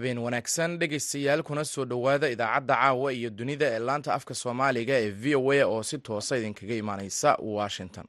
habeen 0.00 0.18
wanaagsan 0.24 0.78
dhegaystayaal 0.80 1.42
kuna 1.48 1.64
soo 1.64 1.84
dhowaada 1.84 2.28
idaacadda 2.34 2.74
caawa 2.82 3.12
iyo 3.12 3.30
dunida 3.30 3.66
ee 3.74 3.78
laanta 3.78 4.14
afka 4.14 4.34
soomaaliga 4.42 4.94
ee 5.04 5.10
v 5.22 5.34
o 5.36 5.52
a 5.52 5.64
oo 5.72 5.82
si 5.82 5.98
toosa 5.98 6.36
idinkaga 6.40 6.74
imaaneysa 6.82 7.30
washington. 7.56 8.06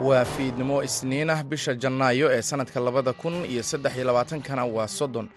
Waa 0.00 0.24
fiidnimo 0.24 0.82
isniin 0.82 1.30
ah 1.30 1.42
bisha 1.50 1.74
janaayo 1.74 2.26
ee 2.32 2.42
sannadka 2.42 2.80
labada 2.80 3.12
kun 3.12 3.44
iyo 3.44 3.62
saddex 3.62 3.94
iyo 3.96 4.04
labaatankana 4.04 4.64
waa 4.64 4.88
soddon 4.88 5.28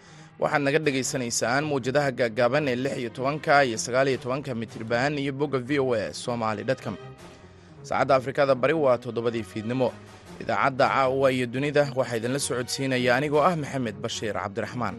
waxaad 0.42 0.62
naga 0.66 0.80
dhagaysanaysaan 0.86 1.64
mawjadaha 1.70 2.10
gaagaaban 2.20 2.66
ee 2.72 2.76
lix 2.84 2.96
iyo 3.02 3.10
tobanka 3.18 3.54
iyo 3.68 3.78
sagaal 3.86 4.08
iyo 4.12 4.18
tobanka 4.24 4.52
mitriban 4.62 5.14
iyo 5.24 5.32
bogga 5.40 5.60
v 5.68 5.80
o 5.80 5.94
a 5.94 6.14
somali 6.24 6.64
dtcom 6.70 6.96
saacadda 7.88 8.14
afrikada 8.20 8.54
bari 8.56 8.74
waa 8.74 8.98
toddobadii 9.04 9.44
fiidnimo. 9.52 9.90
Idaacadda 10.42 10.86
caawa 10.90 11.28
iyo 11.32 11.46
dunida 11.54 11.84
waxaa 11.96 12.18
idinla 12.20 12.40
socodsiinaya 12.48 13.12
anigoo 13.18 13.44
ah 13.50 13.56
maxamed 13.62 13.96
bashiir 14.04 14.34
cabdiraxmaan 14.44 14.96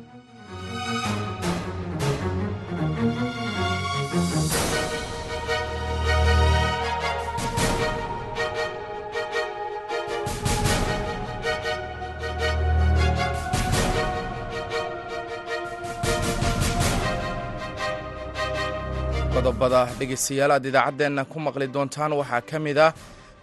qodobada 19.44 19.80
dhegaystayaal 19.98 20.52
aad 20.56 20.64
idaacaddeenna 20.70 21.22
ku 21.32 21.38
maqli 21.46 21.66
doontaan 21.74 22.12
waxaa 22.20 22.40
ka 22.50 22.58
mid 22.66 22.78
ah 22.86 22.90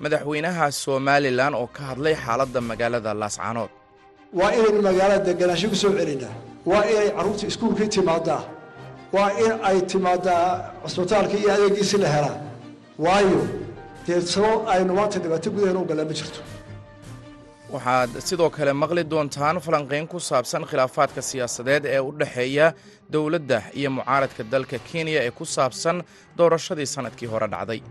madaxweynaha 0.04 0.66
somalilan 0.86 1.54
oo 1.62 1.68
ka 1.76 1.82
hadlay 1.90 2.16
xaaladda 2.26 2.60
magaalada 2.70 3.12
laascaanood 3.22 3.72
waa 4.40 4.52
inaynu 4.58 4.80
magaalada 4.88 5.24
deganaansho 5.30 5.68
ku 5.74 5.78
soo 5.84 5.92
celinaa 6.00 6.34
waa 6.72 6.84
inay 6.92 7.10
carruurta 7.18 7.46
iskuulkii 7.52 7.90
timaadaa 7.96 8.42
waa 9.16 9.30
in 9.44 9.52
ay 9.70 9.78
timaadaa 9.92 10.46
cusbitaalka 10.84 11.36
iyo 11.42 11.50
adeegiisi 11.56 11.98
la 12.04 12.10
helaa 12.16 12.38
waayo 13.06 13.42
dee 14.06 14.22
sabab 14.36 14.60
aynu 14.74 14.92
maanta 15.00 15.18
dhibaato 15.24 15.48
gudaheena 15.56 15.80
u 15.84 15.86
gallaan 15.90 16.08
ma 16.12 16.16
jirto 16.20 16.40
waxaad 17.74 18.12
sidoo 18.30 18.50
kale 18.56 18.74
maqli 18.84 19.04
doontaan 19.14 19.58
falanqayn 19.66 20.08
ku 20.14 20.20
saabsan 20.30 20.64
khilaafaadka 20.70 21.22
siyaasadeed 21.30 21.84
ee 21.86 22.00
u 22.00 22.12
dhexeeya 22.20 22.68
dowladda 23.14 23.60
iyo 23.80 23.90
mucaaradka 23.98 24.44
dalka 24.54 24.78
kenya 24.90 25.20
ee 25.28 25.32
ku 25.40 25.46
saabsan 25.56 25.98
doorashadii 26.38 26.86
sannadkii 26.96 27.30
hore 27.34 27.48
dhacday. 27.54 27.82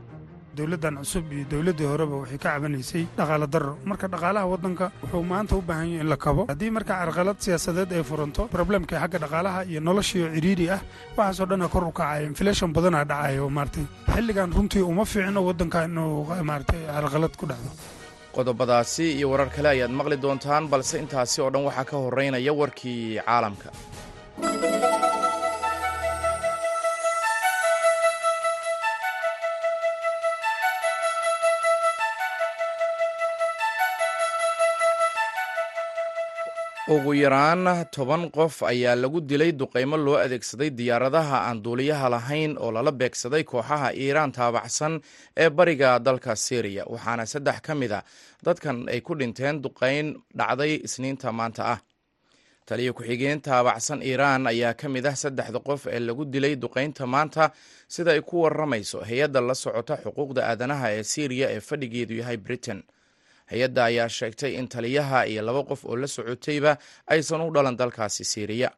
Dowladdan 0.58 0.94
cusub 1.00 1.24
iyo 1.32 1.44
dowladdii 1.52 1.86
horeba 1.92 2.16
waxay 2.22 2.38
ka 2.44 2.48
cabanaysay 2.54 3.02
dhaqaale 3.18 3.46
darro. 3.54 3.72
Marka 3.90 4.06
dhaqaalaha 4.14 4.46
waddanka 4.52 4.86
wuxuu 5.02 5.22
maanta 5.32 5.54
u 5.56 5.62
baahan 5.68 5.88
yahay 5.92 6.00
in 6.04 6.08
la 6.12 6.16
kabo. 6.24 6.42
Haddii 6.52 6.70
marka 6.76 6.92
carqalad 7.00 7.38
siyaasadeed 7.44 7.90
ay 7.98 8.02
furanto 8.10 8.42
problemka 8.54 8.94
xagga 9.02 9.18
dhaqaalaha 9.24 9.60
iyo 9.70 9.80
noloshiio 9.88 10.26
cidhiidhi 10.34 10.66
ah 10.76 10.80
waxaasoo 11.16 11.46
dhanna 11.50 11.68
kor 11.74 11.84
u 11.84 11.92
kacaya. 12.00 12.26
Inflation 12.32 12.68
badanaa 12.76 13.04
dhacaya 13.10 13.40
oo 13.44 13.50
maaratay 13.58 13.84
xilligan 14.14 14.50
runtii 14.56 14.82
uma 14.92 15.04
fiicno 15.12 15.40
waddanka 15.48 15.78
inuu 15.88 16.26
maaratay 16.50 16.80
carqalad 16.94 17.34
ku 17.40 17.46
dhacdo 17.50 17.70
qodobadaasi 18.36 19.06
iyo 19.18 19.26
warar 19.32 19.50
kale 19.56 19.68
ayaad 19.74 19.92
maqli 20.00 20.16
doontaan 20.24 20.64
balse 20.72 20.94
intaasi 21.02 21.36
oo 21.44 21.50
dhan 21.54 21.64
waxaa 21.68 21.86
ka 21.90 21.96
horeynaya 22.04 22.52
warkii 22.60 23.02
caalamka 23.26 23.68
ugu 36.94 37.12
yaraan 37.22 37.64
toban 37.94 38.22
qof 38.36 38.62
ayaa 38.72 38.94
lagu 39.02 39.20
dilay 39.30 39.52
duqaymo 39.60 39.96
loo 40.06 40.16
adeegsaday 40.24 40.70
diyaaradaha 40.78 41.36
aan 41.48 41.58
duuliyaha 41.64 42.06
lahayn 42.14 42.52
oo 42.58 42.70
lala 42.76 42.92
beegsaday 43.00 43.44
kooxaha 43.50 43.88
iiraan 44.02 44.32
taabacsan 44.36 44.94
ee 45.42 45.50
bariga 45.58 45.90
dalka 46.06 46.32
syriya 46.46 46.82
waxaana 46.92 47.24
saddex 47.32 47.58
ka 47.66 47.72
mid 47.80 47.92
a 47.92 48.00
dadkan 48.46 48.76
ay 48.92 49.00
ku 49.06 49.12
dhinteen 49.20 49.56
duqayn 49.64 50.06
dhacday 50.38 50.72
isniinta 50.86 51.28
maanta 51.38 51.62
ah. 51.74 51.80
Taliyo 52.68 52.92
ku-xigeen 52.94 53.40
taabacsan 53.46 54.02
iiraan 54.02 54.46
ayaa 54.52 54.74
ka 54.80 54.86
mid 54.94 55.06
ah 55.06 55.14
saddexda 55.22 55.58
qof 55.68 55.86
ee 55.94 56.00
lagu 56.06 56.24
dilay 56.34 56.54
duqaynta 56.64 57.06
maanta 57.14 57.44
sida 57.94 58.10
ay 58.16 58.22
ku 58.28 58.42
waramayso 58.42 58.98
hay'adda 59.08 59.40
la 59.48 59.54
socota 59.54 59.94
xuquuqda 60.02 60.42
aadanaha 60.50 60.86
ee 60.98 61.02
syriya 61.12 61.46
ee 61.54 61.60
fadhigeedu 61.68 62.14
yahay 62.20 62.36
britain 62.46 62.82
hay'adda 63.50 63.84
ayaa 63.84 64.08
sheegtay 64.08 64.54
in 64.58 64.68
taliyaha 64.68 65.26
iyo 65.26 65.42
laba 65.42 65.62
qof 65.64 65.84
oo 65.84 65.96
la 65.96 66.06
socotayba 66.06 66.78
aysan 67.06 67.40
u 67.40 67.50
dhalan 67.54 67.76
dalkaasi 67.76 68.24
siiriya 68.24 68.70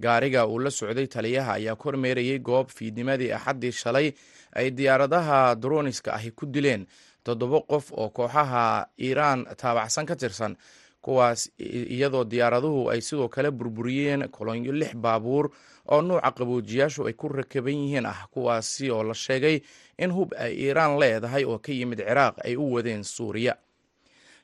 gaariga 0.00 0.46
uu 0.46 0.58
la 0.58 0.70
socday 0.70 1.06
taliyaha 1.06 1.52
ayaa 1.52 1.76
kormeerayey 1.76 2.38
goob 2.38 2.68
fiidnimadii 2.68 3.32
axaddii 3.32 3.72
shalay 3.72 4.12
ay 4.52 4.70
diyaaradaha 4.70 5.54
droniska 5.54 6.12
ahi 6.14 6.30
ku 6.30 6.46
dileen. 6.46 6.86
Toddoba 7.24 7.60
qof 7.60 7.92
oo 7.92 8.08
kooxaha 8.10 8.86
iiraan 9.00 9.46
taabacsan 9.56 10.06
ka 10.06 10.16
tirsan 10.16 10.56
kuwaas 11.02 11.50
iyadoo 11.58 12.24
diyaaraduhu 12.24 12.90
ay 12.90 13.00
sidoo 13.00 13.28
kale 13.28 13.50
burburiyeen 13.50 14.28
kolonyo 14.30 14.72
lix 14.72 14.94
baabuur 14.94 15.50
oo 15.90 16.02
nuuca 16.02 16.30
qaboojiyaashu 16.30 17.06
ay 17.06 17.12
ku 17.12 17.28
rakaban 17.28 17.74
yihiin 17.74 18.06
ah 18.06 18.26
kuwaasi 18.30 18.90
oo 18.90 19.02
la 19.02 19.14
sheegay 19.14 19.60
in 19.98 20.10
hub 20.14 20.34
ay 20.38 20.54
iiraan 20.54 20.98
leedahay 20.98 21.44
oo 21.44 21.58
ka 21.58 21.72
yimid 21.72 21.98
ciraaq 22.06 22.34
ay 22.46 22.56
u 22.56 22.72
wadeen 22.74 23.02
suuriya 23.04 23.54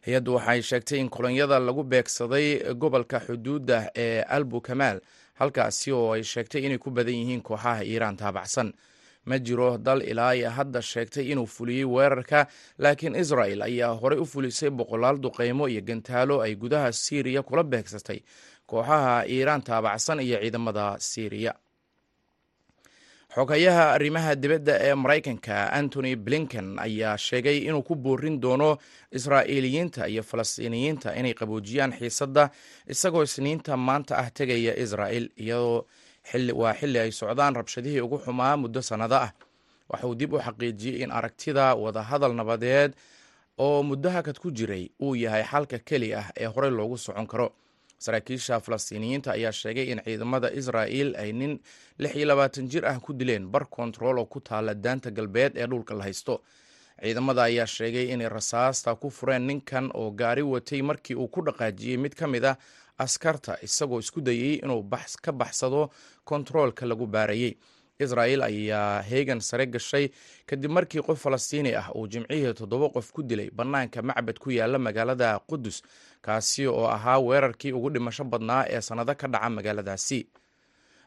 hay'addu 0.06 0.34
waxay 0.34 0.62
sheegtay 0.62 0.98
in 1.00 1.08
kolonyada 1.08 1.58
lagu 1.58 1.82
beegsaday 1.84 2.74
gobolka 2.74 3.18
xuduudda 3.26 3.90
ee 3.96 4.22
albu 4.36 4.60
kamaal 4.60 5.00
halkaasi 5.40 5.92
oo 5.92 6.12
ay 6.16 6.22
sheegtay 6.22 6.62
inay 6.66 6.78
ku 6.78 6.90
badan 6.90 7.14
yihiin 7.14 7.42
kooxaha 7.42 7.82
iiraan 7.84 8.16
taabacsan. 8.16 8.72
Ma 9.24 9.38
jiro 9.38 9.78
dal 9.78 10.02
ilaa 10.02 10.32
iyo 10.34 10.50
hadda 10.50 10.82
sheegtay 10.82 11.30
inuu 11.32 11.46
fuliyey 11.46 11.84
weerarka 11.86 12.46
laakiin 12.78 13.14
israel 13.14 13.62
ayaa 13.62 13.94
horey 13.94 14.18
u 14.18 14.26
fulisay 14.26 14.70
boqolaal 14.70 15.18
duqaymo 15.22 15.68
iyo 15.68 15.80
gantaalo 15.82 16.40
ay 16.42 16.54
gudaha 16.56 16.92
siiriya 16.92 17.42
kula 17.42 17.62
beegsatay 17.62 18.18
kooxaha 18.66 19.22
iiraan 19.26 19.62
taabacsan 19.62 20.20
iyo 20.26 20.38
ciidamada 20.42 20.96
siiriya 20.98 21.54
xogayaha 23.34 23.84
arrimaha 23.96 24.34
dibadda 24.36 24.74
ee 24.80 24.94
maraykanka 24.94 25.72
antony 25.72 26.16
blinken 26.16 26.78
ayaa 26.78 27.16
sheegay 27.18 27.58
inuu 27.68 27.82
ku 27.82 27.94
boorin 27.94 28.40
doono 28.40 28.76
israa'iiliyiinta 29.12 30.06
iyo 30.08 30.22
falastiiniyiinta 30.22 31.16
inay 31.16 31.34
qaboojiyaan 31.34 31.92
xiisadda 31.98 32.50
isagoo 32.92 33.22
isniinta 33.22 33.76
maanta 33.76 34.18
ah 34.18 34.28
tegaya 34.30 34.76
israa'el 34.76 35.26
iyadoo 35.36 35.86
waa 36.60 36.74
xilli 36.80 36.98
ay 36.98 37.12
socdaan 37.12 37.54
rabshadihii 37.56 38.00
ugu 38.00 38.18
xumaa 38.24 38.56
muddo 38.56 38.82
sannado 38.82 39.14
ah. 39.16 39.32
Waxauu 39.88 40.14
dib 40.14 40.32
u 40.32 40.38
xaqiijiyey 40.38 41.02
in 41.02 41.10
aragtida 41.10 41.74
wadahadal 41.74 42.34
nabadeed 42.34 42.92
oo 43.58 43.82
muddo 43.82 44.10
hakad 44.10 44.38
ku 44.38 44.50
jiray 44.52 44.90
uu 45.02 45.16
yahay 45.16 45.42
xalka 45.44 45.78
keli 45.78 46.14
ah 46.14 46.28
ee 46.36 46.46
horey 46.46 46.70
loogu 46.70 46.98
socon 46.98 47.26
karo 47.26 47.52
saraakiisha 48.04 48.60
falastiiniyiinta 48.66 49.30
ayaa 49.36 49.52
sheegay 49.60 49.86
in 49.92 50.00
ciidamada 50.06 50.48
israa'il 50.60 51.10
ay 51.22 51.30
nin 51.40 51.52
lix 52.02 52.12
iyo 52.18 52.26
labaatan 52.30 52.68
jir 52.72 52.84
ah 52.86 52.98
ku 53.06 53.12
dileen 53.20 53.46
bar 53.54 53.64
kontarool 53.76 54.18
oo 54.18 54.26
ku 54.34 54.40
taala 54.40 54.74
daanta 54.74 55.10
galbeed 55.10 55.52
ee 55.56 55.66
dhulka 55.66 55.94
la 55.94 56.04
haysto. 56.08 56.34
Ciidamada 57.02 57.42
ayaa 57.50 57.66
sheegay 57.66 58.06
inay 58.14 58.28
rasaasta 58.28 58.94
ku 59.02 59.10
fureen 59.10 59.46
ninkan 59.46 59.90
oo 59.94 60.10
gaari 60.10 60.42
watay 60.42 60.82
markii 60.82 61.14
uu 61.22 61.28
ku 61.28 61.40
dhaqaajiyey 61.46 61.96
mid 62.04 62.14
ka 62.14 62.26
mid 62.26 62.44
ah 62.44 62.56
askarta 62.98 63.56
isagoo 63.62 63.98
isku 64.04 64.20
dayey 64.20 64.54
inuu 64.62 64.82
ka 65.22 65.32
baxsado 65.32 65.90
kontaroolka 66.24 66.86
lagu 66.86 67.06
baarayey 67.06 67.56
israa'il 68.04 68.42
ayaa 68.42 69.02
heegan 69.10 69.40
sare 69.40 69.66
gashay 69.66 70.06
kadib 70.46 70.70
markii 70.76 71.02
qof 71.08 71.18
falastiini 71.24 71.74
ah 71.80 71.88
uu 71.94 72.06
jimcihii 72.12 72.54
toddoba 72.54 72.88
qof 72.96 73.12
ku 73.12 73.22
dilay 73.22 73.50
bannaanka 73.50 74.02
macbad 74.02 74.38
ku 74.38 74.50
yaalla 74.50 74.78
magaalada 74.78 75.38
qudus 75.50 75.82
kaasi 76.26 76.66
oo 76.66 76.86
ahaa 76.96 77.18
weerarkii 77.18 77.72
ugu 77.72 77.90
dhimasho 77.90 78.24
badnaa 78.24 78.64
ee 78.74 78.80
sannado 78.80 79.14
ka 79.20 79.26
dhaca 79.28 79.50
magaaladaasi 79.56 80.20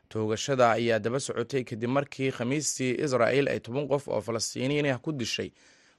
toogashada 0.09 0.71
ayaa 0.77 0.99
daba 0.99 1.19
socotay 1.19 1.63
kadib 1.63 1.89
markii 1.89 2.31
khamiistii 2.37 2.91
israa'il 3.05 3.47
ay 3.53 3.59
toban 3.59 3.87
qof 3.91 4.07
oo 4.07 4.21
falastiiniyiin 4.21 4.85
ah 4.93 4.99
ku 5.05 5.11
dishay 5.11 5.49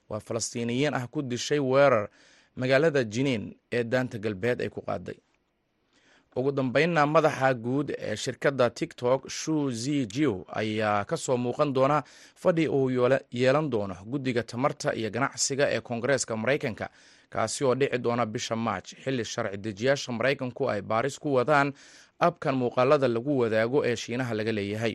waa 0.08 0.20
falastiiniyiin 0.20 0.94
ah 0.94 1.06
ku 1.14 1.22
dishay 1.22 1.58
weerar 1.58 2.08
magaalada 2.56 3.04
jiniin 3.04 3.44
ee 3.72 3.84
daanta 3.84 4.18
galbeed 4.18 4.60
ay 4.62 4.68
ku 4.68 4.80
qaaday 4.88 5.18
ugu 6.36 6.52
dambeynna 6.52 7.06
madaxa 7.06 7.54
guud 7.54 7.90
ee 7.98 8.16
shirkadda 8.16 8.70
tiktok 8.70 9.28
shu 9.30 9.70
zi 9.70 10.06
jiw 10.06 10.34
ayaa 10.60 11.04
ka 11.04 11.16
soo 11.16 11.36
muuqan 11.36 11.72
doona 11.72 12.02
fadhi 12.34 12.68
uu 12.68 12.90
yeelan 13.32 13.70
doono 13.70 13.96
guddiga 14.06 14.42
tamarta 14.42 14.94
iyo 14.94 15.10
ganacsiga 15.10 15.64
ee 15.74 15.80
koongareeska 15.80 16.36
maraykanka 16.36 16.88
kaasi 17.30 17.64
oo 17.64 17.74
dhici 17.74 17.98
doona 17.98 18.26
bisha 18.26 18.56
maaj 18.56 18.84
xilli 19.04 19.24
sharci 19.24 19.56
dejiyaasha 19.56 20.12
maraykanku 20.12 20.70
ay 20.70 20.80
baaris 20.82 21.18
ku 21.18 21.34
wadaan 21.34 21.72
abkan 22.18 22.54
muuqaalada 22.60 23.08
lagu 23.08 23.38
wadaago 23.38 23.84
ee 23.86 23.96
shiinaha 23.96 24.34
laga 24.34 24.52
leeyahay. 24.52 24.94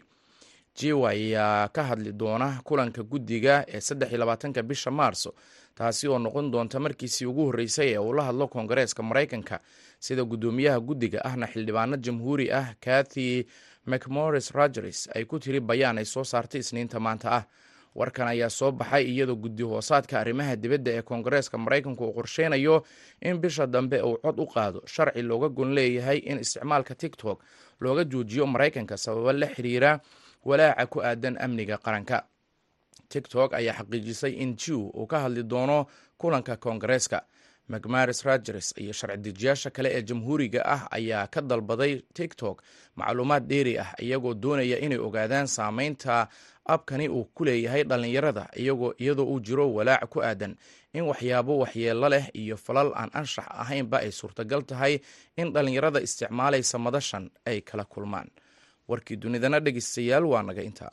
Jiw 0.76 1.08
ayaa 1.08 1.68
ka 1.68 1.84
hadli 1.84 2.12
doona 2.14 2.62
kulanka 2.64 3.04
guddiga 3.04 3.66
ee 3.68 3.82
saddex 3.82 4.10
iyo 4.10 4.18
labaatanka 4.20 4.62
bisha 4.64 4.92
maarso 4.92 5.34
taasi 5.82 6.08
oo 6.14 6.20
noqon 6.26 6.52
doonta 6.54 6.80
markiisii 6.86 7.26
ugu 7.32 7.46
horreysay 7.50 7.90
ee 7.94 7.98
uu 8.08 8.14
la 8.18 8.24
hadlo 8.30 8.48
koongareeska 8.54 9.04
maraykanka 9.10 9.60
sida 10.06 10.24
guddoomiyaha 10.32 10.80
guddiga 10.88 11.20
ahna 11.30 11.48
xildhibaano 11.54 11.98
jamhuuri 12.06 12.48
ah 12.60 12.68
kathy 12.86 13.28
mcmorris 13.86 14.52
rogers 14.52 15.10
ay 15.16 15.26
ku 15.26 15.40
tiri 15.40 15.60
bayaan 15.60 15.98
ay 15.98 16.06
soo 16.06 16.24
saartay 16.24 16.62
isniinta 16.62 17.00
maanta 17.00 17.30
ah. 17.40 17.44
Warkan 17.96 18.28
ayaa 18.32 18.50
soo 18.50 18.72
baxay 18.72 19.04
iyadoo 19.12 19.36
guddi 19.36 19.64
hoosaadka 19.68 20.20
arrimaha 20.20 20.56
dibadda 20.56 20.92
ee 20.98 21.02
koongareeska 21.02 21.58
maraykanku 21.58 22.04
uu 22.06 22.14
qorsheynayo 22.18 22.76
in 23.22 23.38
bisha 23.44 23.68
dambe 23.68 24.00
uu 24.02 24.16
cod 24.24 24.40
u 24.40 24.46
qaado 24.54 24.80
sharci 24.94 25.22
looga 25.22 25.50
gon 25.50 25.74
leeyahay 25.78 26.18
in 26.32 26.40
isticmaalka 26.40 26.96
tiktok 26.96 27.38
looga 27.84 28.04
joojiyo 28.12 28.46
maraykanka 28.54 28.98
sababo 28.98 29.32
la 29.34 29.48
xiriira 29.56 30.00
walaaca 30.46 30.86
ku 30.94 31.02
aadan 31.04 31.36
amniga 31.46 31.78
qaranka 31.78 32.24
tiktok 33.14 33.50
ayaa 33.60 33.78
xaqiijisay 33.80 34.34
in 34.44 34.56
jiw 34.62 34.82
uu 35.00 35.08
ka 35.12 35.18
hadli 35.24 35.44
doono 35.44 35.86
kulanka 36.18 36.56
koongareeska. 36.64 37.20
Macmaris 37.72 38.24
rogers 38.28 38.74
iyo 38.78 38.94
sharci 38.94 39.18
dejiyaasha 39.26 39.70
kale 39.76 39.90
ee 39.98 40.02
jamhuuriga 40.10 40.62
ah 40.66 40.82
ayaa 40.92 41.28
ka 41.34 41.42
dalbaday 41.42 42.02
tiktok. 42.14 42.62
Macluumaad 42.96 43.48
dheeri 43.50 43.78
ah 43.80 43.94
iyagoo 44.06 44.34
doonaya 44.34 44.78
inay 44.86 44.98
ogaadaan 45.08 45.48
saameynta 45.48 46.28
abkani 46.66 47.08
uu 47.10 47.24
ku 47.36 47.46
leeyahay 47.46 47.84
dhallinyarada 47.84 48.44
iyadoo 49.00 49.26
uu 49.34 49.40
jiro 49.40 49.66
walaac 49.74 50.10
ku 50.10 50.20
aadan 50.22 50.56
in 50.94 51.04
waxyaabo 51.10 51.58
waxyeello 51.64 52.10
leh 52.10 52.26
iyo 52.34 52.58
falal 52.58 52.92
aan 52.96 53.10
anshax 53.14 53.46
ahaynba 53.64 53.98
ay 54.04 54.12
suurtagal 54.12 54.62
tahay 54.70 55.00
in 55.38 55.54
dhallinyarada 55.54 56.00
isticmaalaysa 56.02 56.78
madashan 56.86 57.32
ay 57.46 57.62
kala 57.62 57.86
kulmaan. 57.86 58.28
Warkii 58.88 59.16
dunidana 59.22 59.60
dhegeystayaal 59.60 60.26
waa 60.32 60.44
naga 60.44 60.62
intaa 60.70 60.92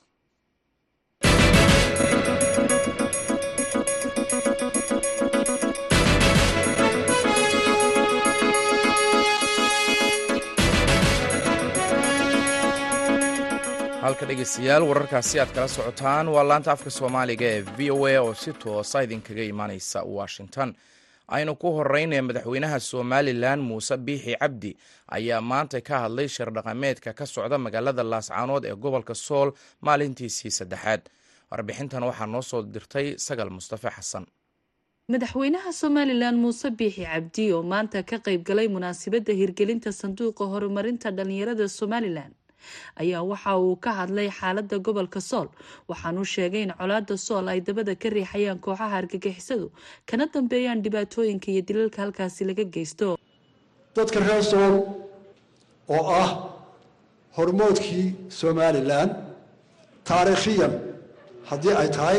halka 14.03 14.27
dhegeystayaal 14.29 14.83
wararkaasi 14.89 15.41
aad 15.41 15.53
kala 15.55 15.69
socotaan. 15.69 16.27
Waa 16.35 16.45
laanta 16.49 16.73
afka 16.73 16.91
soomaaliga 16.91 17.47
ee 17.55 17.63
v 17.79 17.91
o 17.91 18.07
a 18.07 18.19
oo 18.23 18.35
si 18.35 18.53
toosa 18.53 19.03
idinkaga 19.03 19.43
imaaneysa 19.53 20.03
washington. 20.19 20.75
Aynu 21.29 21.55
ku 21.57 21.69
horeynaya 21.77 22.23
madaxweynaha 22.23 22.79
somalilan 22.81 23.61
muuse 23.69 23.97
biixi 23.97 24.35
cabdi 24.41 24.71
ayaa 25.17 25.41
maanta 25.41 25.81
ka 25.81 25.99
hadlay 26.05 26.29
shir 26.29 26.51
dhaqameedka 26.57 27.13
ka 27.19 27.27
socda 27.27 27.59
magaalada 27.59 28.03
laascaanood 28.13 28.65
ee 28.65 28.75
gobolka 28.75 29.15
sool 29.15 29.53
maalintiisii 29.81 30.51
saddexaad. 30.59 31.01
Warbixintan 31.51 32.03
waxaa 32.03 32.27
noo 32.27 32.43
soo 32.43 32.63
dirtay 32.63 33.07
sagal 33.27 33.51
mustafe 33.51 33.91
xasan 33.97 34.25
madaxweynaha 35.13 35.73
somalilan 35.73 36.37
muuse 36.43 36.71
biixi 36.71 37.05
cabdi 37.05 37.53
oo 37.53 37.63
maanta 37.63 38.03
ka 38.03 38.17
qayb 38.27 38.43
galay 38.49 38.69
munaasabadda 38.69 39.33
hirgelinta 39.41 39.93
sanduuqa 39.93 40.45
horumarinta 40.53 41.11
dhalinyarada 41.11 41.69
somalilan 41.69 42.33
ayaa 43.03 43.23
waxa 43.31 43.53
uu 43.59 43.77
ka 43.85 43.91
hadlay 43.99 44.29
xaalada 44.39 44.77
gobolka 44.79 45.21
sool. 45.21 45.49
Waxaanuu 45.89 46.25
sheegay 46.35 46.63
in 46.67 46.73
colaada 46.79 47.17
sool 47.27 47.49
ay 47.49 47.61
dabada 47.61 47.95
ka 48.03 48.09
riixayaan 48.17 48.59
kooxaha 48.65 48.97
argagixisadu. 49.01 49.67
Kana 50.09 50.27
dambeeyaan 50.35 50.83
dhibaatooyinka 50.85 51.49
iyo 51.53 51.63
dilalka 51.69 51.99
halkaasi 52.03 52.45
laga 52.49 52.65
geysto. 52.65 53.17
Dadka 53.97 54.19
reer 54.21 54.43
sool 54.53 54.75
oo 55.89 56.03
ah 56.23 56.31
hormoodkii 57.37 58.07
somalilan 58.41 59.09
taariikhiyan 60.09 60.73
haddii 61.51 61.75
ay 61.83 61.89
tahay 61.97 62.19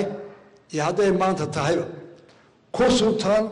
iyo 0.74 0.82
hadday 0.88 1.12
maanta 1.22 1.46
tahayba 1.58 1.86
ku 2.76 2.84
subtaan 3.00 3.44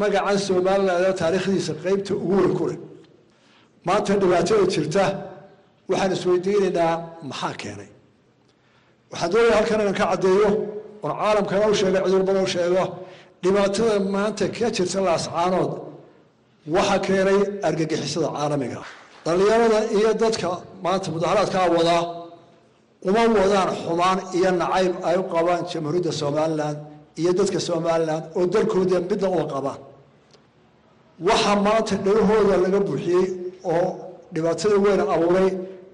magacan 0.00 0.38
somalilan 0.48 1.14
taariikhdiisa 1.22 1.72
qeybta 1.84 2.12
ugu 2.14 2.34
weyn 2.40 2.54
ku 2.58 2.64
leh. 2.70 2.78
Maanta 3.88 4.12
dhibaatada 4.22 4.64
jirta 4.74 5.04
waxaan 5.90 6.12
isweydiinaynaa 6.16 6.94
maxaa 7.30 7.54
keenay? 7.62 7.90
Waxaan 9.10 9.30
doonaya 9.32 9.54
halkan 9.58 9.80
inaan 9.80 9.96
ka 10.00 10.04
caddeeyo 10.10 10.48
oon 11.04 11.14
caalamkana 11.20 11.66
u 11.72 11.74
sheego 11.80 11.98
cudurmada 12.04 12.40
u 12.46 12.50
sheego 12.54 12.84
dhibaatada 13.42 13.94
maanta 14.14 14.44
ka 14.56 14.66
jirta 14.76 14.98
laascaanood 15.06 15.72
waxa 16.74 16.96
keenay 17.06 17.38
argagixisada 17.68 18.28
caalamiga. 18.36 18.80
Dhallinyarada 19.24 19.78
iyo 19.96 20.10
dadka 20.22 20.48
maanta 20.84 21.08
mudaharaadkaa 21.14 21.66
wadaa 21.76 22.02
uma 23.08 23.22
wadaan 23.42 23.68
xumaan 23.84 24.18
iyo 24.38 24.50
nacayb 24.62 24.92
ay 25.08 25.16
u 25.22 25.24
qabaan 25.34 25.60
jamhuuriyadda 25.70 26.12
somalilan 26.22 26.76
iyo 27.20 27.30
dadka 27.38 27.58
somalilan 27.68 28.22
oo 28.38 28.44
dalkooda 28.54 28.96
midna 29.10 29.28
uma 29.34 29.44
qabaan. 29.54 29.80
Waxa 31.28 31.52
maanta 31.66 31.94
dhalahooda 32.04 32.54
laga 32.64 32.78
buuxiyey 32.88 33.26
oo 33.72 33.86
dhibaatada 34.34 34.76
weyn 34.84 35.00
abuuray 35.14 35.48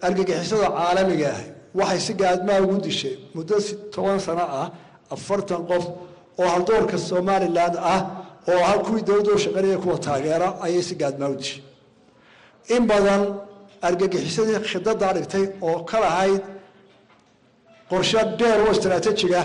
argagixisada 0.06 0.68
caalamiga 0.76 1.28
ah 1.36 1.42
waxay 1.78 2.00
si 2.06 2.12
gaadmaa 2.20 2.60
ugu 2.64 2.76
dishay 2.86 3.14
muddo 3.36 3.56
toban 3.94 4.18
sano 4.26 4.44
ah 4.60 4.68
afartan 5.14 5.62
qof 5.70 5.84
oo 6.40 6.48
haldoorka 6.54 6.96
somalilan 7.10 7.74
ah 7.94 8.00
oo 8.50 8.60
ah 8.70 8.74
kuwii 8.84 9.02
dowladda 9.08 9.30
u 9.36 9.38
shaqeynaya 9.44 9.78
kuwa 9.84 9.96
taageera 10.06 10.48
ayay 10.64 10.82
si 10.88 10.94
gaadmaa 11.00 11.28
u 11.34 11.36
dishay. 11.40 11.62
In 12.74 12.82
badan 12.90 13.22
argagixisadii 13.88 14.58
khidadaa 14.70 15.12
dhigtay 15.16 15.44
oo 15.68 15.78
ka 15.90 15.96
lahayd 16.04 16.42
qorshe 17.90 18.20
dheer 18.38 18.58
oo 18.64 18.72
istaraatiijiga 18.76 19.40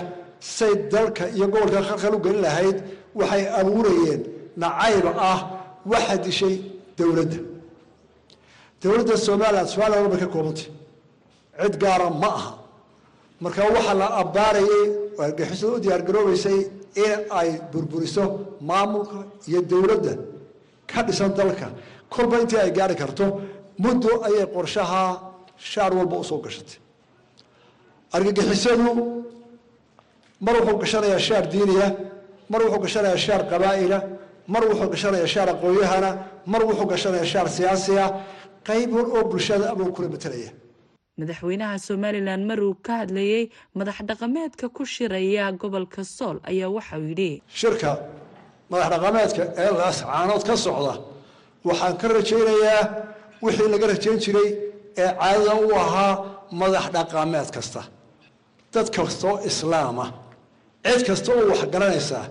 say 0.56 0.72
dalka 0.92 1.24
iyo 1.36 1.46
gobolka 1.52 1.80
khalkhal 1.88 2.14
u 2.18 2.20
gelin 2.24 2.42
lahayd 2.46 2.76
waxay 3.18 3.44
abuurayeen 3.60 4.20
nacayb 4.62 5.06
ah 5.30 5.38
waxa 5.92 6.16
dishay 6.24 6.54
dowladda 6.98 7.38
dowladda 8.84 9.14
somalilan 9.26 9.66
somalilan 9.74 10.00
walbay 10.04 10.20
ka 10.24 10.28
koobantay. 10.34 10.66
Cid 11.62 11.74
gaara 11.82 12.08
ma 12.22 12.30
aha. 12.38 12.52
Marka 13.42 13.62
waxaa 13.76 13.94
la 14.00 14.06
abbaarayay 14.22 14.84
oo 15.18 15.22
argixisada 15.26 15.72
u 15.76 15.78
diyaargaroobaysay 15.84 16.58
in 17.04 17.12
ay 17.40 17.48
burburiso 17.72 18.24
maamulka 18.68 19.18
iyo 19.48 19.60
dowladda 19.72 20.12
ka 20.90 21.00
dhisan 21.06 21.30
dalka. 21.38 21.66
Kolba 22.14 22.36
intii 22.42 22.60
ay 22.64 22.70
gaari 22.78 22.94
karto 23.02 23.24
muddo 23.84 24.12
ayay 24.26 24.46
qorshaha 24.54 25.02
shaar 25.70 25.92
walba 25.98 26.16
u 26.22 26.24
soo 26.30 26.38
gashatay. 26.44 26.76
Argagixisadu 28.16 28.90
mar 30.46 30.54
wuxuu 30.60 30.78
gashanayaa 30.82 31.18
shaar 31.28 31.44
diiniya 31.52 31.88
mar 32.50 32.60
wuxuu 32.64 32.80
gashanayaa 32.84 33.16
shaar 33.26 33.42
qabaa'ila 33.50 33.98
mar 34.52 34.62
wuxuu 34.68 34.88
gashanayaa 34.94 35.26
shaar 35.34 35.48
aqoonyahana 35.54 36.10
mar 36.52 36.62
wuxuu 36.68 36.86
gashanayaa 36.92 37.30
shaar 37.32 37.48
siyaasiya 37.56 38.04
qayb 38.68 38.90
oo 38.96 39.22
bulshada 39.30 39.64
abuu 39.72 39.92
kula 39.96 40.08
matalaya. 40.14 40.50
Madaxweynaha 41.20 41.76
somalilan 41.88 42.42
maruu 42.50 42.74
ka 42.86 42.92
hadlayey 43.02 43.44
madax 43.78 43.96
dhaqameedka 44.08 44.66
ku 44.76 44.82
shiraya 44.94 45.44
gobolka 45.60 46.02
sool 46.16 46.36
ayaa 46.50 46.68
waxauu 46.76 47.04
yidhi 47.10 47.30
shirka 47.60 47.90
madax 48.70 48.88
dhaqameedka 48.94 49.42
ee 49.62 49.70
laascaanood 49.80 50.42
ka 50.48 50.54
socda 50.64 50.94
waxaan 51.68 51.94
ka 52.00 52.06
rajaynayaa 52.16 52.82
wixii 53.44 53.68
laga 53.74 53.86
rajayn 53.92 54.18
jiray 54.24 54.48
ee 55.02 55.10
caadada 55.20 55.54
u 55.66 55.68
ahaa 55.84 56.12
madax 56.60 56.84
dhaqameed 56.96 57.48
kasta. 57.56 57.82
Dad 58.74 58.88
kastoo 58.96 59.34
islaama 59.50 60.06
cid 60.86 61.02
kasta 61.08 61.28
oo 61.36 61.44
wax 61.50 61.60
garanaysaa 61.74 62.24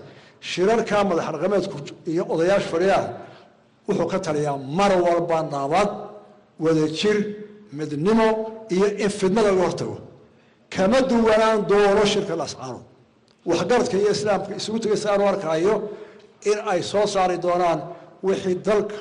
shirarka 0.50 0.96
madax 1.10 1.26
dhaqameedku 1.34 1.76
iyo 2.12 2.22
odayaasha 2.32 2.68
fadhiyaan 2.74 3.06
wuxuu 3.88 4.08
ka 4.12 4.18
taliyaa 4.26 4.56
mar 4.78 4.92
walba 5.06 5.38
nabad 5.54 5.88
wadajir 6.60 7.16
midnimo 7.72 8.28
iyo 8.74 8.86
in 9.04 9.08
fidnada 9.10 9.50
laga 9.52 9.62
hortago 9.66 9.96
kama 10.74 11.00
duwanaan 11.10 11.66
doono 11.70 12.04
shirka 12.12 12.34
lascaanood 12.36 12.84
waxgaradka 13.50 13.96
iyo 14.02 14.10
islaamka 14.16 14.56
isugu 14.60 14.78
tegaysa 14.78 15.06
aanu 15.12 15.24
arkaayo 15.32 15.74
in 16.50 16.58
ay 16.72 16.80
soo 16.82 17.06
saari 17.14 17.36
doonaan 17.38 17.80
wixii 18.26 18.54
dalka 18.68 18.96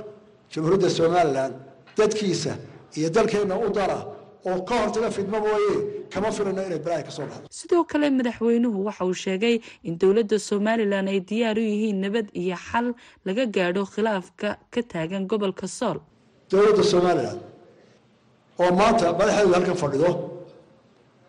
jamhuuriyadda 0.54 0.90
somalilan 1.00 1.52
dadkiisa 1.98 2.54
iyo 2.98 3.10
dalkeenna 3.10 3.56
u 3.66 3.70
dara. 3.78 4.00
Oo 4.46 4.62
ka 4.68 4.76
hortaga 4.82 5.10
fidmo 5.12 5.40
mooye 5.40 5.76
kama 6.14 6.30
filano 6.36 6.62
inay 6.68 6.80
balaahi 6.86 7.04
ka 7.08 7.12
soo 7.18 7.26
dhacdo 7.30 7.48
sidoo 7.60 7.84
kale 7.92 8.10
madaxweynuhu 8.10 8.86
waxa 8.88 9.06
uu 9.06 9.14
sheegay 9.26 9.56
in 9.88 9.94
dowladda 10.02 10.38
somalilan 10.40 11.08
ay 11.08 11.20
diyaar 11.30 11.58
u 11.58 11.64
yihiin 11.72 12.00
nabad 12.04 12.28
iyo 12.42 12.56
xal 12.68 12.88
laga 13.26 13.46
gaadho 13.56 13.84
khilaafka 13.94 14.50
ka 14.74 14.82
taagan 14.92 15.24
gobolka 15.32 15.68
sool 15.68 15.98
dowladda 16.52 16.84
somalilan 16.94 17.38
oo 18.62 18.70
maanta 18.80 19.06
madaxeedu 19.20 19.52
halkan 19.58 19.78
fadhido 19.84 20.10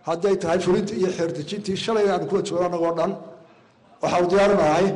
hadday 0.09 0.35
tahay 0.42 0.59
fulintii 0.66 0.97
iyo 1.00 1.11
xeerdejintii 1.18 1.76
shalay 1.85 2.06
aanu 2.12 2.25
kula 2.30 2.42
joogo 2.49 2.64
annagoo 2.68 2.92
dhan 2.99 3.12
waxaanu 4.02 4.26
diyaarinahay 4.33 4.87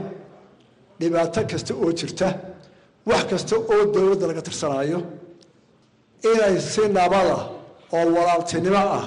dhibaato 1.01 1.41
kasta 1.51 1.73
oo 1.83 1.91
jirta 1.99 2.29
wax 3.11 3.23
kasta 3.31 3.55
oo 3.73 3.79
dowladda 3.95 4.25
laga 4.31 4.43
tirsanaayo 4.49 4.99
inay 6.31 6.55
si 6.73 6.83
nabada 6.97 7.37
oo 7.97 8.05
walaaltinimo 8.17 8.83
ah 8.99 9.07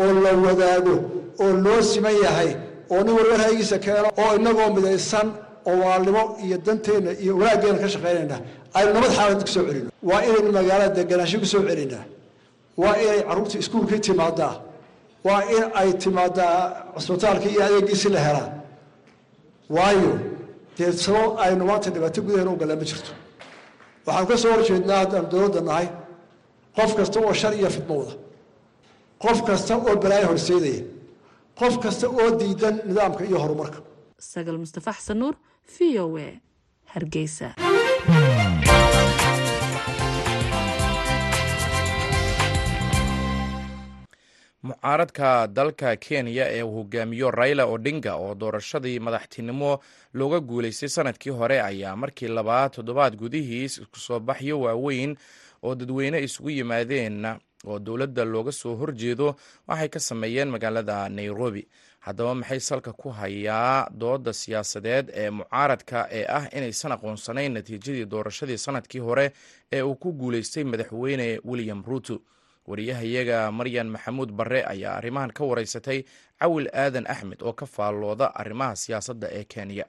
oo 0.00 0.10
la 0.24 0.30
wadaago 0.46 0.94
oo 1.42 1.52
loo 1.64 1.80
siman 1.90 2.16
yahay 2.24 2.50
oo 2.92 3.00
nin 3.04 3.12
walba 3.18 3.34
ra'yigiisa 3.42 3.76
keeno 3.84 4.08
oo 4.22 4.30
inagoo 4.38 4.68
midaysan 4.76 5.26
oo 5.68 5.74
walaalnimo 5.82 6.22
iyo 6.44 6.56
danteenna 6.66 7.10
iyo 7.22 7.32
wanaaggeena 7.40 7.78
ka 7.82 7.88
shaqaynayna 7.94 8.36
aynu 8.78 8.90
nabad 8.96 9.10
xaalad 9.18 9.40
ku 9.46 9.50
soo 9.54 9.64
celino. 9.68 9.90
Waa 10.08 10.20
inaynu 10.28 10.50
magaalada 10.58 10.94
deganaansho 10.98 11.38
ku 11.42 11.46
soo 11.52 11.62
celinaa 11.68 12.04
waa 12.82 12.94
inay 13.04 13.20
carruurta 13.28 13.56
iskuulkii 13.62 14.00
timaadaa. 14.08 14.54
Waa 15.26 15.40
in 15.56 15.64
ay 15.80 15.90
timaadaa 16.04 16.54
cusbitaalkii 16.94 17.52
iyo 17.54 17.62
adeegiisi 17.68 18.08
la 18.14 18.20
helaa. 18.26 18.48
Waayo 19.76 20.12
dee 20.76 20.92
sabab 21.04 21.30
aynu 21.44 21.64
maanta 21.70 21.88
dhibaato 21.94 22.20
gudaheena 22.26 22.50
u 22.54 22.56
gallaan 22.60 22.78
ma 22.82 22.86
jirto. 22.90 23.12
Waxaanu 24.06 24.26
ka 24.30 24.36
soo 24.42 24.52
horjeednaa 24.56 24.98
haddaan 25.02 25.26
dowladda 25.32 25.60
nahay 25.68 25.86
qof 26.76 26.90
kasta 26.98 27.16
oo 27.26 27.32
shar 27.40 27.52
iyo 27.60 27.68
fidmowda 27.76 28.12
qof 29.22 29.38
kasta 29.48 29.72
oo 29.86 29.94
balaayo 30.02 30.26
horseedaya. 30.32 30.82
Qof 31.60 31.74
kasta 31.84 32.06
oo 32.18 32.28
diidan 32.40 32.74
nidaamka 32.88 33.22
iyo 33.30 33.38
horumarka. 33.42 33.78
Sagal 34.32 34.56
mustafa 34.62 34.90
xasan 34.98 35.18
nuur 35.22 35.34
v 35.72 35.98
o 36.04 36.18
e 36.18 36.40
hargeysa. 36.92 37.54
Mucaaradka 44.62 45.46
dalka 45.46 45.96
kenya 45.96 46.44
ee 46.48 46.62
uu 46.62 46.74
hogaamiyo 46.76 47.30
raila 47.30 47.64
odinga 47.66 48.14
oo 48.16 48.34
doorashadii 48.34 48.98
madaxtinimo 48.98 49.78
looga 50.14 50.40
guulaystay 50.40 50.88
sannadkii 50.88 51.30
hore 51.38 51.60
ayaa 51.62 51.96
markii 51.96 52.28
labaad 52.28 52.70
toddobaad 52.72 53.16
gudihiis 53.16 53.78
isku 53.78 53.98
soo 53.98 54.20
baxyo 54.20 54.60
waaweyn 54.60 55.16
oo 55.62 55.74
dadweyne 55.74 56.18
isugu 56.26 56.50
yimaadeen 56.50 57.26
oo 57.66 57.78
dowladda 57.78 58.24
looga 58.24 58.52
soo 58.52 58.74
horjeedo 58.76 59.36
waxay 59.68 59.88
ka 59.88 60.00
sameeyeen 60.00 60.48
magaalada 60.54 61.08
nairobi. 61.08 61.68
Haddaba 62.04 62.34
maxay 62.34 62.60
salka 62.60 62.92
ku 62.92 63.08
hayaa 63.10 63.88
dooda 63.90 64.32
siyaasadeed 64.32 65.06
ee 65.14 65.30
mucaaradka 65.30 66.08
ee 66.18 66.24
ah 66.28 66.44
inaysan 66.56 66.92
aqoonsanayn 66.92 67.52
natiijadii 67.56 68.04
doorashadii 68.12 68.58
sannadkii 68.58 69.00
hore 69.00 69.32
ee 69.72 69.82
uu 69.82 69.94
ku 69.96 70.12
guulaystay 70.12 70.64
madaxweyne 70.64 71.40
william 71.44 71.80
ruuto 71.86 72.20
wariyahayaga 72.66 73.52
maryan 73.52 73.88
maxamuud 73.94 74.30
barre 74.32 74.60
ayaa 74.72 74.96
arrimahan 74.96 75.32
ka 75.32 75.44
wareysatay 75.44 76.04
cawil 76.40 76.68
aadan 76.72 77.06
axmed 77.14 77.40
oo 77.42 77.52
ka 77.52 77.66
faallooda 77.66 78.26
arrimaha 78.34 78.76
siyaasadda 78.76 79.28
ee 79.38 79.44
kenya 79.44 79.84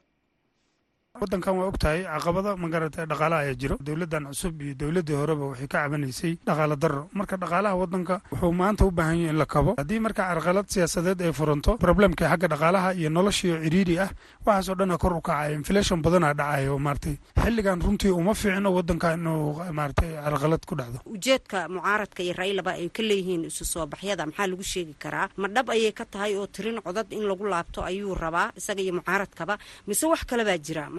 waddankan 1.21 1.55
waa 1.57 1.67
og 1.71 1.77
tahay 1.79 2.03
caqabada 2.03 2.55
magarata 2.57 3.05
dhaqaalaha 3.05 3.41
ayaa 3.45 3.55
jiro. 3.61 3.75
Dowladdan 3.79 4.25
cusub 4.31 4.61
iyo 4.61 4.73
dowladdii 4.75 5.15
horeba 5.15 5.45
waxay 5.51 5.67
ka 5.67 5.77
cabanaysay 5.83 6.33
dhaqaala 6.45 6.75
darro. 6.75 7.07
Marka 7.13 7.37
dhaqaalaha 7.37 7.75
waddanka 7.81 8.21
wuxuu 8.31 8.51
maanta 8.53 8.85
u 8.85 8.91
baahan 8.91 9.17
yahay 9.17 9.29
in 9.33 9.37
la 9.37 9.45
kabo. 9.45 9.75
Haddii 9.77 9.99
marka 9.99 10.23
carqalad 10.29 10.67
siyaasadeed 10.67 11.21
ay 11.21 11.31
furanto 11.33 11.77
problemka 11.77 12.27
xagga 12.29 12.47
dhaqaalaha 12.53 12.93
iyo 12.99 13.09
noloshiio 13.09 13.55
cidhiidhi 13.63 13.99
ah 13.99 14.09
waxaasoo 14.45 14.75
dhan 14.75 14.97
kor 14.97 15.13
u 15.13 15.21
kacaya 15.21 15.55
inflation 15.55 16.01
badanaa 16.01 16.33
dhacaya 16.33 16.71
oo 16.73 16.79
maaragtay 16.79 17.15
xilligan 17.43 17.81
runtii 17.81 18.11
uma 18.11 18.33
fiicno 18.33 18.69
waddanka 18.75 19.13
inuu 19.15 19.63
maaragtay 19.71 20.11
carqalad 20.23 20.65
ku 20.65 20.75
dhacdo. 20.75 20.99
Ujeedka 21.05 21.67
mucaaradka 21.69 22.23
iyo 22.23 22.33
raylaba 22.33 22.71
ay 22.75 22.89
ka 22.89 23.01
leeyihiin 23.03 23.45
isu 23.47 23.63
soo 23.65 23.85
baxyada 23.87 24.25
maxaa 24.25 24.47
lagu 24.47 24.63
sheegi 24.63 24.95
karaa? 24.99 25.29
Ma 25.37 25.47
dhab 25.47 25.69
ayay 25.69 25.91
ka 25.93 26.05
tahay 26.05 26.35
oo 26.35 26.47
tirin 26.47 26.81
codad 26.83 27.07
in 27.11 27.23
lagu 27.27 27.45
laabto 27.47 27.83
ayuu 27.83 28.15
rabaa 28.15 28.51
isaga 28.57 28.81
iyo 28.81 28.93
mucaaradkaba 28.99 29.57
mise 29.87 30.03
wax 30.05 30.25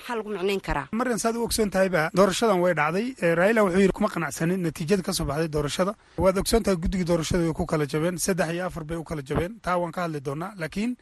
kale 0.07 0.23
baa 0.23 0.43
jira 0.67 0.83
maryan 0.93 1.19
saad 1.19 1.37
u 1.37 1.43
ogsoon 1.47 1.71
tahayba 1.71 2.11
doorashadan 2.15 2.61
way 2.65 2.75
dhacday 2.75 3.07
raila 3.41 3.65
wuxuu 3.67 3.81
yidhi 3.85 3.93
kuma 3.99 4.09
qanacsanin 4.15 4.61
natiijada 4.67 5.03
ka 5.03 5.13
soo 5.13 5.25
baxday 5.25 5.49
doorashada. 5.49 5.93
Waad 6.19 6.39
ogsoon 6.39 6.63
tahay 6.63 6.77
guddigii 6.83 7.05
doorashada 7.11 7.45
way 7.45 7.53
ku 7.53 7.67
kala 7.67 7.87
jabeen 7.87 8.19
saddex 8.19 8.51
iyo 8.55 8.67
afar 8.67 8.85
bay 8.85 8.97
u 8.97 9.05
kala 9.05 9.23
jabeen. 9.23 9.61
Taa 9.61 9.77
waan 9.79 9.93
ka 9.93 10.03
hadli 10.07 10.21
doonaa 10.21 10.53
laakiin 10.57 10.97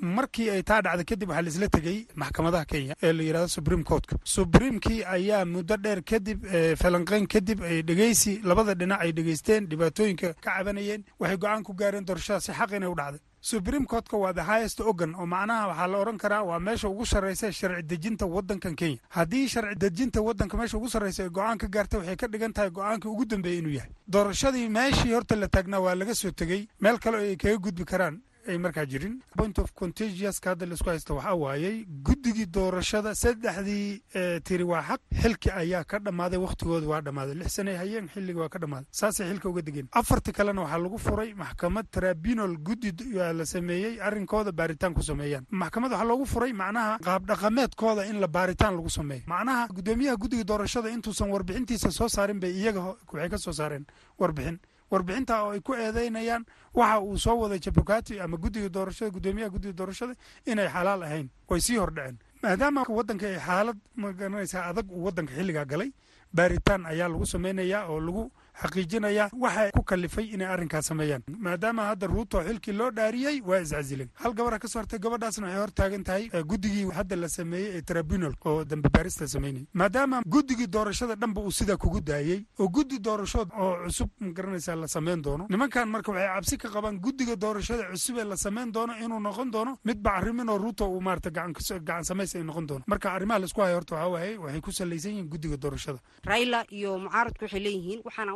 markii 0.00 0.48
ay 0.50 0.62
taa 0.62 0.80
dhacday 0.82 1.04
kadib 1.04 1.28
waxaa 1.28 1.42
laisla 1.46 1.68
tegey 1.68 1.98
maxkamadaha 2.16 2.64
kenya 2.64 2.94
ee 3.02 3.12
la 3.12 3.22
yidhahdo 3.22 3.48
supreme 3.48 3.84
courtka. 3.84 4.16
Supremekii 4.24 5.04
ayaa 5.04 5.44
muddo 5.44 5.76
dheer 5.76 6.00
kadib 6.02 6.38
falanqeyn 6.82 7.26
kadib 7.28 7.60
ay 7.62 7.82
dhegeysi 7.82 8.40
labada 8.44 8.74
dhinac 8.74 9.00
ay 9.04 9.12
dhegeysteen 9.12 9.68
dhibaatooyinka 9.70 10.34
ka 10.40 10.50
cabanayeen 10.56 11.04
waxay 11.20 11.36
go'aan 11.36 11.62
ku 11.62 11.72
gaareen 11.74 12.04
doorashada 12.04 12.40
si 12.40 12.52
xaq 12.52 12.72
u 12.92 12.94
dhacday 13.00 13.20
supreme 13.40 13.86
courtka 13.86 14.16
waa 14.16 14.32
the 14.32 14.42
highest 14.42 14.80
organ 14.80 15.14
oo 15.14 15.26
macnaha 15.26 15.68
waxaa 15.68 15.86
la 15.86 15.98
odhan 15.98 16.18
karaa 16.18 16.42
waa 16.42 16.58
meesha 16.60 16.88
ugu 16.88 17.06
sarreysa 17.06 17.52
sharci 17.52 17.82
dejinta 17.82 18.26
waddankan 18.26 18.76
kenya. 18.76 18.98
Haddii 19.08 19.48
sharci 19.48 19.74
dejinta 19.78 20.20
waddanka 20.22 20.56
meesha 20.56 20.76
ugu 20.76 20.88
sarreysa 20.88 21.22
ay 21.24 21.30
go'aan 21.30 21.58
ka 21.58 21.66
gaartay 21.66 21.98
waxay 22.00 22.16
ka 22.16 22.26
dhigan 22.28 22.52
tahay 22.52 22.70
go'aankii 22.70 23.08
ugu 23.08 23.24
dambeeyey 23.24 23.58
inuu 23.58 23.72
yahay. 23.78 23.90
Doorashadii 24.08 24.68
meeshii 24.68 25.12
horta 25.12 25.36
la 25.36 25.48
taagnaa 25.48 25.80
waa 25.80 25.94
laga 25.94 26.14
soo 26.14 26.30
tegey 26.30 26.68
meel 26.80 26.98
kale 26.98 27.16
oo 27.16 27.24
ay 27.30 27.36
kaga 27.36 27.56
gudbi 27.58 27.84
karaan 27.84 28.20
ay 28.48 28.58
markaa 28.58 28.86
jirin. 28.86 29.20
Point 29.36 29.58
of 29.58 29.72
contagiouska 29.74 30.50
hadda 30.50 30.66
la 30.66 30.74
isku 30.74 30.88
haysta 30.90 31.14
waxaa 31.14 31.34
waayey 31.34 31.84
guddigii 32.02 32.46
doorashada 32.46 33.14
saddexdii 33.14 34.02
tiri 34.44 34.64
waa 34.64 34.82
xaq. 34.82 35.00
Xilki 35.22 35.50
ayaa 35.50 35.84
ka 35.84 35.98
dhammaaday 35.98 36.38
wakhtigooda 36.38 36.86
waa 36.86 37.00
dhammaaday. 37.00 37.34
Lix 37.34 37.54
sanay 37.54 37.76
hayeen 37.76 38.08
xilliga 38.08 38.40
waa 38.40 38.48
ka 38.48 38.58
dhammaaday. 38.58 38.88
Saasay 38.90 39.28
xilka 39.30 39.48
uga 39.48 39.62
degeen. 39.62 39.88
Afarti 39.92 40.32
kalena 40.32 40.62
waxaa 40.62 40.78
lagu 40.78 40.98
furay 40.98 41.34
maxkamad 41.34 41.86
tribunal 41.90 42.56
guddi 42.58 42.92
la 43.14 43.44
sameeyey 43.46 44.00
arrinkooda 44.00 44.52
baaritaan 44.52 44.94
ku 44.94 45.02
sameeyaan. 45.02 45.46
Maxkamad 45.50 45.90
waxaa 45.92 46.04
loogu 46.08 46.26
furay 46.26 46.52
macnaha 46.52 46.98
qaabdhaqameedkooda 46.98 48.06
in 48.10 48.20
la 48.20 48.26
baaritaan 48.28 48.74
lagu 48.76 48.88
sameeyo. 48.90 49.22
Macnaha 49.26 49.68
guddoomiyaha 49.68 50.16
guddiga 50.16 50.44
doorashada 50.44 50.88
intuusan 50.90 51.30
warbixintiisa 51.30 51.90
soo 51.90 52.08
saarin 52.08 52.40
bay 52.40 52.50
iyaga 52.52 52.80
waxay 53.12 53.28
ka 53.28 53.38
soo 53.38 53.52
saareen 53.52 53.86
warbixin 54.18 54.58
warbixinta 54.90 55.42
oo 55.44 55.50
ay 55.54 55.60
ku 55.60 55.74
eedeynayaan 55.74 56.44
waxa 56.74 57.00
uu 57.00 57.18
soo 57.18 57.36
waday 57.42 57.58
jabukati 57.58 58.20
ama 58.20 58.36
guddiga 58.36 58.68
doorashada 58.68 59.10
guddoomiyaha 59.10 59.50
guddiga 59.50 59.72
doorashada 59.72 60.14
inay 60.46 60.68
xalaal 60.68 61.02
ahayn 61.02 61.28
way 61.48 61.60
sii 61.60 61.76
hordhaceen. 61.76 62.18
Maadaama 62.42 62.84
waddanka 62.88 63.26
ay 63.26 63.38
xaalad 63.38 63.78
ma 63.96 64.12
garanaysaa 64.12 64.64
adag 64.70 64.90
uu 64.92 65.04
waddanka 65.04 65.32
xilligaa 65.34 65.64
galay 65.64 65.90
baaritaan 66.34 66.86
ayaa 66.86 67.08
lagu 67.08 67.26
samaynayaa 67.26 67.86
oo 67.88 68.00
lagu 68.00 68.30
xaqiijinayaa 68.62 69.30
waxa 69.32 69.70
ku 69.72 69.82
kalifay 69.82 70.24
inay 70.34 70.46
arrinkaas 70.46 70.86
sameeyaan. 70.86 71.22
maadaama 71.38 71.82
hadda 71.90 72.06
ruuto 72.06 72.40
xilkii 72.42 72.72
loo 72.72 72.90
dhaariyey 72.90 73.40
waa 73.40 73.60
iscasilen 73.60 74.08
hal 74.14 74.32
gabara 74.34 74.58
ka 74.58 74.68
soo 74.68 74.78
hartay 74.80 74.98
gabadhaasna 74.98 75.46
waxay 75.46 75.60
hor 75.60 75.70
taagan 75.72 76.04
tahay 76.04 76.28
guddigii 76.50 76.90
hadda 76.98 77.16
la 77.16 77.28
sameeyey 77.28 77.76
ee 77.78 77.82
tribunal 77.82 78.34
oo 78.44 78.64
dambe 78.64 78.88
la 79.04 79.26
samaynayay 79.26 79.66
maadaama 79.74 80.22
guddigii 80.26 80.66
doorashada 80.66 81.14
dhanba 81.14 81.40
uu 81.40 81.50
sidaa 81.50 81.76
kugu 81.76 82.00
daayey 82.00 82.44
oo 82.58 82.68
guddi 82.68 82.98
doorashood 82.98 83.48
oo 83.58 83.76
cusub 83.86 84.10
ma 84.20 84.32
garanaysaa 84.32 84.76
la 84.76 84.88
samayn 84.88 85.22
doono. 85.22 85.46
nimankan 85.48 85.88
marka 85.88 86.12
waxay 86.12 86.28
cabsi 86.34 86.56
ka 86.58 86.68
qabaan 86.68 86.98
guddiga 87.00 87.36
doorashada 87.36 87.84
cusub 87.90 88.18
ee 88.18 88.24
la 88.24 88.36
samayn 88.36 88.72
doono 88.72 88.92
inuu 89.04 89.20
noqon 89.20 89.50
doono 89.50 89.78
mid 89.84 89.98
bacrimin 90.02 90.48
oo 90.48 90.58
ruuto 90.58 90.88
uu 90.90 91.00
maarata 91.00 91.30
gacan 91.30 92.04
samays 92.04 92.36
ay 92.36 92.42
noqon 92.42 92.66
doono. 92.66 92.84
marka 92.86 93.12
arrimaha 93.12 93.38
la 93.38 93.46
isku 93.46 93.60
hayo 93.60 93.74
horta 93.76 93.94
waxaa 93.94 94.08
waaye 94.14 94.36
waxay 94.38 94.60
ku 94.60 94.72
salaysan 94.72 95.12
yihiin 95.12 95.28
guddiga 95.28 95.56
doorashada 95.56 95.98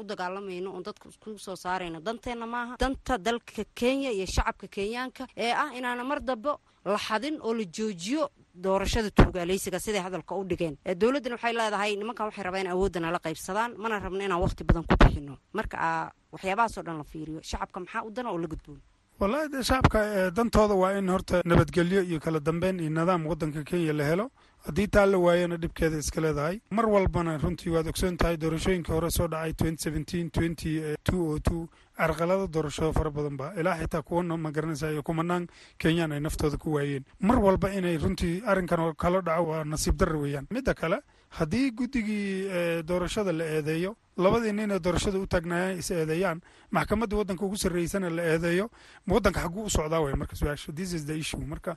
u 0.04 0.06
dagaalamayno 0.12 0.68
oon 0.76 0.82
dadka 0.88 1.08
isku 1.08 1.38
soo 1.38 1.56
saarayno 1.64 1.98
danteenna 2.06 2.46
maaha 2.46 2.76
danta 2.82 3.18
dalka 3.18 3.64
kenya 3.80 4.10
iyo 4.12 4.26
shacabka 4.26 4.66
kenyaanka 4.76 5.24
ee 5.36 5.52
ah 5.62 5.70
inaana 5.78 6.04
mar 6.04 6.20
dambe 6.20 6.52
la 6.84 6.98
xadin 7.06 7.36
oo 7.40 7.54
la 7.58 7.64
joojiyo 7.76 8.28
doorashada 8.64 9.10
tuugaaleysiga 9.10 9.78
siday 9.80 10.02
hadalka 10.06 10.34
u 10.36 10.44
dhigeen. 10.44 10.76
Dowladdan 11.00 11.32
waxay 11.36 11.52
leedahay 11.58 11.96
nimankan 11.96 12.26
waxay 12.28 12.44
rabaa 12.44 12.60
in 12.60 12.68
awoodana 12.74 13.10
la 13.10 13.18
qaybsadaan 13.24 13.70
mana 13.82 13.98
rabno 14.04 14.20
inaan 14.26 14.42
waqti 14.44 14.62
badan 14.68 14.84
ku 14.88 14.94
bixino. 15.00 15.34
Marka 15.56 15.76
waxyaabahaasoo 16.32 16.82
dhan 16.86 16.96
la 17.00 17.04
fiiriyo. 17.12 17.40
Shacabka 17.50 17.80
maxaa 17.80 18.04
u 18.06 18.10
dana 18.10 18.28
oo 18.30 18.38
la 18.38 18.46
gudboon? 18.52 18.78
Wallahi 19.20 19.48
de 19.48 19.62
shacabka 19.68 20.30
dantooda 20.36 20.74
waa 20.82 20.92
in 20.98 21.08
horta 21.08 21.40
nabadgelyo 21.44 22.02
iyo 22.02 22.20
kala 22.20 22.38
dambeyn 22.40 22.78
iyo 22.80 22.90
nidaam 22.90 23.26
waddanka 23.26 23.64
kenya 23.64 23.92
la 23.92 24.04
helo 24.04 24.26
haddii 24.66 24.88
taa 24.88 25.06
la 25.06 25.18
waayana 25.18 25.56
dhibkeeda 25.56 25.98
iska 25.98 26.20
leedahay 26.20 26.60
mar 26.70 26.86
walbana 26.88 27.38
runtii 27.38 27.70
waad 27.76 27.88
ogsoon 27.92 28.16
tahay 28.16 28.36
doorashooyinkii 28.36 28.92
hore 28.92 29.10
soo 29.10 29.28
dhacay 29.28 29.52
carqalado 31.96 32.46
doorashado 32.50 32.92
fara 32.92 33.10
badan 33.10 33.36
ba 33.36 33.52
ilaa 33.56 33.76
xitaa 33.78 34.02
kuwana 34.02 34.36
ma 34.36 34.50
garanaysa 34.50 34.90
iyo 34.90 35.02
kumanaan 35.02 35.46
kenyaan 35.78 36.12
ay 36.12 36.20
naftooda 36.20 36.56
ku 36.58 36.72
waayeen. 36.74 37.04
Mar 37.20 37.38
walba 37.38 37.70
inay 37.70 37.96
runtii 37.98 38.42
arrinkan 38.46 38.80
oo 38.80 38.94
kala 38.94 39.20
dhaco 39.22 39.44
waa 39.46 39.64
nasiib 39.64 39.94
darra 39.96 40.18
weeyaan. 40.18 40.46
Midda 40.50 40.74
kale 40.74 40.98
haddii 41.38 41.70
guddigii 41.70 42.82
doorashada 42.82 43.32
la 43.32 43.44
eedeeyo 43.44 43.94
labadii 44.16 44.52
nin 44.52 44.70
ee 44.70 44.78
doorashada 44.80 45.18
u 45.18 45.26
taagnaayaan 45.26 45.78
is 45.78 45.90
eedeeyaan 45.90 46.40
maxkamadda 46.70 47.16
waddanka 47.16 47.44
ugu 47.46 47.56
sarreysana 47.56 48.10
la 48.10 48.22
eedeeyo 48.22 48.70
waddanka 49.06 49.40
xagguu 49.40 49.64
u 49.64 49.70
socdaa 49.70 50.00
way 50.02 50.14
marka 50.14 50.34
su'aasha. 50.36 50.72
This 50.74 50.92
is 50.92 51.04
the 51.06 51.14
issue. 51.18 51.38
Marka 51.46 51.76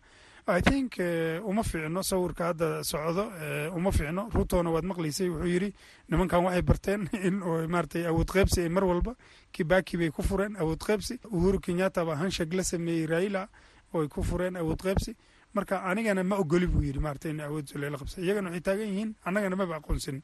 i 0.49 0.61
think 0.61 0.97
uma 1.43 1.63
fiicno 1.63 2.03
sawirka 2.03 2.45
hadda 2.47 2.83
socdo 2.83 3.31
uma 3.75 3.91
fiicno. 3.91 4.29
Ruutona 4.33 4.69
waad 4.71 4.85
maqlaysay 4.85 5.29
wuxuu 5.29 5.47
yidhi 5.47 5.73
nimankan 6.09 6.43
waxay 6.45 6.61
barteen 6.61 7.09
in 7.27 7.39
maaratay 7.43 8.05
awood 8.07 8.31
qaybsi 8.31 8.61
ay 8.63 8.69
mar 8.69 8.83
walba 8.83 9.15
kibaki 9.51 9.97
bay 9.97 10.09
ku 10.09 10.23
fureen 10.23 10.55
awood 10.55 10.79
qaybsi. 10.79 11.19
Uhuru 11.31 11.59
kenyatta 11.59 12.05
baa 12.05 12.15
hanshag 12.15 12.53
la 12.53 12.63
sameeyey 12.63 13.05
raila 13.07 13.47
oo 13.93 14.01
ay 14.01 14.07
ku 14.07 14.23
fureen 14.23 14.55
awood 14.55 14.79
qaybsi. 14.79 15.15
Marka 15.53 15.83
anigana 15.83 16.23
ma 16.23 16.37
ogoli 16.39 16.67
buu 16.67 16.81
yidhi 16.81 16.99
maarata 16.99 17.29
in 17.29 17.41
awood 17.41 17.67
lela 17.75 17.97
qabsa 17.97 18.21
iyagana 18.21 18.49
waxay 18.49 18.61
taagan 18.63 18.87
yihiin 18.87 19.15
annagana 19.25 19.55
maba 19.55 19.75
aqoonsanin. 19.83 20.23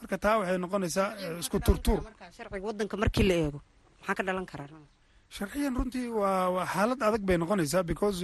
Marka 0.00 0.18
taa 0.18 0.38
waxay 0.38 0.58
noqonaysaa 0.58 1.38
isku 1.40 1.60
turtuur 1.60 2.04
sharciyan 5.36 5.74
runtii 5.78 6.08
waa 6.20 6.66
xaalad 6.72 7.00
adag 7.08 7.22
bay 7.28 7.36
noqonaysaa 7.42 7.82
because 7.90 8.20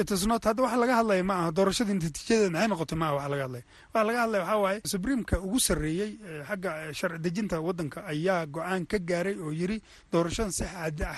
itisnot 0.00 0.44
hadda 0.48 0.62
waxa 0.66 0.78
laga 0.82 0.94
hadlaya 1.00 1.24
ma 1.30 1.34
aha 1.40 1.50
doorashadii 1.58 1.94
natiijadeed 1.98 2.50
maxay 2.54 2.68
noqotay 2.72 2.98
ma 3.02 3.08
waxa 3.16 3.28
laga 3.32 3.44
hadlaya 3.46 3.64
waxa 3.94 4.04
laga 4.08 4.20
hadlaya 4.24 4.42
waxaa 4.44 4.62
waaye 4.64 4.80
subriimka 4.92 5.36
ugu 5.46 5.58
sarreeyey 5.68 6.10
xagga 6.48 6.70
sharci 6.98 7.18
dejinta 7.26 7.56
waddanka 7.68 7.98
ayaa 8.12 8.46
go'aan 8.56 8.86
ka 8.90 8.98
gaaray 9.10 9.36
oo 9.46 9.52
yiri 9.60 9.78
doorashadan 10.12 10.52
si 10.58 10.64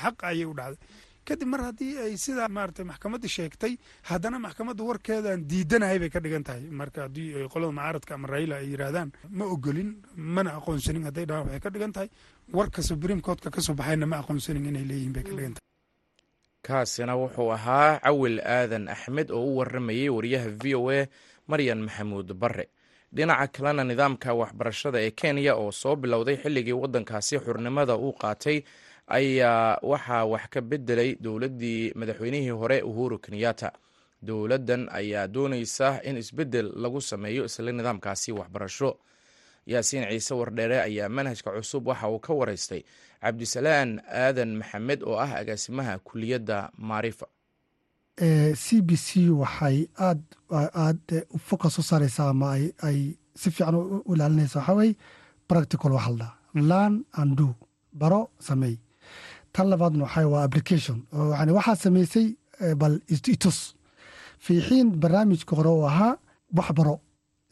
xaq 0.02 0.16
ayay 0.30 0.45
u 0.45 0.54
dhacday. 0.61 0.78
Kadib 1.26 1.49
mar 1.52 1.61
haddii 1.66 1.92
ay 2.02 2.12
sidaa 2.25 2.47
maarata 2.56 2.85
maxkamadda 2.90 3.26
sheegtay 3.37 3.73
haddana 4.11 4.38
maxkamadda 4.38 4.83
warkeedan 4.88 5.40
diidanahay 5.50 5.99
bay 6.02 6.11
ka 6.14 6.21
dhigan 6.23 6.45
tahay. 6.47 6.62
Marka 6.80 7.00
haddii 7.11 7.49
qolada 7.52 7.73
mucaaradka 7.75 8.12
ama 8.14 8.28
raila 8.30 8.54
ay 8.62 8.68
yidhaahdaan 8.73 9.11
ma 9.38 9.45
ogolin 9.54 9.90
mana 10.37 10.50
aqoonsanin 10.59 11.02
hadday 11.09 11.26
dhahaan 11.26 11.47
waxay 11.50 11.61
ka 11.66 11.71
dhigan 11.75 11.92
tahay 11.97 12.09
warka 12.52 12.82
subriim 12.82 13.20
courtka 13.20 13.50
ka 13.50 13.60
soo 13.60 13.74
baxayna 13.74 14.06
ma 14.06 14.18
aqoonsanin 14.22 14.66
inay 14.70 14.84
leeyihiin 14.88 15.12
bay 15.14 15.22
ka 15.24 15.30
tahay 15.36 15.52
kaasina 16.66 17.14
wuxuu 17.16 17.50
ahaa 17.52 18.00
cawil 18.04 18.40
aadan 18.40 18.88
axmed 18.88 19.30
oo 19.30 19.44
u 19.44 19.56
waramayey 19.58 20.08
wariyaha 20.08 20.48
v 20.62 20.74
o 20.74 20.90
a 20.90 21.06
maryan 21.48 21.80
maxamuud 21.86 22.32
bare 22.34 22.64
dhinaca 23.12 23.46
kalena 23.54 23.84
nidaamka 23.84 24.34
waxbarashada 24.34 24.98
ee 25.06 25.10
kenya 25.10 25.54
oo 25.56 25.70
soo 25.72 25.96
bilowday 25.96 26.36
xilligii 26.42 26.72
waddankaasi 26.82 27.38
xurnimada 27.44 27.96
uu 27.96 28.12
qaatay 28.22 28.62
ayaa 29.06 29.78
waxaa 29.82 30.24
wax 30.32 30.44
ka 30.50 30.60
bedelay 30.60 31.10
dowladdii 31.20 31.92
madaxweynihii 31.94 32.50
hore 32.50 32.82
uhuru 32.82 33.18
kenyatta. 33.18 33.70
Dowladdan 34.22 34.88
ayaa 34.90 35.28
doonaysa 35.28 36.00
in 36.02 36.16
isbeddel 36.16 36.72
lagu 36.82 37.00
sameeyo 37.00 37.44
isla 37.44 37.72
nidaamkaasi 37.72 38.32
waxbarasho 38.32 38.98
yaasiin 39.66 40.04
ciise 40.11 40.35
wardheere 40.35 40.80
ayaa 40.88 41.08
manhajka 41.08 41.50
cusub 41.56 41.87
waxa 41.88 42.08
uu 42.08 42.18
ka 42.26 42.32
wareystay 42.40 42.82
cabdisalaan 43.23 43.90
aadan 44.25 44.50
maxamed 44.61 45.00
oo 45.02 45.16
ah 45.25 45.30
agaasimaha 45.40 45.99
kuliyadda 45.99 46.70
maarifa. 46.78 47.26
C 48.62 48.80
b 48.87 48.96
c 48.96 49.28
waxay 49.30 49.78
aad 50.08 50.23
aad 50.52 51.00
focus 51.49 51.78
u 51.78 51.82
saaraysaa 51.82 52.28
ama 52.30 52.50
ay 52.88 52.99
si 53.40 53.50
fiican 53.50 53.75
u 53.75 54.14
ilaalinaysa 54.14 54.58
waxaa 54.58 54.75
weye 54.80 54.94
practical 55.49 55.92
waxa 55.92 56.11
la 56.20 56.28
learn 56.54 56.94
and 57.12 57.37
do. 57.37 57.49
Baro 57.92 58.30
sameey 58.38 58.76
tan 59.52 59.66
labaadna 59.70 60.04
waxaa 60.04 60.26
waa 60.32 60.42
application. 60.49 60.99
Oo 61.12 61.30
yani 61.38 61.52
waxaa 61.58 61.76
samaysay 61.85 62.26
bal 62.80 62.94
itus 63.35 63.58
fii 64.44 64.61
xiin 64.66 64.88
barnaamijka 65.02 65.56
hore 65.56 65.68
uu 65.70 65.87
ahaa 65.90 66.16
wax 66.56 66.68
baro 66.78 67.00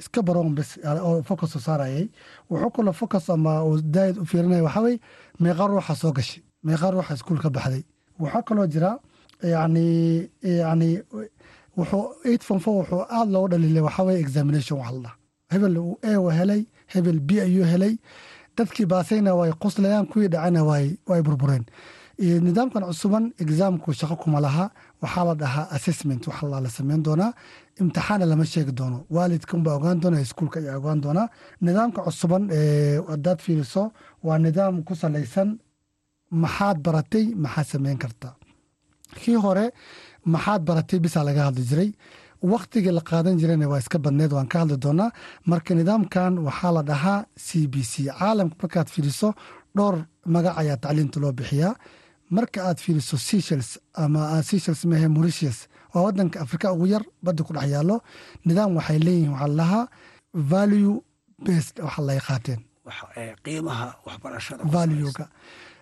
iska 0.00 0.22
baroon 0.22 0.54
bes 0.54 0.78
oo 0.84 1.22
focus 1.22 1.54
u 1.56 1.60
saarayay. 1.60 2.08
Wuxuu 2.50 2.70
kaloo 2.70 2.92
focus 2.92 3.30
ama 3.30 3.62
uu 3.64 3.80
daayid 3.82 4.16
u 4.18 4.24
fiirinaya 4.26 4.62
waxaa 4.66 4.82
weye 4.86 4.98
meeqa 5.40 5.66
ruuxa 5.68 5.94
soo 5.94 6.12
gashay. 6.12 6.42
Meeqa 6.64 6.90
ruuxa 6.90 7.14
iskuul 7.14 7.38
ka 7.40 7.50
baxday. 7.50 7.84
Waxaa 8.18 8.42
kaloo 8.42 8.66
jira 8.66 8.98
yani 9.42 10.28
yani 10.42 10.88
wuxuu 11.76 12.04
eight 12.24 12.42
form 12.42 12.60
four 12.60 12.74
wuxuu 12.82 13.02
aada 13.08 13.30
loogu 13.32 13.48
dhaliilay 13.52 13.82
waxaa 13.82 14.04
weye 14.08 14.20
examination 14.20 14.78
wax 14.80 14.90
la 14.92 15.00
dhaha. 15.04 15.16
Hebel 15.52 15.78
uu 15.78 15.98
a 16.02 16.32
helay 16.38 16.62
hebel 16.92 17.20
b 17.20 17.30
ayuu 17.40 17.64
helay. 17.64 17.94
Dadkii 18.56 18.86
baasayna 18.86 19.34
way 19.34 19.50
qoslayaan 19.62 20.06
kuwii 20.06 20.28
dhacana 20.28 20.62
way 20.64 21.22
burbureen. 21.26 21.64
Nidaamkan 22.18 22.84
cusuban 22.86 23.32
exaamku 23.42 23.92
shaqo 23.92 24.16
kuma 24.16 24.40
laha. 24.40 24.70
Waxaa 25.02 25.24
la 25.24 25.34
dhahaa 25.34 25.66
assessment 25.76 26.22
waxa 26.28 26.46
la 26.64 26.68
sameyn 26.70 27.02
doonaa 27.02 27.32
imtixaana 27.80 28.24
lama 28.30 28.44
sheegi 28.52 28.72
doono. 28.78 28.98
Waalidka 29.14 29.52
unbaa 29.56 29.74
ogaan 29.78 30.00
doona 30.02 30.20
iskuulka 30.24 30.58
ayaa 30.60 30.76
ogaan 30.80 31.00
doonaa 31.04 31.28
nidaamka 31.64 32.00
cusuban 32.06 32.44
hadaad 33.10 33.38
fiiriso 33.44 33.82
waa 34.26 34.38
nidaam 34.44 34.82
ku 34.86 34.92
salaysan 35.02 35.48
maxaad 36.42 36.78
baratay 36.86 37.24
maxaad 37.44 37.66
sameyn 37.72 37.98
karta. 38.02 38.28
Kii 39.20 39.34
hore 39.44 39.66
maxaad 40.34 40.62
baratay 40.68 40.98
bisaa 41.04 41.24
laga 41.28 41.42
hadli 41.48 41.62
jiray. 41.70 41.90
Waktigii 42.52 42.92
la 42.92 43.00
qaadan 43.08 43.38
jirayna 43.40 43.66
waa 43.72 43.78
iska 43.82 43.98
badneed 44.04 44.32
waan 44.36 44.48
ka 44.52 44.58
hadli 44.62 44.76
doonaa. 44.84 45.10
Marka 45.50 45.72
nidaamkan 45.74 46.32
waxaa 46.46 46.72
la 46.76 46.82
dhahaa 46.88 47.20
c 47.46 47.66
b 47.72 47.74
c. 47.90 47.92
Caalamka 48.18 48.56
markaad 48.62 48.88
fiiriso 48.94 49.28
dhowr 49.76 49.96
magac 50.34 50.54
ayaa 50.60 50.76
tacliinta 50.82 51.18
loo 51.22 51.32
bixiyaa. 51.38 51.74
Marka 52.36 52.58
aad 52.68 52.78
fiiriso 52.84 53.16
seshels 53.28 53.68
ama 54.02 54.42
seshels 54.48 54.84
mehe 54.90 55.08
moritius 55.16 55.58
waa 55.94 56.02
wadanka 56.06 56.36
afrika 56.44 56.72
ugu 56.74 56.86
yar 56.94 57.02
badda 57.24 57.42
ku 57.46 57.52
dhex 57.54 57.68
yaalo 57.74 57.96
nidaam 58.46 58.70
waxay 58.78 58.98
leeyihiin 59.06 59.32
waxaa 59.34 59.48
la 59.48 59.54
dhahaa 59.64 59.84
value 60.52 60.94
based 61.46 61.76
waxa 61.86 62.02
lay 62.08 62.20
qaateen 62.28 62.60
valuega. 64.76 65.28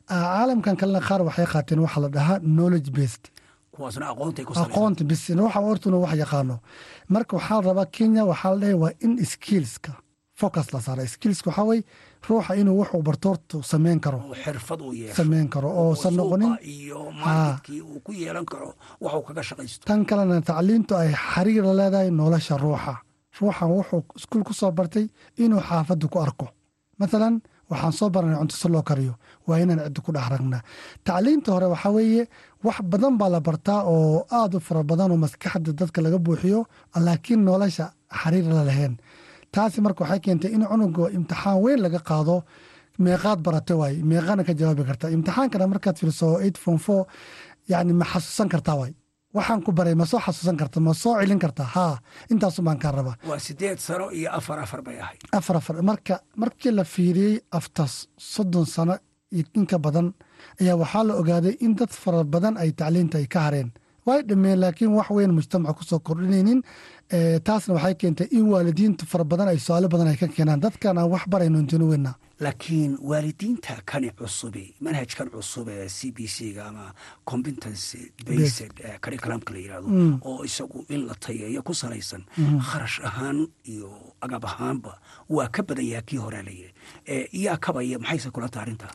caalamkan 0.09 0.77
kalena 0.81 1.01
qaar 1.09 1.21
waxay 1.29 1.47
qaateen 1.53 1.79
waxaa 1.85 2.01
la 2.05 2.09
dhahaa 2.17 2.39
knowledge 2.41 2.91
based 2.99 3.25
aqoonta 4.63 5.05
bis 5.11 5.23
waxa 5.31 5.61
hortuna 5.67 5.97
wax 6.05 6.13
yaqaano. 6.23 6.57
Marka 7.09 7.33
waxaa 7.39 7.61
rabaa 7.69 7.87
kenya 7.97 8.23
waxaa 8.31 8.51
la 8.55 8.59
dhahay 8.61 8.75
waa 8.83 8.93
in 9.05 9.13
skillska 9.33 9.93
focus 10.41 10.67
la 10.73 10.81
saara. 10.81 11.03
Skillska 11.15 11.49
waxaa 11.51 11.65
weye 11.71 11.85
ruuxa 12.29 12.55
inuu 12.61 12.77
wuxuu 12.81 13.03
barto 13.03 13.29
horta 13.31 13.57
sameyn 13.63 14.01
karo. 14.01 14.19
Sameyn 15.19 15.49
karo 15.49 15.69
noqonin 16.19 16.53
kaga 19.27 19.43
shaqaysto. 19.49 19.85
Tan 19.87 20.05
kalena 20.05 20.41
tacliintu 20.41 20.95
ay 20.97 21.11
xariir 21.15 21.65
la 21.65 21.75
leedahay 21.81 22.11
nolosha 22.11 22.57
ruuxa. 22.65 22.95
Ruuxan 23.41 23.69
wuxuu 23.77 24.03
iskuul 24.17 24.45
ku 24.45 24.53
soo 24.55 24.71
bartay 24.73 25.07
inuu 25.39 25.61
xaafadda 25.61 26.07
ku 26.13 26.19
arko. 26.19 26.47
Mathalan 26.99 27.41
waxaan 27.71 27.93
soo 27.93 28.11
baranay 28.11 28.39
cunto 28.39 28.55
si 28.57 28.69
loo 28.69 28.83
kariyo. 28.83 29.15
Waa 29.47 29.59
inaan 29.59 29.81
ciddi 29.87 30.01
ku 30.05 30.13
dhex 30.13 30.29
ragnaa 30.33 30.63
tacliinta 31.05 31.53
hore 31.53 31.67
waxaa 31.75 31.91
weeye 31.97 32.29
wax 32.65 32.79
badan 32.91 33.17
baa 33.19 33.29
la 33.35 33.41
bartaa 33.41 33.83
oo 33.93 34.27
aad 34.31 34.55
u 34.55 34.61
fara 34.61 34.83
badan 34.85 35.11
oo 35.11 35.17
maskaxda 35.25 35.73
dadka 35.73 35.99
laga 36.05 36.19
buuxiyo 36.19 36.67
laakiin 37.07 37.41
nolosha 37.45 37.93
xariir 38.21 38.45
la 38.53 38.63
lahayn 38.69 38.95
taasi 39.55 39.79
marka 39.85 40.01
waxay 40.05 40.21
keentay 40.25 40.51
in 40.57 40.63
cunuga 40.71 41.05
imtixaan 41.17 41.59
weyn 41.65 41.81
laga 41.85 42.01
qaado. 42.09 42.37
Meeqaad 43.05 43.39
barata 43.47 43.75
waay 43.81 43.95
meeqaana 44.11 44.43
ka 44.49 44.53
jawaabi 44.61 44.85
karta. 44.89 45.07
Imtixaankana 45.17 45.67
markaad 45.73 45.97
form 46.65 46.79
four 46.79 47.07
yani 47.69 47.93
ma 48.01 48.05
xasuusan 48.05 48.49
kartaa 48.53 48.77
waay 48.81 48.93
waxaan 49.37 49.61
ku 49.65 49.71
baray 49.73 49.95
ma 49.95 50.05
soo 50.05 50.21
xasuusan 50.27 50.57
karta 50.61 50.79
ma 50.81 50.93
soo 51.03 51.15
celin 51.21 51.39
karta. 51.45 51.65
Haa 51.75 51.95
intaasu 52.33 52.61
baan 52.67 52.79
kaa 52.83 52.93
rabaa. 52.93 53.17
Waa 53.29 53.39
sideed 53.47 53.79
sano 53.87 54.11
iyo 54.19 54.29
afar 54.39 54.59
afar 54.65 54.81
bay 54.87 54.97
ahayd. 55.01 55.21
Afar 55.39 55.57
afar. 55.57 55.75
Marka 55.83 56.15
markii 56.37 56.73
la 56.79 56.85
fiiriyey 56.85 57.41
aftas 57.59 57.93
soddon 58.33 58.67
sano 58.75 58.95
iyo 59.37 59.45
inka 59.59 59.79
badan 59.85 60.09
ayaa 60.61 60.77
waxaa 60.83 61.05
la 61.09 61.13
ogaaday 61.21 61.55
in 61.65 61.73
dad 61.79 61.91
fara 62.03 62.25
badan 62.35 62.55
ay 62.63 62.71
tacliinta 62.79 63.17
ay 63.19 63.27
ka 63.35 63.41
hareen 63.47 63.71
way 64.07 64.23
dhameen 64.23 64.59
laakiin 64.61 64.93
wax 64.99 65.11
weyn 65.11 65.33
mujtamaca 65.33 65.75
ku 65.79 65.85
soo 65.85 65.99
kordhinaynin. 65.99 66.63
Taasna 67.45 67.75
waxay 67.75 67.95
keentay 67.95 68.27
in 68.33 68.47
waalidiintu 68.53 69.07
fara 69.07 69.25
badan 69.25 69.49
ay 69.49 69.59
su'aalo 69.59 69.89
badan 69.89 70.09
ay 70.09 70.17
ka 70.17 70.27
keenaan. 70.29 70.61
Dadkan 70.61 70.99
aan 70.99 71.11
wax 71.11 71.25
barayno 71.29 71.59
intinu 71.61 71.89
weynaa. 71.93 72.15
Laakiin 72.41 72.99
waalidiinta 73.01 73.83
kani 73.87 74.11
cusube 74.19 74.75
manhajkan 74.81 75.29
cusub 75.31 75.69
ee 75.69 75.89
c 75.89 76.11
b 76.11 76.27
c 76.27 76.53
ga 76.57 76.67
ama 76.69 76.95
competency 77.25 78.11
based 78.27 78.73
curriculumka 79.01 79.53
la 79.55 79.59
yidhahdo 79.59 79.89
oo 80.25 80.43
isagu 80.45 80.85
in 80.89 81.07
la 81.07 81.15
tayeeyo 81.15 81.63
ku 81.63 81.75
salaysan 81.75 82.25
kharash 82.69 82.99
ahaan 83.05 83.47
iyo 83.65 83.91
agab 84.21 84.45
ahaanba 84.45 84.99
waa 85.31 85.47
ka 85.55 85.63
badan 85.63 85.87
yaha 85.87 86.03
kii 86.03 86.17
horea 86.19 86.43
layidhi 86.43 86.75
iyaa 87.39 87.57
kabaya 87.63 87.99
maxayse 87.99 88.31
kula 88.35 88.49
taha 88.49 88.63
arrintaa 88.67 88.91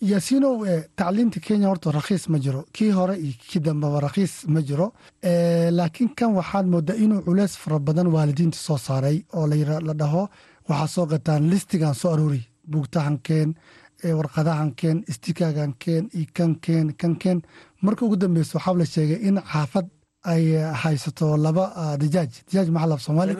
yaasiinow 0.00 0.64
tacliinta 0.96 1.40
kenya 1.40 1.68
horta 1.68 1.90
rakhiis 1.92 2.28
ma 2.28 2.38
jiro. 2.38 2.64
Kii 2.72 2.90
hore 2.90 3.14
iyo 3.18 3.34
kii 3.48 3.60
dambeba 3.60 4.00
rakhiis 4.00 4.46
ma 4.48 4.60
jiro. 4.62 4.92
Laakiin 5.22 6.14
kan 6.16 6.32
waxaad 6.34 6.66
moodaa 6.66 6.94
inuu 6.96 7.22
culeys 7.22 7.56
fara 7.56 7.78
badan 7.78 8.06
waalidiinta 8.14 8.58
soo 8.58 8.78
saaray 8.78 9.22
oo 9.34 9.46
la 9.46 9.94
dhaho 9.94 10.28
waxaa 10.68 10.86
soo 10.94 11.06
gataan 11.06 11.50
listigan 11.50 11.94
soo 11.94 12.12
aroori 12.14 12.40
buugtahankeen 12.70 13.54
warqadahankeen 14.18 15.04
istikaagankeen 15.08 16.08
iyo 16.14 16.26
kankeen 16.36 16.94
kankeen 17.00 17.42
marka 17.82 18.04
ugu 18.06 18.16
dambeysa 18.16 18.58
waxaa 18.58 18.74
la 18.78 18.84
sheegay 18.86 19.20
in 19.28 19.36
xaafad 19.52 19.86
ay 20.22 20.52
haysato 20.82 21.36
laba 21.36 21.96
dijaaj. 21.96 22.30
Dijaaj 22.48 22.68
maxaa 22.70 22.88
laf 22.88 23.00
soomaali? 23.02 23.32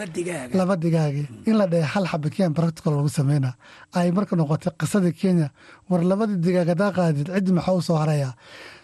Laba 0.55 0.77
digaage 0.77 1.29
in 1.47 1.57
la 1.59 1.67
dhahe 1.67 1.83
hal 1.85 2.05
xaba 2.07 2.31
kenya 2.31 2.51
practical 2.51 2.93
lagu 2.97 3.09
sameyna 3.09 3.55
ay 3.93 4.11
marka 4.13 4.37
noqotay 4.37 4.73
qisadii 4.81 5.13
kenya 5.13 5.51
war 5.91 6.01
labadii 6.03 6.39
digaag 6.41 6.69
hadaa 6.73 6.93
qaadid 6.93 7.29
ciddi 7.35 7.53
maxaa 7.53 7.75
u 7.77 7.83
soo 7.83 7.97
haraya? 7.97 8.35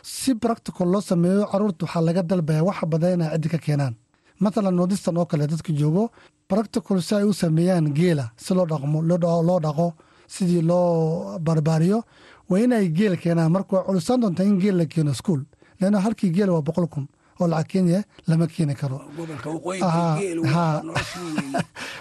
Si 0.02 0.34
practical 0.34 0.88
loo 0.92 1.00
sameeyo 1.00 1.46
carruurta 1.50 1.86
waxaa 1.86 2.00
laga 2.04 2.22
dalbaya 2.22 2.62
waxa 2.64 2.86
badan 2.86 3.12
inay 3.16 3.30
ciddi 3.34 3.48
ka 3.48 3.58
keenaan. 3.58 3.94
Matalan 4.40 4.74
nordistan 4.76 5.16
oo 5.16 5.24
kale 5.26 5.46
dadka 5.46 5.72
joogo 5.72 6.10
practical 6.48 7.00
si 7.02 7.14
ay 7.14 7.24
u 7.24 7.32
sameeyaan 7.32 7.94
geela 7.94 8.30
si 8.36 8.52
loo 8.54 8.66
dhaqmo 8.66 9.00
loo 9.02 9.60
dhaqo 9.64 9.94
sidii 10.28 10.62
loo 10.62 11.38
barbaariyo 11.38 12.04
waa 12.48 12.58
inay 12.60 12.88
geel 12.92 13.16
keenaan. 13.16 13.50
Marka 13.52 13.76
waa 13.76 13.84
culusaan 13.88 14.20
doontaa 14.20 14.44
in 14.44 14.60
geel 14.60 14.76
la 14.76 14.84
keeno 14.84 15.14
school 15.14 15.40
leanna 15.80 16.00
halkii 16.00 16.30
geel 16.36 16.50
waa 16.50 16.60
boqol 16.62 16.86
kun 16.88 17.06
oo 17.40 17.46
lacag 17.52 17.68
kenya 17.70 18.00
lama 18.28 18.46
keeni 18.46 18.74
karo. 18.74 18.98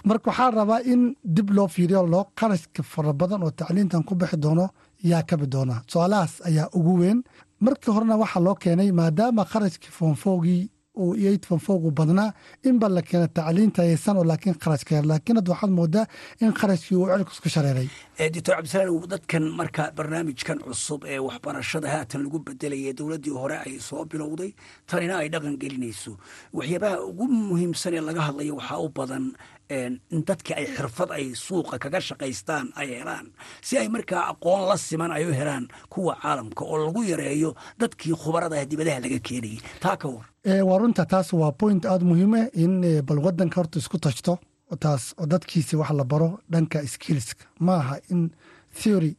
Marka 0.07 0.29
waxaa 0.29 0.51
rabaa 0.51 0.81
in 0.91 1.15
dib 1.23 1.49
loo 1.49 1.67
fiiriyo 1.67 2.05
loo 2.13 2.25
qarashka 2.39 2.83
fara 2.83 3.13
badan 3.13 3.43
oo 3.43 3.51
tacliintan 3.51 4.03
ku 4.07 4.15
bixi 4.15 4.37
doono 4.37 4.69
yaa 5.03 5.23
kabi 5.29 5.47
doona 5.47 5.75
su'aalahaas 5.91 6.33
ayaa 6.47 6.69
ugu 6.77 6.93
weyn. 7.01 7.19
Markii 7.59 7.91
horena 7.95 8.15
waxaa 8.23 8.43
loo 8.47 8.55
keenay 8.55 8.91
maadaama 8.91 9.45
qarashkii 9.51 9.91
foonfoogii 9.97 10.69
uu 11.03 11.13
eid 11.29 11.43
foonfoogu 11.49 11.91
badnaa 11.91 12.29
inba 12.69 12.87
la 12.89 13.01
keena 13.01 13.27
tacliinta 13.27 13.81
aysan 13.83 14.17
oo 14.17 14.23
laakiin 14.31 14.55
qarashka 14.63 15.01
laakiin 15.11 15.37
hadda 15.39 15.51
waxaad 15.53 15.71
moodaa 15.79 16.05
in 16.41 16.53
qarashkii 16.59 16.95
uu 16.97 17.07
celku 17.11 17.31
isku 17.35 17.49
shareeray. 17.55 17.87
Doctor 18.33 18.55
cabdisalaam 18.55 19.07
dadkan 19.13 19.43
marka 19.59 19.83
barnaamijkan 19.97 20.57
cusub 20.65 21.01
ee 21.13 21.19
waxbarashada 21.27 21.87
haatan 21.93 22.21
lagu 22.25 22.39
bedelaya 22.47 22.93
dowladdii 22.99 23.35
hore 23.41 23.57
ay 23.65 23.79
soo 23.79 24.05
bilowday 24.11 24.51
tanina 24.89 25.13
ay 25.21 25.29
dhaqan 25.33 25.55
gelinayso. 25.61 26.11
Waxyaabaha 26.57 26.97
ugu 27.09 27.25
muhiimsan 27.27 27.93
ee 27.97 28.01
laga 28.09 28.21
hadlayo 28.27 28.53
waxaa 28.59 28.79
u 28.85 28.89
badan 28.97 29.25
in 29.69 30.21
dadkii 30.27 30.53
ay 30.59 30.65
xirfad 30.75 31.09
ay 31.17 31.25
suuqa 31.45 31.75
kaga 31.83 31.99
shaqaystaan 32.07 32.67
ay 32.81 32.87
helaan. 32.99 33.27
Si 33.67 33.73
ay 33.81 33.87
markaa 33.95 34.23
aqoon 34.31 34.61
la 34.69 34.77
siman 34.77 35.11
ay 35.17 35.23
u 35.29 35.33
helaan 35.39 35.65
kuwa 35.93 36.13
caalamka 36.21 36.63
oo 36.71 36.77
lagu 36.85 37.01
yareeyo 37.11 37.51
dadkii 37.81 38.13
khubarada 38.21 38.65
dibadaha 38.71 38.99
laga 39.05 39.19
keenayay 39.27 39.59
taa 39.83 39.97
ka 40.01 40.07
war 40.15 40.25
waa 40.45 40.77
runta 40.77 41.05
taas 41.05 41.33
waa 41.33 41.51
point 41.51 41.85
aada 41.85 42.05
muhiime 42.05 42.49
in 42.53 43.01
bal 43.07 43.19
wadanka 43.25 43.55
horta 43.61 43.79
isku 43.79 43.97
tashto 43.97 44.37
taas 44.79 45.13
oo 45.19 45.25
dadkiisi 45.25 45.75
wax 45.75 45.91
la 45.91 46.03
baro 46.03 46.39
dhanka 46.51 46.79
skillska. 46.87 47.45
Ma 47.59 47.75
aha 47.81 47.95
in 48.09 48.31
theory 48.73 49.15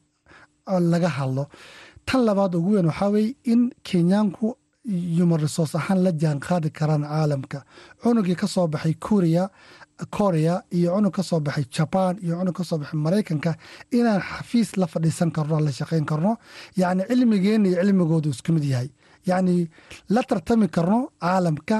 laga 0.66 1.08
hadlo. 1.08 1.46
Tan 2.06 2.20
labaad 2.24 2.54
ugu 2.54 2.70
weyn 2.74 2.86
waxaa 2.86 3.10
weye 3.14 3.34
in 3.44 3.70
kenyaanku 3.82 4.56
human 5.18 5.40
resource 5.40 5.74
ahaan 5.74 6.02
la 6.04 6.12
jaan 6.12 6.38
qaadi 6.40 6.70
karaan 6.70 7.02
caalamka. 7.02 7.64
Cunugii 8.02 8.36
ka 8.36 8.46
soo 8.46 8.66
baxay 8.68 8.94
kuuriya 8.94 9.50
korea 10.10 10.62
iyo 10.70 10.92
cunug 10.94 11.12
ka 11.16 11.22
soo 11.22 11.40
baxay 11.40 11.64
jaban 11.74 12.18
iyo 12.22 12.36
cunug 12.38 12.54
ka 12.54 12.64
soo 12.64 12.78
baxay 12.78 12.98
maraykanka 12.98 13.56
inaan 13.92 14.20
xafiis 14.20 14.76
la 14.76 14.86
fadhiisan 14.86 15.30
karno 15.32 15.58
la 15.60 15.72
shaqayn 15.72 16.04
karno 16.06 16.36
yacni 16.76 17.02
cilmigeenna 17.08 17.68
iyo 17.68 17.80
cilmigoodu 17.82 18.30
isku 18.30 18.52
mid 18.52 18.64
yahay 18.64 18.88
yacni 19.26 19.68
la 20.14 20.22
tartami 20.22 20.68
karno 20.68 20.98
caalamka 21.20 21.78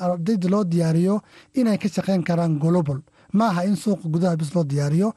ardayda 0.00 0.48
loo 0.50 0.64
diyaariyo 0.64 1.20
inay 1.54 1.78
ka 1.78 1.88
shaqayn 1.88 2.22
karaan 2.24 2.58
global. 2.58 3.00
Ma 3.32 3.48
aha 3.48 3.64
in 3.64 3.76
suuqa 3.76 4.08
gudaha 4.08 4.36
bis 4.36 4.54
loo 4.54 4.64
diyaariyo. 4.64 5.12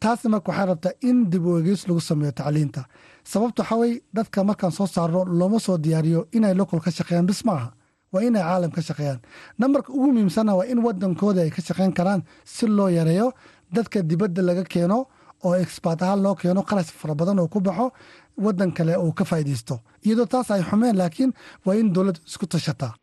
Taasna 0.00 0.30
marka 0.30 0.50
waxay 0.52 0.66
rabtaa 0.66 0.92
in 1.02 1.28
dib 1.30 1.44
u 1.46 1.58
egeys 1.60 1.86
lagu 1.88 2.00
sameeyo 2.00 2.32
tacliinta. 2.32 2.84
Sababta 3.24 3.62
waxaa 3.62 3.76
weye 3.78 4.00
dadka 4.14 4.44
markaan 4.44 4.72
soo 4.72 4.86
saarno 4.86 5.24
looma 5.24 5.58
soo 5.60 5.76
diyaariyo 5.78 6.26
inay 6.32 6.54
local 6.54 6.80
ka 6.80 6.90
shaqeeyaan 6.90 7.26
bis 7.26 7.44
ma 7.44 7.52
aha 7.52 7.68
waa 8.12 8.22
inay 8.22 8.42
caalam 8.42 8.70
ka 8.70 8.80
shaqeeyaan. 8.80 9.20
Nambarka 9.58 9.92
ugu 9.92 10.06
muhiimsanna 10.12 10.54
waa 10.56 10.64
in 10.72 10.78
wadankooda 10.86 11.42
ay 11.42 11.50
ka 11.50 11.60
shaqeyn 11.62 11.92
karaan 11.92 12.22
si 12.44 12.66
loo 12.66 12.88
yareeyo 12.88 13.32
dadka 13.72 14.02
dibadda 14.02 14.42
laga 14.42 14.64
keeno 14.64 15.06
oo 15.44 15.54
exbaat 15.54 16.02
ahaan 16.02 16.22
loo 16.22 16.34
keeno 16.34 16.62
qarash 16.62 16.90
fara 17.00 17.14
badan 17.14 17.38
oo 17.40 17.48
ku 17.48 17.60
baxo 17.60 17.92
wadan 18.36 18.72
kale 18.72 18.96
uu 18.96 19.12
ka 19.12 19.24
faa'iidaysto. 19.24 19.80
Iyadoo 20.06 20.26
taas 20.26 20.50
ay 20.50 20.62
xumeen 20.62 20.96
laakiin 20.98 21.32
waa 21.66 21.74
in 21.80 21.92
dowladda 21.94 22.20
isku 22.26 22.46
tashataa 22.46 22.94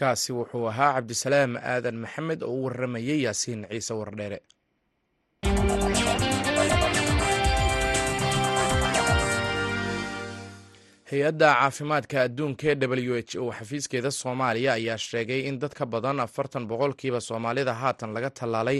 kaasi 0.00 0.32
wuxuu 0.32 0.66
ahaa 0.68 0.92
cabdisalaam 0.96 1.56
aadan 1.56 1.96
maxamed 2.04 2.42
oo 2.42 2.54
u 2.54 2.64
warramayay 2.64 3.18
yaasiin 3.24 3.66
ciise 3.70 3.94
wardheere. 3.94 4.38
Hay'adda 11.10 11.48
caafimaadka 11.60 12.16
adduunka 12.26 12.64
ee 12.72 12.76
w 12.86 13.20
h 13.28 13.32
o 13.44 13.52
xafiiskeeda 13.58 14.10
soomaaliya 14.10 14.72
ayaa 14.78 14.98
sheegay 15.08 15.40
in 15.48 15.58
dad 15.62 15.74
ka 15.78 15.84
badan 15.86 16.20
afartan 16.20 16.64
boqolkiiba 16.70 17.20
soomaalida 17.28 17.74
haatan 17.82 18.10
laga 18.16 18.30
tallaalay 18.38 18.78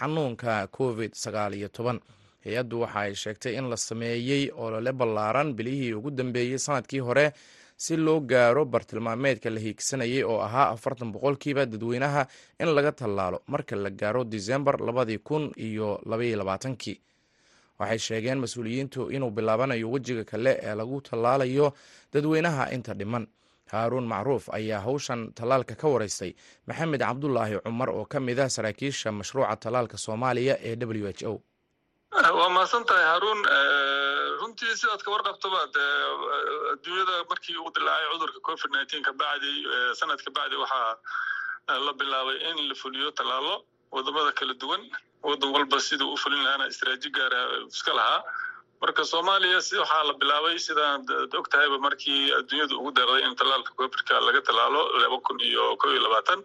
xanuunka 0.00 0.52
covid 0.78 1.12
sagaal 1.24 1.52
iyo 1.54 1.68
toban 1.68 1.98
hay'addu 2.44 2.80
waxa 2.84 3.00
ay 3.00 3.14
sheegtay 3.14 3.54
in 3.58 3.66
la 3.72 3.76
sameeyey 3.76 4.50
olole 4.64 4.92
ballaaran 4.92 5.54
bilihii 5.58 5.92
ugu 5.98 6.10
dambeeyey 6.10 6.58
sannadkii 6.58 6.98
hore 7.08 7.32
si 7.76 7.96
loo 7.96 8.20
gaaro 8.20 8.64
bartilmaameedka 8.64 9.50
la 9.50 9.60
hiigsanayay 9.60 10.22
oo 10.24 10.40
ahaa 10.40 10.68
afartan 10.74 11.12
boqolkiiba 11.12 11.66
dadweynaha 11.66 12.26
in 12.60 12.68
laga 12.76 12.92
tallaalo 12.92 13.38
marka 13.46 13.76
la 13.76 13.90
gaaro 13.90 14.24
disembar 14.24 14.76
labadii 14.80 15.18
kun 15.18 15.52
iyo 15.56 16.00
labaiyo 16.06 16.36
labaatankii. 16.38 17.00
Waxay 17.78 17.98
sheegeen 17.98 18.38
mas'uuliyiintu 18.38 19.10
inuu 19.10 19.30
bilaabanayo 19.30 19.90
wejiga 19.90 20.24
kale 20.24 20.52
ee 20.62 20.74
lagu 20.74 21.00
tallaalayo 21.00 21.72
dadweynaha 22.12 22.70
inta 22.76 22.94
dhiman. 22.94 23.26
Haaruun 23.72 24.06
macruuf 24.06 24.48
ayaa 24.54 24.80
hawshan 24.80 25.32
tallaalka 25.34 25.74
ka 25.74 25.88
wareystay. 25.88 26.32
Maxamed 26.66 27.00
cabdulaahi 27.00 27.58
cumar 27.64 27.90
oo 27.90 28.04
ka 28.04 28.20
mid 28.20 28.38
ah 28.40 28.48
saraakiisha 28.48 29.12
mashruuca 29.12 29.56
tallaalka 29.56 29.98
soomaaliya 29.98 30.54
ee 30.62 30.76
w 30.76 31.10
h 31.10 31.22
o 31.26 31.40
waa 32.14 32.48
mahadsan 32.48 32.84
tahay 32.86 33.04
haruun. 33.10 33.40
Runtii 34.40 34.76
sidaad 34.78 35.02
ka 35.02 35.10
warqabtaba 35.10 35.60
dee 35.74 35.90
adduunyada 36.72 37.24
markii 37.30 37.56
uu 37.58 37.70
dilaacay 37.74 38.08
cudurka 38.12 38.40
covid 38.48 38.70
nineteen 38.74 39.02
ka 39.02 39.12
bacdi 39.12 39.50
sanad 39.98 40.22
ka 40.22 40.30
bacdi 40.30 40.56
waxaa 40.56 40.96
la 41.86 41.92
bilaabay 41.92 42.36
in 42.50 42.68
la 42.68 42.74
fuliyo 42.74 43.10
tallaalo 43.18 43.64
waddamada 43.90 44.32
kala 44.32 44.54
duwan. 44.54 44.82
Wadan 45.22 45.50
walba 45.54 45.80
siduu 45.80 46.12
u 46.12 46.16
fulin 46.16 46.42
lahaana 46.44 46.66
istraaji 46.68 47.10
gaara 47.10 47.40
iska 47.66 47.92
lahaa 47.98 48.22
marka 48.84 49.02
soomaaliya 49.12 49.60
si 49.66 49.74
waxaa 49.82 50.02
la 50.08 50.14
bilaabay 50.22 50.56
sidaan 50.66 51.00
og 51.40 51.46
tahayba 51.52 51.78
markii 51.86 52.20
adduunyadu 52.38 52.74
ugu 52.80 52.90
deeqday 52.98 53.22
in 53.28 53.34
tallaalka 53.40 53.72
covidka 53.80 54.14
laga 54.28 54.40
tallaalo 54.48 54.82
laba 55.02 55.18
kun 55.28 55.38
iyo 55.50 55.64
kow 55.82 55.90
iyo 55.94 56.02
labaatan 56.06 56.40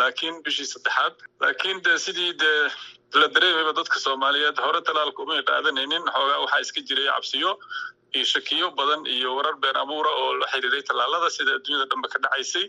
laakiin 0.00 0.34
bishii 0.46 0.68
saddexaad 0.74 1.14
laakiin 1.44 1.82
de 1.86 1.92
sidii 2.06 2.32
dee 2.42 2.60
la 3.20 3.26
dareemayba 3.34 3.72
dadka 3.80 3.98
soomaaliyeed 4.06 4.58
hore 4.66 4.80
tallaalka 4.88 5.22
umay 5.26 5.42
qaadanaynin 5.50 6.04
xoogaa 6.16 6.38
waxaa 6.44 6.60
iska 6.66 6.80
jiray 6.88 7.06
cabsiyo 7.14 7.50
iyo 7.50 7.52
shakiyo 8.14 8.70
badan 8.76 9.06
iyo 9.06 9.36
warar 9.36 9.56
been 9.60 9.76
abuura 9.76 10.10
oo 10.10 10.34
la 10.40 10.46
xiriiray 10.52 10.82
tallaalada 10.82 11.30
sida 11.30 11.52
adduunyada 11.58 11.86
dhanba 11.92 12.08
ka 12.08 12.18
dhacaysay. 12.24 12.66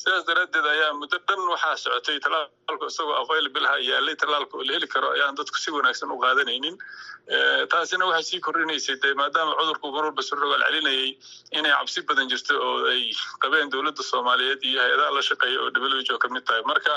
Sidaas 0.00 0.24
daraaddeed 0.28 0.66
ayaa 0.74 0.92
muddo 1.00 1.18
dhan 1.28 1.40
waxaa 1.52 1.76
socotay 1.84 2.18
tallaalku 2.24 2.86
isagoo 2.88 3.14
available 3.22 3.66
ha 3.70 3.76
yaalay 3.90 4.16
tallaalka 4.22 4.56
oo 4.58 4.64
la 4.68 4.72
heli 4.76 4.86
karo. 4.94 5.08
Ayaan 5.16 5.36
dadku 5.40 5.58
si 5.64 5.70
wanaagsan 5.76 6.10
u 6.10 6.18
qaadanaynin. 6.24 6.76
Taasina 7.72 8.06
waxay 8.10 8.24
sii 8.30 8.40
kordhinaysay 8.46 8.96
dee 9.02 9.14
maadaama 9.20 9.52
cudurku 9.60 9.92
mar 9.96 10.04
walba 10.08 10.22
surrogaal 10.30 10.64
celinayay 10.68 11.10
inay 11.58 11.72
cabsi 11.76 12.00
badan 12.08 12.28
jirto 12.32 12.54
oo 12.68 12.76
ay 12.94 13.02
qabeen 13.44 13.70
dowladda 13.74 14.02
soomaaliyeed 14.12 14.60
iyo 14.70 14.80
hay'adaha 14.84 15.10
la 15.18 15.22
shaqeeya 15.30 15.58
oo 15.60 15.70
w 15.70 16.18
ka 16.24 16.28
mid 16.36 16.44
tahay. 16.48 16.62
Marka 16.72 16.94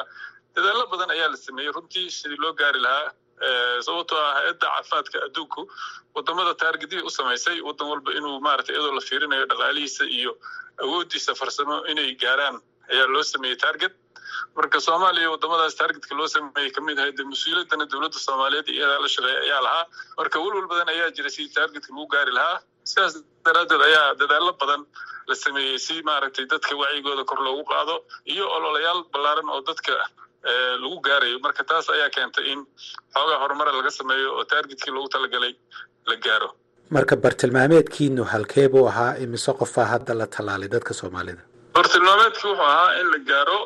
dadaallo 0.55 0.87
badan 0.93 1.11
ayaa 1.17 1.29
la 1.33 1.37
sameeyey 1.47 1.71
runtii 1.77 2.07
sidii 2.19 2.39
loo 2.45 2.53
gaari 2.63 2.79
lahaa 2.87 3.11
sababtoo 3.85 4.17
ah 4.25 4.33
hay'adda 4.37 4.67
caafimaadka 4.73 5.17
adduunku 5.27 5.61
waddamada 6.17 6.53
taargedihii 6.63 7.05
u 7.09 7.09
samaysay 7.17 7.57
wadan 7.69 7.87
walba 7.93 8.11
inuu 8.19 8.35
maaragtay 8.47 8.75
iyadoo 8.75 8.93
la 8.99 9.01
fiirinayo 9.09 9.45
dhaqaalihiisa 9.51 10.03
iyo 10.19 10.31
awooddiisa 10.83 11.35
farsamo 11.41 11.77
inay 11.91 12.09
gaaraan 12.25 12.57
ayaa 12.93 13.07
loo 13.15 13.23
sameeyey 13.33 13.57
taarget 13.63 13.93
marka 14.57 14.77
soomaaliya 14.87 15.29
wadamadaas 15.33 15.75
taargetka 15.81 16.15
loo 16.19 16.27
sameeyey 16.35 16.71
ka 16.75 16.81
mid 16.87 16.97
ahay 17.01 17.11
dee 17.19 17.25
mas'uuliyaddana 17.33 17.85
dowladda 17.93 18.19
soomaaliyeed 18.27 18.67
iyadaa 18.77 18.99
la 19.05 19.09
shaqeeya 19.15 19.39
ayaa 19.47 19.61
lahaa. 19.67 19.85
Marka 20.19 20.37
welwal 20.43 20.67
badan 20.71 20.89
ayaa 20.93 21.09
jira 21.17 21.29
sidii 21.35 21.53
taargetka 21.57 21.89
lagu 21.93 22.05
gaari 22.13 22.31
lahaa. 22.39 22.57
Sidaas 22.91 23.13
daraaddeed 23.47 23.81
ayaa 23.89 24.07
dadaallo 24.21 24.53
badan 24.61 24.81
la 25.29 25.35
sameeyey 25.43 25.77
si 25.85 25.95
maaragtay 26.09 26.45
dadka 26.53 26.75
wacyigooda 26.81 27.23
kor 27.31 27.39
loogu 27.47 27.63
qaado 27.71 27.95
iyo 28.33 28.45
ololayaal 28.57 29.01
ballaaran 29.13 29.49
oo 29.55 29.61
dadka 29.69 29.93
lagu 30.81 30.97
gaarayo. 31.07 31.37
Marka 31.45 31.63
taas 31.69 31.89
ayaa 31.95 32.09
keentay 32.15 32.45
in 32.53 32.59
xoogaa 33.15 33.39
horumara 33.43 33.71
laga 33.77 33.91
sameeyo 33.99 34.29
oo 34.37 34.43
taargetkii 34.51 34.91
loogu 34.95 35.09
talagalay 35.15 35.53
la 36.09 36.15
gaaro. 36.25 36.49
Marka 36.95 37.15
bartilmaameedkiinu 37.25 38.23
halkee 38.33 38.67
buu 38.73 38.85
ahaa 38.91 39.13
imise 39.25 39.51
qofaa 39.61 39.85
hadda 39.93 40.13
la 40.21 40.27
tallaalay 40.35 40.69
dadka 40.75 40.93
soomaalida? 40.99 41.41
Bartilmaameedkii 41.77 42.49
wuxuu 42.49 42.65
ahaa 42.71 42.89
in 43.01 43.07
la 43.13 43.17
gaaro 43.29 43.59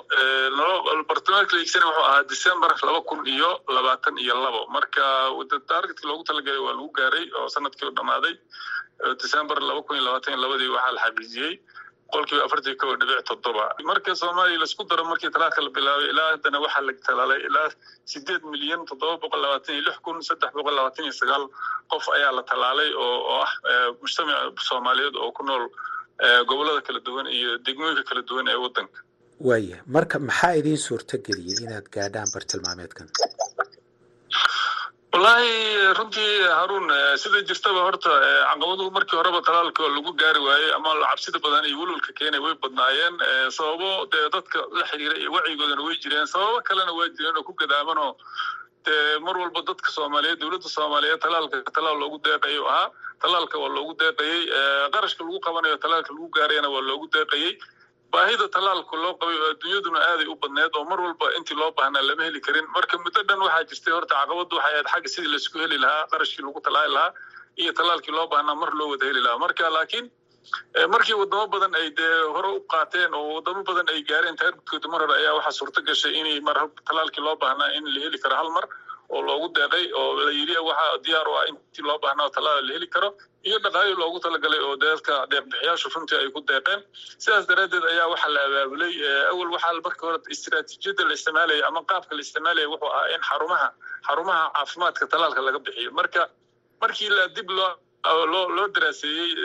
bartilmaameedka 1.09 1.55
la 1.55 1.61
iigsana 1.63 1.85
wuxuu 1.89 2.03
ahaa 2.09 2.23
december 2.33 2.71
laba 2.87 3.01
kun 3.09 3.21
iyo 3.35 3.49
labaatan 3.75 4.17
iyo 4.23 4.35
labo. 4.43 4.61
Marka 4.75 5.03
taargetkii 5.71 6.07
loogu 6.09 6.23
talagalay 6.29 6.59
waa 6.65 6.73
lagu 6.77 6.89
gaaray 6.99 7.25
oo 7.39 7.47
sannadkii 7.55 7.87
u 7.87 7.91
dhammaaday 7.97 8.33
december 9.23 9.57
laba 9.69 9.81
kun 9.87 9.95
iyo 9.97 10.05
labaatan 10.07 10.33
iyo 10.33 10.41
labadii 10.43 10.69
waxaa 10.75 10.91
la 10.97 11.01
xaqiijiyey 11.05 11.53
boqolkiiba 12.07 12.43
afartan 12.47 12.75
kow 12.81 12.91
dhibic 13.01 13.21
toddoba. 13.29 13.65
Marka 13.89 14.11
soomaaliya 14.21 14.59
la 14.61 14.65
isku 14.69 14.83
daro 14.89 15.03
markii 15.11 15.31
talaalka 15.35 15.59
la 15.65 15.69
bilaabay 15.77 16.07
ilaa 16.13 16.29
haddana 16.33 16.57
waxaa 16.65 16.83
la 16.87 16.93
talaalay 17.07 17.39
ilaa 17.49 17.67
sideed 18.11 18.41
milyan 18.53 18.81
toddoba 18.89 19.15
boqol 19.23 19.41
labaatan 19.45 19.73
iyo 19.75 19.83
lix 19.87 19.97
kun 20.05 20.17
saddex 20.29 20.51
boqol 20.57 20.75
labaatan 20.79 21.03
iyo 21.07 21.13
sagaal 21.21 21.43
qof 21.91 22.05
ayaa 22.17 22.31
la 22.37 22.43
talaalay 22.51 22.89
oo 23.05 23.17
oo 23.33 23.41
ah 23.45 23.51
mujtamaca 24.01 24.63
soomaaliyeed 24.69 25.15
oo 25.23 25.31
ku 25.37 25.43
nool 25.49 25.65
gobollada 26.49 26.81
kala 26.87 26.99
duwan 27.07 27.27
iyo 27.37 27.49
degmooyinka 27.65 28.03
kala 28.09 28.21
duwan 28.29 28.47
ee 28.53 28.59
waddanka. 28.65 28.97
Waaya 29.47 29.77
marka 29.95 30.15
maxaa 30.29 30.53
idiin 30.59 30.77
suurto 30.87 31.15
geliyey 31.27 31.59
inaad 31.65 31.87
gaadhaan 31.95 32.29
bartilmaameedkan 32.35 33.07
wallaahi 35.21 35.93
runtii 35.97 36.33
haruun 36.57 36.89
sida 37.21 37.39
jirtaba 37.49 37.81
horta 37.87 38.09
caqabaduhu 38.49 38.89
markii 38.97 39.17
horeba 39.19 39.39
talaalka 39.47 39.83
lagu 39.95 40.11
gaari 40.21 40.39
waayey 40.47 40.69
ama 40.77 40.91
cabsida 41.09 41.39
badan 41.45 41.65
iyo 41.69 41.77
welwalka 41.81 42.11
keenay 42.19 42.39
way 42.45 42.53
badnaayeen 42.63 43.15
sababo 43.57 43.89
dee 44.13 44.25
dadka 44.35 44.59
la 44.77 44.83
xiriira 44.89 45.15
iyo 45.21 45.31
wacyigoodana 45.35 45.81
way 45.87 45.95
jireen. 46.03 46.27
Sababo 46.33 46.61
kalena 46.67 46.93
waa 46.97 47.09
jireen 47.17 47.37
oo 47.37 47.43
ku 47.49 47.53
gadaamanoo 47.61 48.11
dee 48.85 49.17
mar 49.25 49.35
walba 49.41 49.61
dadka 49.69 49.89
soomaaliyeed 49.97 50.39
dowladda 50.43 50.69
soomaaliyeed 50.77 51.19
talaalka 51.25 51.57
talaal 51.77 51.97
loogu 52.03 52.17
deeqayay 52.27 52.61
ahaa 52.69 52.87
talaalka 53.25 53.57
waa 53.63 53.73
loogu 53.77 53.93
deeqayey 54.03 54.39
qarashka 54.93 55.23
lagu 55.25 55.39
qabanayo 55.47 55.77
talaalka 55.85 56.13
lagu 56.13 56.29
gaarayana 56.37 56.69
waa 56.75 56.81
loogu 56.91 57.09
deeqayey 57.17 57.51
baahida 58.13 58.45
talaalka 58.55 58.95
loo 59.03 59.13
qabay 59.21 59.37
oo 59.43 59.49
adduunyaduna 59.53 59.99
aaday 60.11 60.27
u 60.33 60.35
badneed 60.43 60.73
oo 60.79 60.83
mar 60.91 60.99
walba 61.05 61.25
intii 61.37 61.57
loo 61.61 61.71
baahnaa 61.79 62.03
lama 62.09 62.23
heli 62.27 62.41
karin. 62.47 62.67
Marka 62.75 62.97
muddo 63.03 63.21
dhan 63.29 63.39
waxaa 63.47 63.65
jirtay 63.71 63.93
horta 63.97 64.13
caqabaddu 64.21 64.55
waxay 64.59 64.73
ahayd 64.73 64.87
xagga 64.93 65.09
sidii 65.15 65.31
la 65.33 65.37
isku 65.41 65.57
heli 65.63 65.77
lahaa 65.85 66.07
qarashkii 66.11 66.43
lagu 66.47 66.61
talaali 66.67 66.93
lahaa 66.97 67.11
iyo 67.61 67.71
talaalkii 67.79 68.13
loo 68.17 68.27
baahnaa 68.33 68.55
mar 68.61 68.71
loo 68.79 68.87
wada 68.93 69.05
heli 69.09 69.21
lahaa. 69.25 69.37
Marka 69.45 69.69
laakiin 69.77 70.05
markii 70.93 71.17
wadamo 71.21 71.45
badan 71.53 71.73
ay 71.81 71.87
dee 71.99 72.13
hore 72.35 72.49
u 72.57 72.59
qaateen 72.73 73.13
oo 73.19 73.25
wadamo 73.37 73.61
badan 73.69 73.87
ay 73.93 73.99
gaareen 74.09 74.35
taargudkooda 74.41 74.87
mar 74.93 75.01
hore 75.03 75.15
ayaa 75.21 75.33
waxaa 75.39 75.57
suurto 75.59 75.79
gashay 75.89 76.13
inay 76.21 76.39
mar 76.49 76.57
talaalkii 76.89 77.23
loo 77.27 77.35
baahnaa 77.43 77.69
in 77.77 77.85
la 77.95 77.99
heli 78.05 78.17
karo 78.25 78.35
hal 78.41 78.49
mar 78.57 78.65
oo 79.15 79.21
loogu 79.27 79.47
deeqay 79.57 79.85
oo 79.99 80.07
la 80.25 80.31
yidhi 80.39 80.57
waxaa 80.69 80.97
diyaar 81.05 81.27
u 81.27 81.33
ah 81.39 81.45
intii 81.51 81.83
loo 81.89 81.97
baahnaa 82.05 82.29
talaala 82.37 82.61
la 82.67 82.73
heli 82.77 82.87
karo. 82.95 83.09
Iyo 83.47 83.57
dhaqaali 83.65 83.93
loogu 84.01 84.19
talagalay 84.25 84.59
oo 84.67 84.75
deedka 84.83 85.13
deeqbixiyaashu 85.31 85.89
runtii 85.95 86.17
ay 86.21 86.29
ku 86.35 86.41
deeqeen. 86.51 86.81
Sidaas 87.23 87.45
daraaddeed 87.51 87.83
ayaa 87.91 88.07
waxaa 88.13 88.31
la 88.35 88.41
abaabulay 88.49 88.93
awal 89.31 89.49
waxaa 89.55 89.73
marka 89.87 90.01
hore 90.07 90.19
istiraatiijiyadda 90.35 91.03
la 91.09 91.13
isticmaalaya 91.19 91.67
ama 91.69 91.81
qaabka 91.91 92.11
la 92.17 92.21
isticmaalaya 92.25 92.67
wuxuu 92.73 92.91
ahaa 92.95 93.07
in 93.15 93.21
xarumaha 93.29 93.67
xarumaha 94.07 94.43
caafimaadka 94.57 95.03
talaalka 95.13 95.41
laga 95.47 95.59
bixiyo. 95.67 95.91
Marka 95.99 96.21
markii 96.81 97.09
la 97.17 97.25
dib 97.37 97.49
loo 97.59 97.71
loo 98.05 98.67
daraaseeyey 98.75 99.35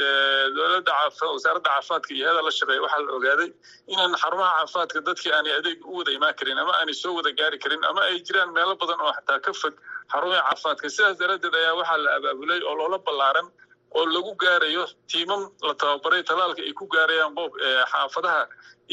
dowladda 0.56 0.92
wasaaradda 1.34 1.70
caafimaadka 1.70 2.14
iyo 2.14 2.28
hada 2.28 2.42
la 2.46 2.50
shaqeeya 2.58 2.82
waxaa 2.84 3.00
la 3.06 3.12
ogaaday 3.18 3.50
inaan 3.92 4.14
xarumaha 4.22 4.54
caafimaadka 4.58 5.00
dadkii 5.08 5.32
aanay 5.36 5.52
adeeg 5.58 5.78
u 5.86 5.96
wada 5.98 6.10
imaan 6.18 6.34
karin 6.40 6.58
ama 6.62 6.72
aanay 6.80 6.94
soo 7.02 7.14
wada 7.18 7.30
gaari 7.40 7.58
karin 7.64 7.84
ama 7.90 8.00
ay 8.08 8.20
jiraan 8.28 8.52
meelo 8.56 8.74
badan 8.82 9.00
oo 9.06 9.12
xataa 9.18 9.40
ka 9.46 9.52
fog 9.62 9.74
xarumaha 10.12 10.42
caafimaadka 10.48 10.90
sidaas 10.96 11.18
daraaddeed 11.22 11.54
ayaa 11.62 11.74
waxaa 11.80 11.96
la 12.04 12.10
abaabulay 12.18 12.60
oo 12.68 12.74
loola 12.80 12.98
ballaaran 13.06 13.48
oo 13.94 14.05
lagu 14.14 14.33
gaarayo 14.42 14.85
tiimam 15.11 15.42
la 15.66 15.74
tababaray 15.74 16.22
talaalka 16.31 16.62
ay 16.62 16.72
ku 16.81 16.87
gaarayaan 16.94 17.35
qoob 17.38 17.52
xaafadaha 17.92 18.42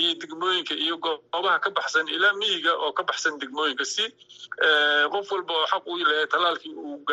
iyo 0.02 0.12
degmooyinka 0.22 0.74
iyo 0.86 0.96
goobaha 1.06 1.60
ka 1.64 1.70
baxsan 1.78 2.08
ilaa 2.16 2.34
miyiga 2.42 2.74
oo 2.84 2.92
ka 2.98 3.04
baxsan 3.04 3.40
degmooyinka. 3.42 3.86
Si 3.86 4.06
qof 5.14 5.32
walba 5.32 5.54
oo 5.60 5.68
xaq 5.72 5.84
u 5.88 5.98
leeyahay 5.98 6.28
talaalkii 6.34 6.74
uu 6.76 7.04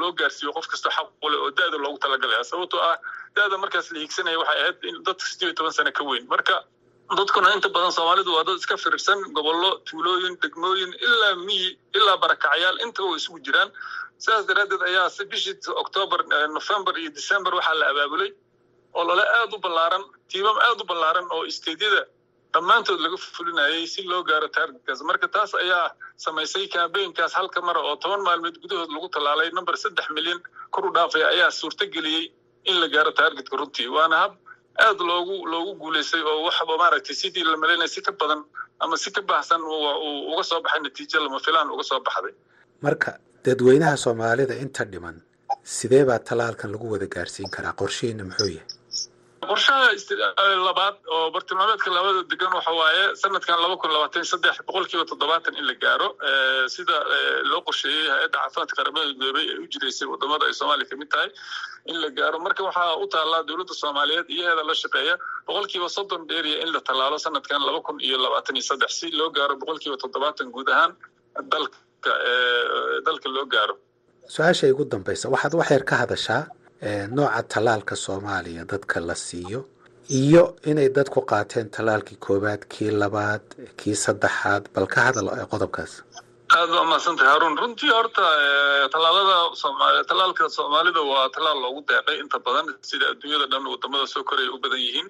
loo 0.00 0.12
gaarsiiyo 0.20 0.52
qof 0.56 0.66
kastoo 0.72 0.92
xaq 0.96 1.08
u 1.24 1.28
leh 1.32 1.40
oo 1.44 1.50
da'da 1.58 1.76
loogu 1.84 1.98
talagalaya 1.98 2.44
sababtoo 2.44 2.80
ah 2.90 2.96
da'da 3.36 3.56
markaas 3.58 3.90
la 3.92 3.98
hiigsanaya 4.02 4.38
waxay 4.42 4.58
ahayd 4.62 4.78
in 4.90 4.96
dadka 5.06 5.24
sideed 5.30 5.48
iyo 5.48 5.54
toban 5.58 5.72
sano 5.72 5.92
ka 5.92 6.04
weyn. 6.04 6.24
Marka 6.32 6.56
dadkuna 7.18 7.52
inta 7.56 7.68
badan 7.68 7.92
soomaalidu 7.92 8.32
waa 8.36 8.44
dad 8.48 8.56
iska 8.60 8.76
firirsan 8.76 9.18
gobollo 9.36 9.70
tuulooyin 9.88 10.34
degmooyin 10.42 10.92
ilaa 11.06 11.34
miyi 11.46 11.68
ilaa 11.98 12.16
barakacyaal 12.22 12.76
intaba 12.86 13.08
way 13.12 13.16
isugu 13.20 13.38
jiraan 13.46 13.70
sidaas 14.18 14.46
daraaddeed 14.50 14.82
ayaa 14.90 15.08
si 15.16 15.24
bishii 15.24 15.56
octoobar 15.82 16.20
nofembar 16.56 16.94
iyo 17.02 17.10
december 17.18 17.52
waxaa 17.58 17.74
la 17.80 17.86
abaabulay 17.92 18.30
oo 18.98 19.04
lole 19.08 19.24
aad 19.38 19.52
u 19.54 19.58
ballaaran 19.64 20.04
tiimam 20.30 20.56
aad 20.68 20.80
u 20.80 20.84
ballaaran 20.90 21.26
oo 21.36 21.44
isteedyada 21.52 22.02
dhammaantood 22.54 23.00
laga 23.04 23.16
fulinayay 23.36 23.86
si 23.94 24.02
loo 24.10 24.22
gaaro 24.30 24.48
taargetkaas 24.56 25.00
marka 25.10 25.28
taas 25.36 25.52
ayaa 25.62 25.84
samaysay 26.24 26.64
kambaynkaas 26.74 27.32
halka 27.38 27.60
mara 27.68 27.80
oo 27.88 27.96
toban 28.04 28.22
maalmood 28.28 28.56
gudahood 28.64 28.90
lagu 28.96 29.08
tallaalay 29.16 29.48
number 29.58 29.76
saddex 29.84 30.06
milyan 30.18 30.40
kor 30.74 30.84
u 30.86 30.92
dhaafaya 30.96 31.26
ayaa 31.34 31.50
suurto 31.60 31.84
geliyey 31.94 32.24
in 32.70 32.76
la 32.82 32.86
gaaro 32.94 33.10
taargetka 33.20 33.56
runtii. 33.60 33.88
Waana 33.96 34.16
hab 34.22 34.32
aad 34.86 34.98
loogu 35.10 35.36
loogu 35.52 35.72
guulaystay 35.82 36.22
oo 36.32 36.36
waxba 36.48 36.74
maaragtay 36.82 37.14
sidii 37.22 37.44
la 37.52 37.56
malaynaya 37.62 37.88
si 37.94 38.00
ka 38.08 38.12
badan 38.20 38.42
ama 38.84 38.96
si 39.04 39.10
ka 39.16 39.22
baxsan 39.30 39.62
uu 39.62 40.32
uga 40.32 40.44
soo 40.50 40.60
baxay 40.66 40.80
natiijo 40.84 41.18
lama 41.24 41.40
filaan 41.46 41.70
uga 41.74 41.82
soo 41.90 42.00
baxday. 42.08 42.34
Marka 42.86 43.10
dadweynaha 43.46 43.96
soomaalida 44.04 44.54
inta 44.64 44.84
dhiman 44.92 45.16
sidee 45.76 46.04
baa 46.10 46.18
talaalkan 46.28 46.70
lagu 46.74 46.86
wada 46.94 47.06
gaarsiin 47.16 47.50
karaa? 47.56 47.72
Qorshihiina 47.80 48.24
muxuu 48.28 48.50
yahay? 48.56 48.68
Qorshaha 49.50 49.86
labaad 50.68 50.96
oo 51.14 51.30
bartilmaameedka 51.34 51.88
labada 51.96 52.20
degan 52.32 52.52
waxa 52.58 52.72
waaye 52.80 53.02
sanadkan 53.22 53.58
laba 53.64 53.76
kun 53.82 53.90
labaatan 53.96 54.24
saddex 54.32 54.56
boqolkiiba 54.68 55.04
toddobaatan 55.10 55.54
in 55.60 55.66
la 55.70 55.74
gaaro 55.84 56.08
sida 56.74 56.96
loo 57.50 57.60
qorsheeyey 57.68 58.06
hay'adda 58.14 58.38
caafimaadka 58.42 58.74
qaramada 58.78 59.06
midoobay 59.12 59.44
ee 59.52 59.58
u 59.64 59.66
jireysay 59.72 60.06
waddamada 60.12 60.44
ay 60.48 60.54
soomaaliya 60.60 60.88
ka 60.92 60.96
mid 61.02 61.10
tahay 61.14 61.30
in 61.90 61.96
la 62.04 62.08
gaaro. 62.18 62.36
Marka 62.46 62.62
waxaa 62.68 62.94
u 63.02 63.06
taallaa 63.14 63.42
dowladda 63.48 63.74
soomaaliyeed 63.82 64.26
iyaheeda 64.36 64.62
la 64.70 64.74
shaqeeya 64.82 65.14
boqolkiiba 65.48 65.88
soddon 65.96 66.22
dheeriya 66.30 66.58
in 66.64 66.70
la 66.76 66.80
tallaalo 66.88 67.18
sanadkan 67.26 67.60
laba 67.68 67.80
kun 67.86 67.98
iyo 68.08 68.16
labaatan 68.26 68.56
iyo 68.58 68.64
saddex 68.70 68.90
si 69.00 69.06
loo 69.18 69.30
gaaro 69.38 69.54
boqolkiiba 69.62 69.96
toddobaatan 70.04 70.48
guud 70.56 70.68
ahaan 70.76 70.92
dalka 71.54 71.78
dalka 73.06 73.28
loo 73.34 73.46
gaaro. 73.54 73.74
Su'aasha 74.34 74.66
igu 74.72 74.84
dambaysa 74.92 75.28
waxaad 75.34 75.54
wax 75.60 75.68
yar 75.74 75.84
ka 75.90 75.96
hadashaa 76.02 76.42
nooca 77.16 77.42
tallaalka 77.52 77.94
soomaaliya 78.04 78.64
dadka 78.72 79.00
la 79.08 79.14
siiyo 79.14 79.60
iyo 80.20 80.42
inay 80.70 80.88
dadku 80.98 81.20
qaateen 81.30 81.70
tallaalkii 81.76 82.16
koowaad 82.26 82.62
kii 82.72 82.90
labaad 83.02 83.44
kii 83.80 83.94
saddexaad 84.04 84.64
bal 84.74 84.86
ka 84.94 85.00
hadal 85.08 85.28
qodobkaas. 85.52 85.92
Aad 86.56 86.68
baa 86.74 86.84
mahadsantahay 86.90 87.30
haruun. 87.34 87.54
Runtii 87.62 87.90
horta 87.96 88.24
tallaalada 88.92 89.36
sooma 89.62 89.86
tallaalka 90.10 90.48
soomaalida 90.56 91.00
waa 91.12 91.28
tallaal 91.34 91.58
loogu 91.64 91.80
deeqay 91.90 92.16
inta 92.22 92.38
badan 92.46 92.66
sida 92.88 93.06
adduunyada 93.12 93.46
dhan 93.52 93.64
waddamada 93.72 94.06
soo 94.14 94.24
koraya 94.28 94.50
u 94.52 94.58
badan 94.64 94.80
yihiin 94.86 95.08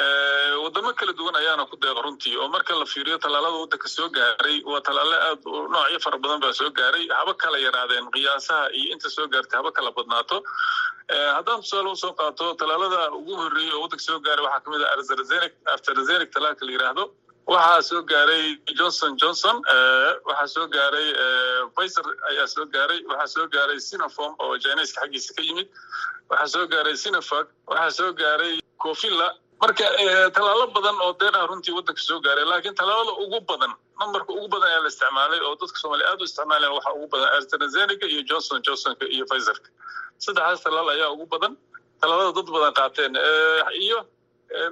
wadamo 0.00 0.92
kala 0.94 1.12
duwan 1.12 1.34
ayaana 1.36 1.66
ku 1.66 1.76
deeqa 1.76 2.02
runtii 2.02 2.36
oo 2.38 2.48
marka 2.48 2.74
la 2.78 2.86
fiiriyo 2.86 3.18
tallaalada 3.18 3.58
waddanka 3.58 3.88
soo 3.88 4.08
gaaray 4.08 4.62
waa 4.64 4.80
tallaale 4.80 5.16
aad 5.28 5.40
noocyo 5.44 5.98
fara 6.00 6.18
badan 6.18 6.40
baa 6.40 6.52
soo 6.52 6.70
gaaray. 6.70 7.08
Haba 7.10 7.34
kala 7.34 7.58
yaraadeen 7.58 8.06
qiyaasaha 8.14 8.70
iyo 8.72 8.92
inta 8.94 9.10
soo 9.10 9.26
gaartay 9.26 9.58
haba 9.58 9.72
kala 9.72 9.90
badnaato. 9.92 10.42
Haddaan 11.10 11.60
tusaale 11.62 11.90
u 11.90 11.96
soo 11.96 12.12
qaato 12.14 12.54
tallaalada 12.54 13.10
ugu 13.18 13.34
horreeyey 13.34 13.72
oo 13.74 13.82
waddanka 13.82 14.04
soo 14.04 14.20
gaaray 14.20 14.44
waxaa 14.46 14.60
ka 14.64 14.70
mid 14.70 14.82
ah 14.86 14.92
arzarazenek 14.94 15.52
arzarazenek 15.74 16.30
tallaalka 16.30 16.64
la 16.66 16.72
yidhaahdo 16.72 17.04
waxaa 17.50 17.82
soo 17.82 18.02
gaaray 18.02 18.44
johnson 18.78 19.16
johnson 19.18 19.56
waxaa 20.28 20.46
soo 20.54 20.66
gaaray 20.76 21.08
pfizer 21.74 22.06
ayaa 22.30 22.46
soo 22.46 22.66
gaaray. 22.66 23.02
Waxaa 23.10 23.26
soo 23.34 23.46
gaaray 23.48 23.80
sinopharm 23.80 24.34
oo 24.38 24.54
chineska 24.58 25.00
xaggiisa 25.02 25.34
ka 25.34 25.42
yimid. 25.42 25.68
Waxaa 26.30 26.46
soo 26.54 26.66
gaaray 26.74 26.96
sinofac 26.96 27.46
waxaa 27.66 27.90
soo 27.90 28.12
gaaray 28.22 28.54
cofilla 28.78 29.28
marka 29.62 29.84
tallaalo 30.36 30.66
badan 30.76 30.96
oo 31.04 31.12
deeqah 31.20 31.44
runtii 31.50 31.74
waddanka 31.78 32.02
soo 32.08 32.18
gaaray 32.26 32.44
laakiin 32.50 32.74
tallaalada 32.80 33.12
ugu 33.24 33.40
badan 33.50 33.72
numberka 34.00 34.30
ugu 34.38 34.48
badan 34.54 34.68
ayaa 34.70 34.82
la 34.84 34.88
isticmaalay 34.92 35.40
oo 35.46 35.54
dadka 35.60 35.76
soomaaliya 35.82 36.08
aad 36.12 36.20
u 36.20 36.24
isticmaaleen 36.30 36.72
waxaa 36.76 36.94
ugu 36.98 37.06
badan 37.14 37.28
astrazeneca 37.38 38.06
iyo 38.12 38.22
johnson 38.30 38.62
johnsonka 38.66 39.04
iyo 39.14 39.24
pfizerka 39.30 39.68
saddexdaas 40.24 40.62
tallaal 40.64 40.88
ayaa 40.94 41.10
ugu 41.16 41.26
badan 41.34 41.52
tallaalada 42.00 42.32
dad 42.38 42.48
badan 42.56 42.72
qaateen 42.80 43.12
iyo 43.84 43.98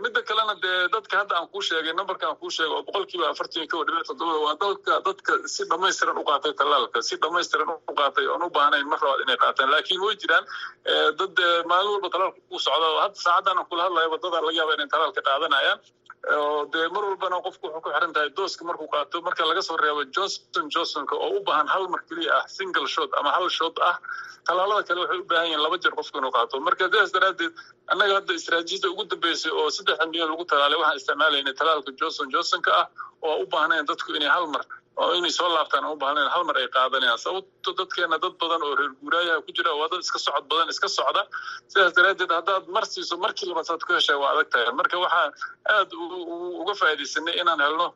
midda 0.02 0.22
kalena 0.28 0.54
dee 0.62 0.88
dadka 0.94 1.18
hadda 1.20 1.34
aan 1.38 1.48
kuu 1.52 1.62
sheegay 1.62 1.92
numberka 1.98 2.26
aan 2.28 2.36
kuu 2.40 2.50
sheegay 2.56 2.72
oo 2.76 2.82
boqolkiiba 2.88 3.28
afartan 3.30 3.62
iyo 3.62 3.68
kow 3.72 3.82
dhibic 3.86 4.06
toddoba 4.08 4.38
waa 4.44 4.54
dalka 4.62 4.94
dadka 5.08 5.32
si 5.54 5.62
dhammaystiran 5.70 6.18
u 6.18 6.24
qaatay 6.30 6.52
tallaalka 6.60 7.02
si 7.08 7.14
dhammaystiran 7.22 7.68
u 7.90 7.94
qaatay 8.00 8.26
oon 8.32 8.42
u 8.42 8.50
baahnayn 8.56 8.88
mar 8.92 8.98
labaad 9.04 9.20
inay 9.26 9.38
qaataan 9.44 9.70
laakiin 9.74 10.00
way 10.06 10.16
jiraan 10.22 10.44
dad 11.20 11.36
maalin 11.70 11.90
walba 11.94 12.08
tallaalka 12.14 12.40
ku 12.50 12.58
socda 12.66 12.86
oo 12.90 13.00
hadda 13.04 13.18
saacaddan 13.26 13.64
kula 13.70 13.82
hadlayo 13.86 14.10
waddadaa 14.14 14.42
laga 14.46 14.58
yaaba 14.60 14.74
inay 14.78 14.88
tallaalka 14.94 15.20
qaadanayaan. 15.30 15.78
Dee 16.72 16.86
mar 16.94 17.02
walbana 17.08 17.36
qofku 17.46 17.64
wuxuu 17.66 17.82
ku 17.84 17.90
xiran 17.94 18.12
tahay 18.14 18.30
dooska 18.38 18.62
markuu 18.68 18.88
qaato 18.94 19.22
marka 19.26 19.46
laga 19.50 19.62
soo 19.68 19.76
reebo 19.82 20.02
johnson 20.16 20.66
johnsonka 20.74 21.14
oo 21.24 21.30
u 21.38 21.44
baahan 21.46 21.68
hal 21.74 21.84
mar 21.92 22.00
keliya 22.08 22.32
ah 22.38 22.44
single 22.56 22.88
shot 22.94 23.10
ama 23.20 23.30
hal 23.36 23.46
shot 23.58 23.76
ah 23.90 23.94
tallaalada 24.48 24.82
kale 24.88 25.00
waxay 25.04 25.18
u 25.22 25.24
baahan 25.30 25.46
yihiin 25.50 25.62
laba 25.66 25.76
jeer 25.84 25.94
qofku 26.00 26.18
inuu 26.20 26.32
qaato. 26.36 26.60
Marka 26.66 26.84
sidaas 26.90 27.12
daraaddeed 27.16 27.52
annaga 27.92 28.14
hadda 28.18 28.32
istaraatiijiyada 28.40 28.88
ugu 28.94 29.04
dambeysay 29.12 29.52
oo 29.60 29.68
saddexda 29.76 30.06
milyan 30.10 30.28
lagu 30.32 30.44
talaalay 30.52 30.78
waxaan 30.82 30.98
isticmaalaynay 31.00 31.54
talaalka 31.60 31.90
johnson 32.00 32.26
johnsonka 32.34 32.70
ah 32.82 32.86
oo 33.28 33.36
u 33.42 33.46
baahnayn 33.54 33.86
dadku 33.90 34.10
inay 34.18 34.30
hal 34.34 34.46
mar 34.54 34.62
oo 35.02 35.10
inay 35.18 35.30
soo 35.38 35.48
laabtaan 35.54 35.84
aan 35.88 35.92
u 35.96 35.98
baahnayn 36.02 36.28
hal 36.34 36.44
mar 36.48 36.56
ay 36.62 36.68
qaadanayaan 36.76 37.18
sababto 37.24 37.70
dadkeena 37.80 38.18
dad 38.24 38.34
badan 38.42 38.62
oo 38.68 38.74
reer 38.80 38.92
guuraayaha 39.02 39.40
ku 39.46 39.50
jira 39.58 39.72
waa 39.80 39.88
dad 39.92 40.00
iska 40.06 40.18
socod 40.26 40.44
badan 40.52 40.68
iska 40.74 40.88
socda. 40.96 41.22
Sidaas 41.72 41.92
daraaddeed 41.98 42.32
haddaad 42.38 42.64
mar 42.76 42.84
siiso 42.92 43.16
markii 43.24 43.48
labaad 43.52 43.82
ku 43.86 43.92
heshaa 43.98 44.18
waa 44.22 44.30
adag 44.34 44.48
tahay. 44.52 44.72
Marka 44.80 44.96
waxaa 45.04 45.26
aad 45.76 45.90
uga 46.62 46.74
faa'iidaysanay 46.80 47.34
inaan 47.42 47.60
helno 47.66 47.86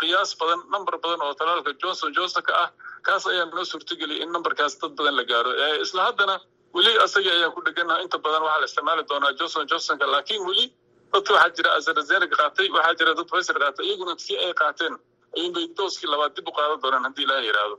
qiyaas 0.00 0.30
badan 0.40 0.60
number 0.74 0.94
badan 1.04 1.20
oo 1.26 1.34
talaalka 1.40 1.70
johnson 1.82 2.10
johnsonka 2.18 2.52
ah. 2.64 2.68
Kaas 3.06 3.24
ayaa 3.32 3.46
noo 3.54 3.64
suurtageliyay 3.72 4.22
in 4.24 4.30
numberkaas 4.36 4.74
dad 4.82 4.92
badan 4.98 5.14
la 5.20 5.24
gaaro. 5.32 5.50
Isla 5.84 6.02
haddana 6.08 6.36
weli 6.74 6.92
asaga 7.04 7.30
ayaa 7.36 7.50
ku 7.54 7.60
dhegana 7.66 7.94
inta 8.04 8.18
badan 8.24 8.42
waxaa 8.46 8.60
la 8.62 8.66
isticmaali 8.70 9.02
doonaa 9.10 9.32
johnson 9.38 9.66
johnsonka 9.70 10.06
laakiin 10.14 10.42
weli 10.48 10.64
dadka 11.12 11.32
waxaa 11.34 11.54
jira 11.56 11.70
astrazeneca 11.78 12.36
qaatay 12.42 12.68
waxaa 12.76 12.94
jira 12.98 13.14
dad 13.18 13.26
pfizer 13.30 13.56
qaatay. 13.62 13.84
Iyaguna 13.88 14.14
kii 14.22 14.38
ay 14.46 14.52
qaateen 14.62 14.94
ayuunbay 15.36 15.66
dooskii 15.78 16.08
labaad 16.12 16.32
dib 16.36 16.48
u 16.48 16.52
qaadan 16.58 16.80
doonaan 16.82 17.04
haddii 17.08 17.24
ilaaha 17.26 17.44
yidhaahdo 17.48 17.76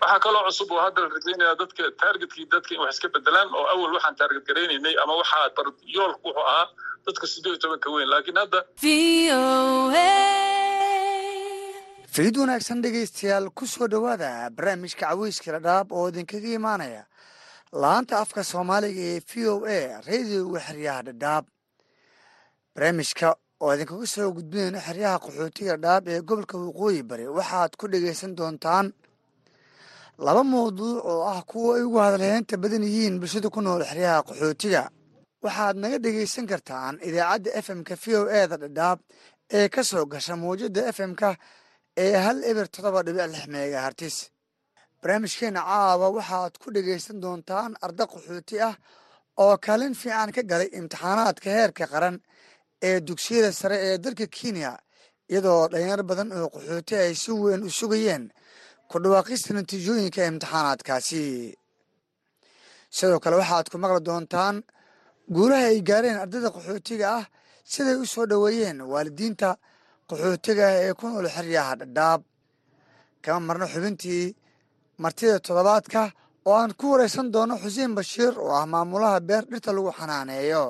waxaa 0.00 0.20
kaloo 0.24 0.42
cusub 0.48 0.70
oo 0.76 0.80
hadda 0.86 1.00
la 1.02 1.08
rajaynaya 1.16 1.54
dadka 1.62 1.82
targetkii 2.02 2.46
dadka 2.54 2.74
in 2.74 2.80
wax 2.84 2.94
iska 2.94 3.08
bedelaan 3.16 3.48
oo 3.58 3.66
awal 3.74 3.92
waxaan 3.96 4.16
target 4.22 4.44
garaynaynay 4.48 4.94
ama 5.02 5.14
waxaa 5.20 5.50
yoolku 5.96 6.28
wuxuu 6.28 6.46
ahaa 6.52 6.66
dadka 7.06 7.26
siddeed 7.32 7.52
iyo 7.54 7.60
tobanka 7.64 7.90
weyn. 7.94 8.08
Laakiin 8.12 8.38
hadda 8.42 8.58
fariid 12.16 12.36
wanaagsan 12.40 12.80
dhegaystayaal 12.82 13.50
ku 13.58 13.66
soo 13.66 13.86
dhowaada 13.92 14.50
barnaamijka 14.56 15.06
caweyska 15.10 15.52
ladhaab 15.56 15.92
oo 15.92 16.08
idinkaga 16.08 16.48
imaanaya 16.58 17.02
laanta 17.82 18.14
afka 18.22 18.42
soomaaliga 18.50 19.02
ee 19.12 19.20
v 19.30 19.32
o 19.52 19.54
a 19.76 20.00
radioga 20.08 20.60
xeryaha 20.66 21.00
dhadhaab. 21.06 21.44
Barnaamijka 22.74 23.28
oo 23.64 23.70
idinkaga 23.74 24.06
soo 24.14 24.28
gudbinayno 24.36 24.78
xeryaha 24.86 25.18
qaxootiga 25.24 25.74
dhadhaab 25.82 26.04
ee 26.12 26.20
gobolka 26.28 26.56
waqooyi 26.64 27.00
bari 27.10 27.26
waxaad 27.38 27.72
ku 27.80 27.84
dhegaysan 27.92 28.32
doontaan 28.38 28.86
laba 30.24 30.42
mawduuc 30.52 31.04
oo 31.10 31.22
ah 31.32 31.40
kuwa 31.50 31.70
ay 31.76 31.82
ugu 31.86 31.98
hadalheynta 32.04 32.54
badan 32.62 32.82
yihiin 32.88 33.18
bulshada 33.20 33.48
ku 33.54 33.60
nool 33.60 33.82
xeryaha 33.90 34.22
qaxootiga. 34.28 34.82
Waxaad 35.44 35.76
naga 35.82 35.98
dhegaysan 36.04 36.46
kartaan 36.50 36.94
idaacadda 37.08 37.50
f 37.64 37.66
m-ka 37.78 37.94
v 38.02 38.04
o 38.20 38.22
e 38.38 38.40
da 38.50 38.56
dhadhaab 38.62 38.98
ee 39.58 39.68
ka 39.74 39.82
soo 39.90 40.04
gasha 40.12 40.34
mawjada 40.36 40.82
f 40.96 40.98
m-ka 41.10 41.30
ee 42.04 42.12
hal 42.24 42.38
eber 42.50 42.66
toddoba 42.74 43.00
dhibic 43.06 43.26
lix 43.32 43.44
meegahartis 43.52 44.16
barnaamijkeena 45.06 45.60
caawa 45.62 46.06
waxaad 46.16 46.52
ku 46.62 46.66
dhegaysan 46.74 47.20
doontaan 47.22 47.72
arda 47.84 48.04
qaxooti 48.12 48.56
ah 48.68 48.74
oo 49.42 49.54
kaalin 49.64 49.94
fiican 50.00 50.30
ka 50.36 50.42
galay 50.50 50.68
imtixaanaadka 50.78 51.48
heerka 51.56 51.84
qaran 51.92 52.16
ee 52.88 52.98
dugsiyada 53.06 53.50
sare 53.60 53.76
ee 53.88 53.96
dalka 54.04 54.26
kenya 54.36 54.72
iyadoo 55.30 55.68
dhalinyar 55.72 56.02
badan 56.10 56.28
oo 56.38 56.48
qaxooti 56.54 56.94
ay 57.02 57.14
si 57.22 57.30
weyn 57.42 57.62
u 57.68 57.70
sugayeen 57.78 58.24
ku 58.90 58.96
dhawaaqista 59.02 59.50
natiijooyinka 59.54 60.20
imtixaanaadkaasi. 60.30 61.24
Sidoo 62.96 63.20
kale 63.24 63.36
waxaad 63.42 63.66
ku 63.70 63.76
maqli 63.82 64.00
doontaan 64.08 64.56
guulaha 65.34 65.66
ay 65.72 65.78
gaareen 65.88 66.18
ardayda 66.24 66.48
qaxootiga 66.56 67.06
ah 67.18 67.24
siday 67.72 67.96
u 68.02 68.06
soo 68.12 68.26
dhoweeyeen 68.30 68.78
waalidiinta 68.92 69.48
qaxootiga 70.10 70.64
ah 70.70 70.76
ee 70.86 70.92
ku 70.98 71.04
nool 71.08 71.28
xeryaha 71.36 71.72
dhadhaab. 71.80 72.20
Kama 73.22 73.40
marno 73.48 73.66
xubintii 73.74 74.26
martida 75.02 75.36
toddobaadka 75.46 76.02
oo 76.48 76.54
aan 76.60 76.72
ku 76.78 76.84
waraysan 76.92 77.28
doono 77.34 77.54
xuseen 77.62 77.92
bashiir 77.98 78.34
oo 78.44 78.52
ah 78.60 78.66
maamulaha 78.72 79.18
beer 79.28 79.44
dhirta 79.50 79.70
lagu 79.76 79.90
xanaaneeyo. 79.98 80.64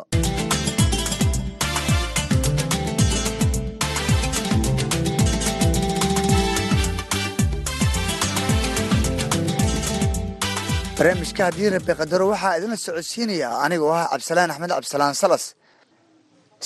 Barnaamijka 10.98 11.42
haddii 11.48 11.68
rabi 11.74 11.92
qadaro 12.00 12.24
waxaa 12.32 12.56
idinla 12.58 12.76
socodsiinaya 12.86 13.48
anigoo 13.64 13.92
ah 14.00 14.06
cabdisalaan 14.12 14.50
axmed 14.52 14.70
cabdisalaan 14.76 15.14
salas. 15.22 15.44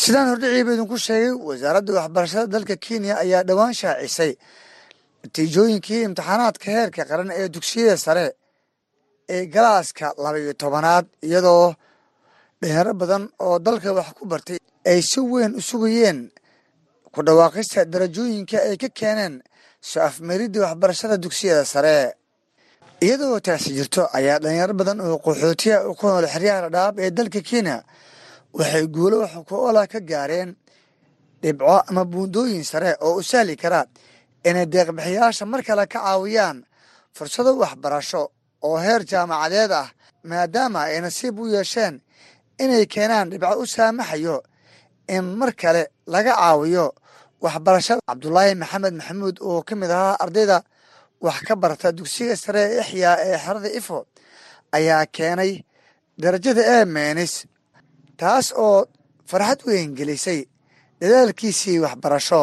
Sidaan 0.03 0.27
hordhiciiba 0.31 0.71
idinku 0.77 0.97
sheegay 1.07 1.33
wasaaradda 1.49 1.91
waxbarashada 1.99 2.47
dalka 2.55 2.77
kenya 2.87 3.15
ayaa 3.25 3.43
dhowaan 3.49 3.75
shaacisay 3.81 4.33
natiijooyinkii 5.25 6.03
imtixaanaadka 6.09 6.67
heerka 6.77 7.03
qaran 7.11 7.31
ee 7.41 7.49
dugsiyada 7.55 7.97
sare 7.97 8.27
ee 9.35 9.43
galaaska 9.55 10.07
labaiyo 10.25 10.53
tobanaad 10.63 11.07
iyadoo 11.29 11.75
dhalinyaro 12.61 12.93
badan 13.01 13.23
oo 13.47 13.59
dalka 13.67 13.91
wax 13.99 14.09
ku 14.19 14.25
bartay 14.33 14.59
ay 14.91 15.01
si 15.11 15.21
weyn 15.33 15.53
u 15.59 15.61
sugayeen 15.71 16.19
ku 17.15 17.19
dhawaaqista 17.27 17.85
darajooyinka 17.93 18.57
ay 18.69 18.77
ka 18.83 18.89
keeneen 18.99 19.35
soo 19.89 20.03
afmeeridda 20.09 20.59
waxbarashada 20.65 21.17
dugsiyada 21.25 21.65
sare. 21.65 21.97
Iyadoo 23.05 23.41
taasi 23.47 23.71
jirto 23.77 24.03
ayaa 24.19 24.39
dhalinyaro 24.43 24.75
badan 24.81 24.99
oo 25.01 25.17
qaxootiya 25.25 25.77
ku 25.99 26.05
nool 26.07 26.27
xeryaha 26.35 26.61
dhadhaab 26.65 26.95
ee 27.05 27.11
dalka 27.19 27.41
kenya 27.49 27.77
waxay 28.59 28.85
guulo 28.95 29.17
wax 29.23 29.33
ku 29.49 29.55
ola 29.69 29.87
ka 29.93 30.01
gaareen 30.11 30.51
dhibco 31.43 31.77
ama 31.89 32.03
buundooyin 32.13 32.65
sare 32.65 32.91
oo 33.07 33.15
u 33.21 33.23
sahli 33.31 33.57
kara 33.63 33.81
inay 34.49 34.67
deeqbixiyaasha 34.75 35.45
mar 35.53 35.61
kale 35.67 35.85
ka 35.93 35.99
caawiyaan 36.05 36.59
fursado 37.17 37.51
waxbarasho 37.63 38.23
oo 38.67 38.77
heer 38.85 39.03
jaamacadeed 39.11 39.73
ah 39.83 39.89
maadaama 40.31 40.81
ay 40.89 41.01
nasiib 41.05 41.39
u 41.43 41.45
yeesheen 41.55 41.95
inay 42.63 42.85
keenaan 42.93 43.31
dhibco 43.31 43.55
u 43.63 43.67
saamaxayo 43.75 44.37
in 45.15 45.25
mar 45.41 45.51
kale 45.63 45.83
laga 46.13 46.33
caawiyo 46.41 46.87
waxbarashada. 47.45 48.01
Cabdulaahi 48.09 48.55
maxamed 48.63 48.95
maxamuud 49.01 49.37
oo 49.49 49.63
ka 49.69 49.75
mid 49.81 49.91
ahaa 49.91 50.17
ardayda 50.25 50.59
wax 51.25 51.39
ka 51.47 51.55
barta 51.63 51.89
dugsiga 51.99 52.37
sare 52.43 52.63
ee 52.69 52.81
ixyaa 52.83 53.17
ee 53.29 53.37
xerada 53.45 53.69
ifo 53.79 53.99
ayaa 54.77 55.05
keenay 55.17 55.53
darajada 56.23 56.63
ee 56.75 56.85
meenis 56.95 57.35
taas 58.21 58.47
oo 58.67 58.79
farxad 59.31 59.61
weyn 59.69 59.91
gelisay 59.99 60.41
dadaalkiisii 61.01 61.79
waxbarasho 61.85 62.43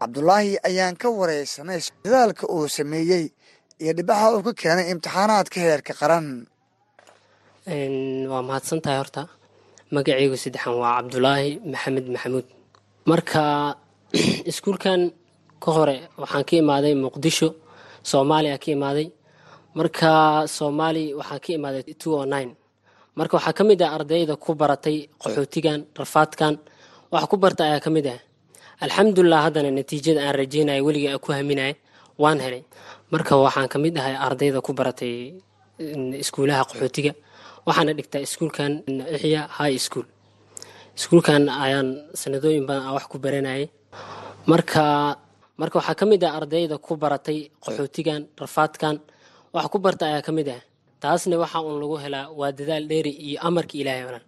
cabdulaahi 0.00 0.56
ayaan 0.64 0.96
ka 0.96 1.08
wareysanay 1.12 1.80
dadaalka 2.04 2.48
uu 2.48 2.64
sameeyey 2.68 3.24
iyo 3.82 3.92
dhibaxa 3.98 4.32
uu 4.32 4.42
ka 4.48 4.52
keenay 4.60 4.86
imtixaanaadka 4.92 5.58
heerka 5.60 5.92
qaran. 6.00 6.26
Waa 8.30 8.42
mahadsan 8.48 8.80
tahay 8.84 8.98
horta. 9.02 9.22
Magaceygu 9.92 10.36
saddexan 10.40 10.74
waa 10.80 10.96
cabdulaahi 10.98 11.50
maxamed 11.72 12.06
maxamuud. 12.14 12.46
Marka 13.10 13.42
iskuulkan 14.50 15.12
ka 15.62 15.70
hore 15.76 15.96
waxaan 16.16 16.44
ka 16.48 16.54
imaaday 16.62 16.94
muqdisho 17.04 17.48
soomaaliya 18.10 18.56
ka 18.56 18.68
imaaday. 18.76 19.06
Marka 19.78 20.10
soomaali 20.56 21.04
waxaan 21.18 21.40
ka 21.44 21.50
imaaday 21.58 21.82
two 22.00 22.16
o 22.16 22.24
nine. 22.24 22.56
Marka 23.18 23.36
waxaa 23.36 23.52
ka 23.58 23.62
mid 23.68 23.80
ah 23.84 23.92
ardayda 23.96 24.34
ku 24.40 24.56
baratay 24.60 24.96
qaxootigan 25.20 25.80
rafaadkan. 26.00 26.54
Wax 27.12 27.24
ku 27.30 27.36
barta 27.36 27.62
ayaa 27.68 27.84
ka 27.84 27.90
mid 27.92 28.08
ah 28.08 28.20
alxamdulilah 28.84 29.40
haddana 29.46 29.70
natiijada 29.78 30.20
aan 30.26 30.34
rajeynaya 30.40 30.82
weliga 30.86 31.18
ku 31.24 31.32
haminaya 31.32 31.74
waan 32.22 32.38
helay. 32.44 32.62
Marka 33.12 33.32
waxaan 33.36 33.68
ka 33.72 33.78
mid 33.78 33.94
ahay 34.00 34.14
ardayda 34.26 34.60
ku 34.66 34.72
baratay 34.78 35.14
iskuulaha 36.22 36.62
qaxootiga. 36.70 37.12
Waxaana 37.66 37.92
dhigtaa 37.98 38.22
iskuulkan 38.26 38.72
ixya 39.16 39.42
high 39.58 39.76
school. 39.86 40.06
Iskuulkan 40.98 41.48
ayaan 41.48 41.88
sanadooyin 42.20 42.64
badan 42.68 42.92
wax 42.96 43.04
ku 43.12 43.18
baranayay. 43.24 43.68
Marka 44.50 45.16
marka 45.60 45.76
waxaa 45.80 45.94
ka 46.00 46.04
mid 46.06 46.22
ah 46.24 46.32
ardayda 46.38 46.76
ku 46.86 46.96
baratay 46.96 47.38
qaxootigan 47.64 48.22
rafaadkan 48.40 48.96
wax 49.54 49.66
ku 49.72 49.78
barta 49.78 50.04
ayaa 50.10 50.22
ka 50.26 50.32
mid 50.32 50.48
ah. 50.48 50.60
Taasna 51.02 51.36
waxa 51.42 51.60
uun 51.64 51.76
lagu 51.82 51.96
helaa 52.04 52.28
waa 52.38 52.52
dadaal 52.58 52.84
dheeri 52.90 53.12
iyo 53.26 53.38
amarka 53.48 53.74
ilaahay 53.80 54.04
walaal 54.08 54.24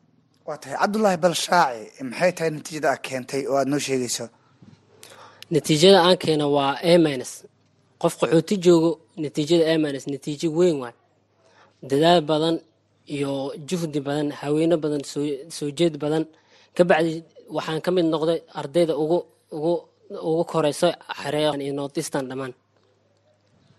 waa 0.48 0.56
tahay 0.62 0.76
cabdulaahi 0.82 1.18
balshaaci 1.24 2.04
maxay 2.10 2.32
tahay 2.36 2.50
natiijada 2.56 2.88
aad 2.92 3.00
keentay 3.06 3.42
oo 3.48 3.56
aada 3.60 3.70
noo 3.70 3.78
sheegayso 3.86 4.24
natiijada 5.54 5.98
aan 6.06 6.16
keena 6.22 6.46
waa 6.56 6.72
a 6.90 6.92
minus. 7.06 7.32
Qof 8.02 8.14
qaxooti 8.20 8.54
joogo 8.64 8.90
natiijada 9.24 9.64
a 9.72 9.74
minus 9.84 10.04
natiijo 10.12 10.48
weyn 10.58 10.76
waay. 10.82 10.94
Dadaal 11.90 12.20
badan 12.30 12.56
iyo 13.14 13.30
juhdi 13.68 13.98
badan 14.08 14.28
haweeno 14.40 14.76
badan 14.84 15.02
soo 15.56 15.68
jeed 15.78 15.94
badan. 16.02 16.24
Ka 16.76 16.82
bacdi 16.90 17.12
waxaan 17.56 17.80
ka 17.84 17.90
mid 17.96 18.06
noqday 18.12 18.38
ardayda 18.60 18.94
ugu 19.02 19.18
ugu 19.56 19.72
ugu 20.30 20.42
koreyso 20.52 20.88
xareeqan 21.20 21.60
iyo 21.64 21.72
northeastern 21.80 22.26
dhammaan. 22.30 22.52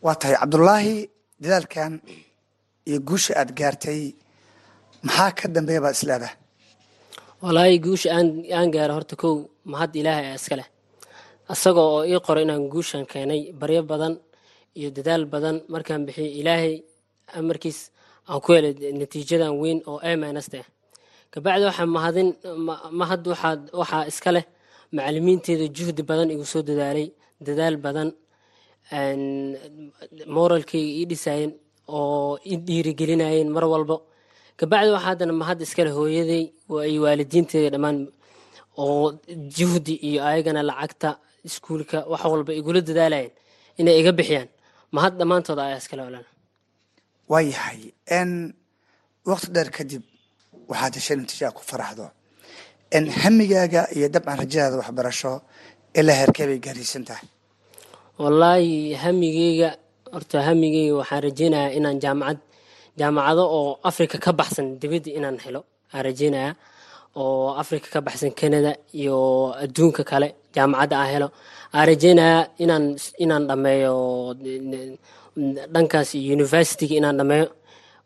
Waa 0.06 0.16
tahay 0.22 0.36
cabdulaahi 0.42 0.96
dadaalkan 1.44 1.94
iyo 2.90 2.98
guusha 3.08 3.32
aada 3.40 3.54
gaartay. 3.60 4.02
Maxaa 5.06 5.32
ka 5.38 5.46
dambeeya 5.56 5.82
baad 5.86 5.96
isleedahay 6.00 6.36
walaahi 7.44 7.78
guusha 7.86 8.10
aan 8.18 8.28
aan 8.58 8.70
gaaro 8.76 8.94
horta 8.98 9.16
kow 9.22 9.36
mahad 9.72 9.92
ilaahay 10.00 10.26
a 10.32 10.36
iska 10.40 10.56
leh 10.60 10.68
isagoo 11.52 11.90
oo 11.96 12.04
ii 12.12 12.20
qoro 12.26 12.40
inaan 12.46 12.64
guushan 12.72 13.06
keenay 13.12 13.42
baryo 13.60 13.84
badan 13.92 14.14
iyo 14.80 14.90
dadaal 14.98 15.26
badan 15.34 15.56
markaan 15.74 16.06
bixiyay 16.08 16.32
ilaahay 16.40 16.76
amarkiis 17.40 17.80
aan 18.30 18.40
ku 18.44 18.50
helay 18.56 18.74
natiijadan 19.00 19.54
weyn 19.62 19.80
oo 19.90 20.00
a 20.10 20.12
ah. 20.62 20.68
Kabacdi 21.34 21.66
waxaa 21.70 21.90
mahadin 21.98 22.30
mahad 23.00 23.22
waxaa 23.32 23.56
waxaa 23.82 24.04
iska 24.12 24.32
leh 24.36 24.46
macalimiinteeda 24.96 25.66
juhdi 25.78 26.02
badan 26.10 26.30
igu 26.34 26.46
soo 26.46 26.64
dadaalay 26.70 27.08
dadaal 27.48 27.76
badan 27.86 28.10
moralkayga 30.36 30.92
ii 31.00 31.06
dhisaayeen 31.12 31.54
oo 31.96 32.38
i 32.52 32.56
dhiirigelinayeen 32.68 33.50
mar 33.56 33.66
walba 33.74 33.96
kabacdi 34.60 34.90
waxaa 34.96 35.10
haddana 35.10 35.34
mahad 35.42 35.58
iskale 35.66 35.92
hooyaday 35.98 36.44
iyo 36.90 37.00
waalidiinteeda 37.06 37.70
dhammaan 37.74 37.98
oo 38.84 39.06
juhdi 39.58 39.94
iyo 40.08 40.20
ayagana 40.30 40.62
lacagta 40.70 41.10
iskuulka 41.48 41.98
wax 42.12 42.22
walba 42.32 42.52
igula 42.60 42.80
dadaalayeen 42.90 43.32
inay 43.80 43.96
iga 44.02 44.12
bixiyaan. 44.20 44.50
Mahad 44.96 45.14
dhammaantooda 45.20 45.62
ayaa 45.68 45.82
iskale 45.84 46.04
olan 46.10 46.26
waayahay 47.32 47.80
n 48.28 48.32
waqti 49.30 49.48
dheer 49.56 49.70
kadib 49.78 50.04
waxaad 50.72 50.94
heshay 50.98 51.16
natiijaa 51.20 51.52
ku 51.58 51.62
faraxdo. 51.70 52.06
N 53.02 53.06
hamigaaga 53.22 53.82
iyo 53.98 54.08
dabcan 54.14 54.38
rajadaada 54.44 54.76
waxbarasho 54.82 55.32
ilaa 56.00 56.18
heerkee 56.20 56.46
bay 56.50 56.60
gaarsiisan 56.66 57.04
tahay? 57.10 57.26
Wallaahi 58.22 58.94
hamigeyga 59.04 59.70
horta 60.14 60.38
hamigeyga 60.48 60.94
waxaan 61.02 61.22
rajeynayaa 61.28 61.72
inaan 61.78 61.98
jaamacad 62.04 62.40
jaamacado 63.00 63.44
oo 63.58 63.80
africa 63.90 64.18
ka 64.26 64.32
baxsan 64.40 64.68
dibadda 64.82 65.10
inaan 65.18 65.38
helo 65.46 65.62
aan 65.94 66.04
rajeynayaa 66.08 66.54
oo 67.22 67.56
africa 67.62 67.88
ka 67.94 68.00
baxsan 68.08 68.32
canada 68.40 68.72
iyo 69.00 69.18
adduunka 69.64 70.04
kale 70.12 70.30
jaamacadda 70.56 70.96
aan 71.02 71.10
helo. 71.14 71.28
Aan 71.76 71.86
rajeynayaa 71.90 72.42
inaan 72.64 72.86
inaan 73.24 73.44
dhameeyo 73.50 73.94
dhankaas 75.74 76.12
universityga 76.36 76.96
inaan 77.02 77.18
dhameeyo. 77.20 77.48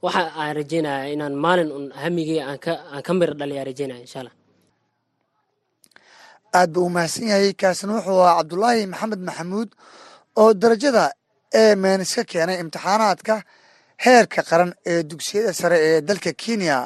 Waxa 0.03 0.21
aan 0.41 0.53
rajeynayaa 0.59 1.11
inaan 1.15 1.33
maalin 1.43 1.69
un 1.77 1.85
hamigeyga 2.01 2.43
aan 2.93 3.01
ka 3.07 3.11
miro 3.19 3.33
dhaliyaa 3.39 3.65
rajeynaya 3.69 4.01
insha 4.05 4.19
allah 4.21 4.35
aad 6.57 6.69
buu 6.73 6.85
u 6.85 6.89
mahadsan 6.95 7.27
yahay 7.31 7.53
kaasina 7.61 7.93
wuxuu 7.97 8.19
ahaa 8.23 8.37
cabdulaahi 8.39 8.83
maxamed 8.93 9.21
maxamuud 9.27 9.69
oo 10.41 10.49
darajada 10.61 11.03
ee 11.61 11.75
meenis 11.83 12.11
ka 12.17 12.23
keenay 12.31 12.57
imtixaanaadka 12.63 13.35
heerka 14.05 14.41
qaran 14.49 14.71
ee 14.91 14.99
dugsiyada 15.09 15.51
sare 15.59 15.77
ee 15.89 15.97
dalka 16.07 16.31
kenya 16.43 16.77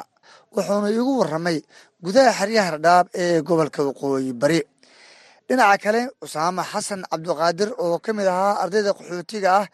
wuxuuna 0.54 0.88
iigu 0.96 1.12
waramay 1.20 1.56
gudaha 2.04 2.30
xeryaha 2.38 2.70
dhadhaab 2.84 3.06
ee 3.22 3.40
gobolka 3.48 3.80
waqooyi 3.88 4.30
bari 4.42 4.58
dhinaca 5.52 5.76
kale 5.84 6.00
usaama 6.24 6.62
xasan 6.72 7.00
cabdiqaadir 7.10 7.70
oo 7.84 7.96
ka 8.04 8.10
mid 8.18 8.26
ahaa 8.34 8.54
ardayda 8.64 8.90
qaxootiga 8.98 9.48
ah 9.60 9.66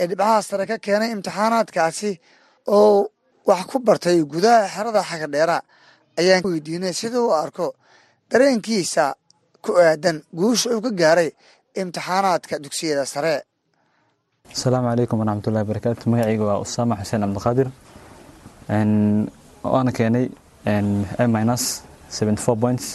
ee 0.00 0.06
dhibcaha 0.10 0.36
sare 0.48 0.64
ka 0.70 0.76
keenay 0.86 1.10
imtixaanaadkaasi 1.14 2.10
oo 2.76 2.94
wax 3.48 3.62
ku 3.70 3.76
bartay 3.88 4.16
gudaha 4.32 4.68
xerada 4.74 5.00
xagadheera 5.10 5.56
ayaan 6.20 6.42
weydiinay 6.50 6.94
sida 7.00 7.18
uu 7.24 7.32
arko 7.44 7.66
dareenkiisa 8.30 9.04
ku 9.64 9.70
aadan 9.84 10.16
guusha 10.38 10.68
uu 10.74 10.80
ka 10.86 10.90
gaaray 11.00 11.28
imtixaanaadka 11.80 12.54
dugsiyada 12.64 13.04
sare. 13.14 13.34
Asalaamu 14.54 14.86
calaykum 14.90 15.18
waraxmatullahi 15.22 15.66
barakaatu 15.70 16.02
magacayga 16.12 16.44
waa 16.50 16.58
usaama 16.64 16.94
xuseen 17.00 17.20
cabdiqaadir. 17.24 17.68
Waana 19.72 19.92
keenay 19.98 20.26
minus 21.36 21.64
seventy 22.16 22.40
four 22.46 22.56
points 22.62 22.86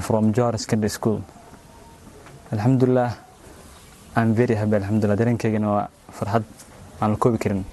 from 0.00 0.32
johar 0.34 0.58
secondary 0.58 0.90
school. 0.90 1.22
Alxamdulilah 2.52 3.10
I'm 4.16 4.34
very 4.34 4.54
happy 4.54 4.76
alxamdulilah 4.80 5.16
dareenkaygana 5.20 5.68
waa 5.74 5.88
farxad 6.18 6.44
aan 7.00 7.10
la 7.12 7.16
koobi 7.16 7.38
karin. 7.38 7.64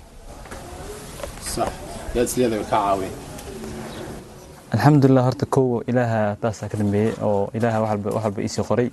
Alxamdulilah 4.75 5.23
horta 5.27 5.45
kow 5.45 5.81
ilaaha 5.87 6.35
taasaa 6.41 6.67
ka 6.69 6.77
dambeeyey 6.77 7.13
oo 7.21 7.49
ilaaha 7.57 7.79
wax 7.81 7.99
walba 8.25 8.41
iisii 8.41 8.63
qoray. 8.69 8.89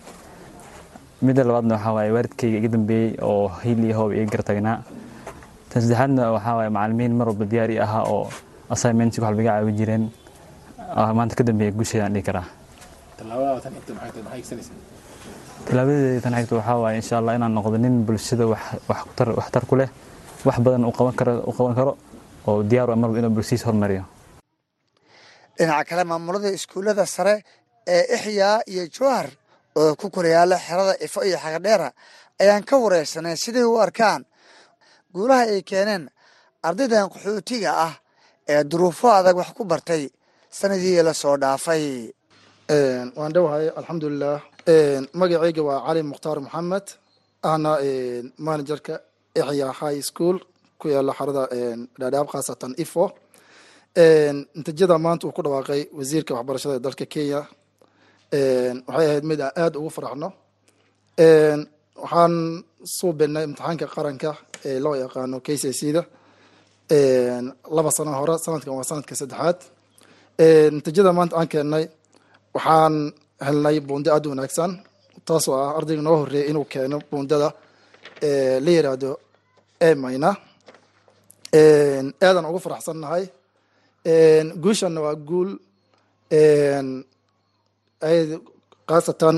Midda 1.22 1.44
labaadna 1.44 1.74
waxaa 1.76 1.92
waaye 1.96 2.10
waalidkayga 2.16 2.58
iga 2.60 2.68
dambeeyey 2.76 3.10
oo 3.28 3.48
hiil 3.64 3.78
iyo 3.84 3.94
hoob 3.98 4.12
iga 4.16 4.26
gartagnaa 4.34 4.78
tan 5.70 5.82
saddexaadna 5.82 6.32
waxaa 6.36 6.54
waaye 6.58 6.70
macalimiin 6.76 7.12
mar 7.18 7.26
walba 7.30 7.44
diyaar 7.52 7.70
ii 7.74 7.78
ahaa 7.86 8.04
oo 8.14 8.24
assignmentsiga 8.70 9.26
wax 9.26 9.30
walba 9.32 9.42
iga 9.42 9.52
caawin 9.58 9.76
jireen. 9.80 10.04
Maanta 11.18 11.34
ka 11.38 11.42
dambeeya 11.44 11.72
guusheedaan 11.78 12.12
dhihi 12.14 12.24
karaa 12.30 12.46
tilaabadeeda 15.66 16.20
tan 16.24 16.34
xigta 16.38 16.54
waxaa 16.58 16.78
waaye 16.82 16.96
insha 17.00 17.14
allah 17.20 17.34
inaan 17.38 17.54
noqdo 17.58 17.76
nin 17.84 17.94
bulshada 18.06 18.44
waxtar 19.38 19.64
ku 19.70 19.74
leh 19.80 19.88
wax 20.46 20.56
badan 20.64 20.84
u 20.84 20.92
qaban 20.98 21.14
karo 21.78 21.92
oo 22.48 22.62
diyaar 22.70 22.90
u 22.90 22.96
mar 22.96 23.08
walba 23.10 23.18
inuu 23.20 23.34
bulshadiisa 23.36 23.66
hormariyo. 23.68 24.04
Dhinaca 25.58 25.84
kale 25.88 26.04
maamulada 26.10 26.48
iskuullada 26.56 27.04
sare 27.06 27.34
ee 27.94 28.02
ixyaa 28.16 28.56
iyo 28.72 28.84
jowhar 28.96 29.26
oo 29.80 29.94
ku 30.00 30.06
kala 30.14 30.28
yaalla 30.36 30.56
xerada 30.66 30.94
ifo 31.06 31.20
iyo 31.28 31.38
xagadheera 31.44 31.88
ayaan 32.42 32.64
ka 32.68 32.74
wareysanay 32.82 33.36
siday 33.44 33.62
u 33.72 33.78
arkaan 33.84 34.22
guulaha 35.14 35.42
ay 35.54 35.62
keeneen 35.70 36.04
ardaydan 36.68 37.06
qaxootiga 37.12 37.70
ah 37.86 37.94
ee 38.52 38.64
duruufo 38.70 39.06
adag 39.18 39.36
wax 39.40 39.50
ku 39.56 39.62
bartay 39.64 40.02
sanadii 40.58 41.02
la 41.06 41.14
soo 41.22 41.36
dhaafay 41.42 42.10
waan 43.18 43.32
dhowahay 43.34 43.66
alxamdulilah 43.78 44.38
magacayga 45.20 45.62
waa 45.68 45.80
cali 45.86 46.02
mukhtaar 46.10 46.38
maxamed 46.46 46.86
ahna 47.50 47.72
managerka 48.46 48.94
ixya 49.40 49.68
high 49.80 50.00
school. 50.00 50.36
Ku 50.80 50.88
yaalla 50.88 51.12
xarada 51.18 51.42
dhaadhaab 52.00 52.28
khaasatan 52.32 52.72
ifo. 52.84 53.04
Natiijada 54.56 54.96
maanta 55.04 55.26
uu 55.26 55.32
ku 55.36 55.42
dhawaaqay 55.42 55.82
wasiirka 55.98 56.32
waxbarashada 56.36 56.74
ee 56.78 56.84
dalka 56.86 57.06
kenya. 57.14 57.40
Waxay 58.88 59.06
ahayd 59.08 59.24
mid 59.30 59.40
aan 59.40 59.52
aada 59.62 59.76
ugu 59.80 59.90
faraxno. 59.96 60.28
Waxaan 62.02 62.34
suubinay 62.96 63.44
imtixaanka 63.48 63.86
qaranka 63.94 64.30
ee 64.68 64.78
loo 64.84 64.94
yaqaano 65.02 65.36
k 65.46 65.56
c 65.62 65.72
c 65.78 65.92
da 65.96 66.02
laba 67.76 67.90
sano 67.96 68.12
hore 68.20 68.34
sanadkan 68.44 68.72
waa 68.78 68.88
sanadka 68.90 69.14
saddexaad. 69.20 69.58
Natiijada 70.74 71.10
maanta 71.18 71.34
aan 71.40 71.48
keennay 71.52 71.84
waxaan 72.54 72.94
helnay 73.46 73.76
buundo 73.88 74.08
aada 74.14 74.26
u 74.28 74.32
wanaagsan 74.34 74.70
taasoo 75.26 75.54
ah 75.62 75.70
ardayga 75.78 76.02
noo 76.06 76.16
horeeyay 76.22 76.48
inuu 76.50 76.66
keeno 76.72 76.96
buundada 77.10 77.48
la 78.64 78.70
yiraahdo 78.76 79.10
emina 79.88 80.30
aadan 82.26 82.44
ugu 82.50 82.58
faraxsannahay. 82.66 83.24
Guushanna 84.62 85.00
waa 85.06 85.16
guul. 85.28 85.50
Khaasatan 88.88 89.36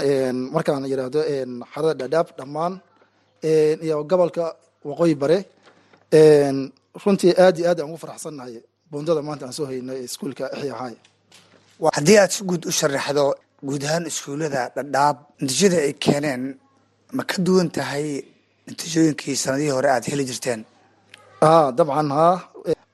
markaan 0.54 0.84
yidhaahdo 0.92 1.20
xarada 1.72 1.94
dhadhaab 2.00 2.28
dhammaan. 2.38 2.72
Iyo 3.84 3.96
gobolka 4.10 4.44
waqooyi 4.88 5.14
bare. 5.22 5.38
Runtii 7.02 7.32
aad 7.44 7.56
iyo 7.58 7.66
aad 7.70 7.78
aan 7.80 7.88
ugu 7.90 7.98
faraxsannahay 8.04 8.54
buundada 8.90 9.20
maanta 9.26 9.44
aan 9.46 9.54
soo 9.58 9.66
haynay 9.70 9.98
iskuulka 10.06 10.44
ixya 10.56 10.74
hay 10.82 10.94
haddii 11.96 12.18
aad 12.22 12.30
si 12.36 12.42
guud 12.48 12.62
u 12.70 12.72
sharaxdo 12.80 13.24
guud 13.68 13.82
ahaan 13.88 14.04
iskuullada 14.10 14.62
dhadhaab 14.76 15.16
natiijada 15.42 15.78
ay 15.86 15.92
keeneen 16.04 16.42
ma 17.16 17.22
ka 17.30 17.36
duwan 17.46 17.68
tahay 17.76 18.06
natiijooyinkii 18.68 19.36
sanadihii 19.44 19.74
hore 19.76 19.88
aad 19.90 20.04
heli 20.10 20.24
jirteen? 20.30 20.60
A 21.48 21.50
dabcan 21.78 22.08
haa 22.18 22.34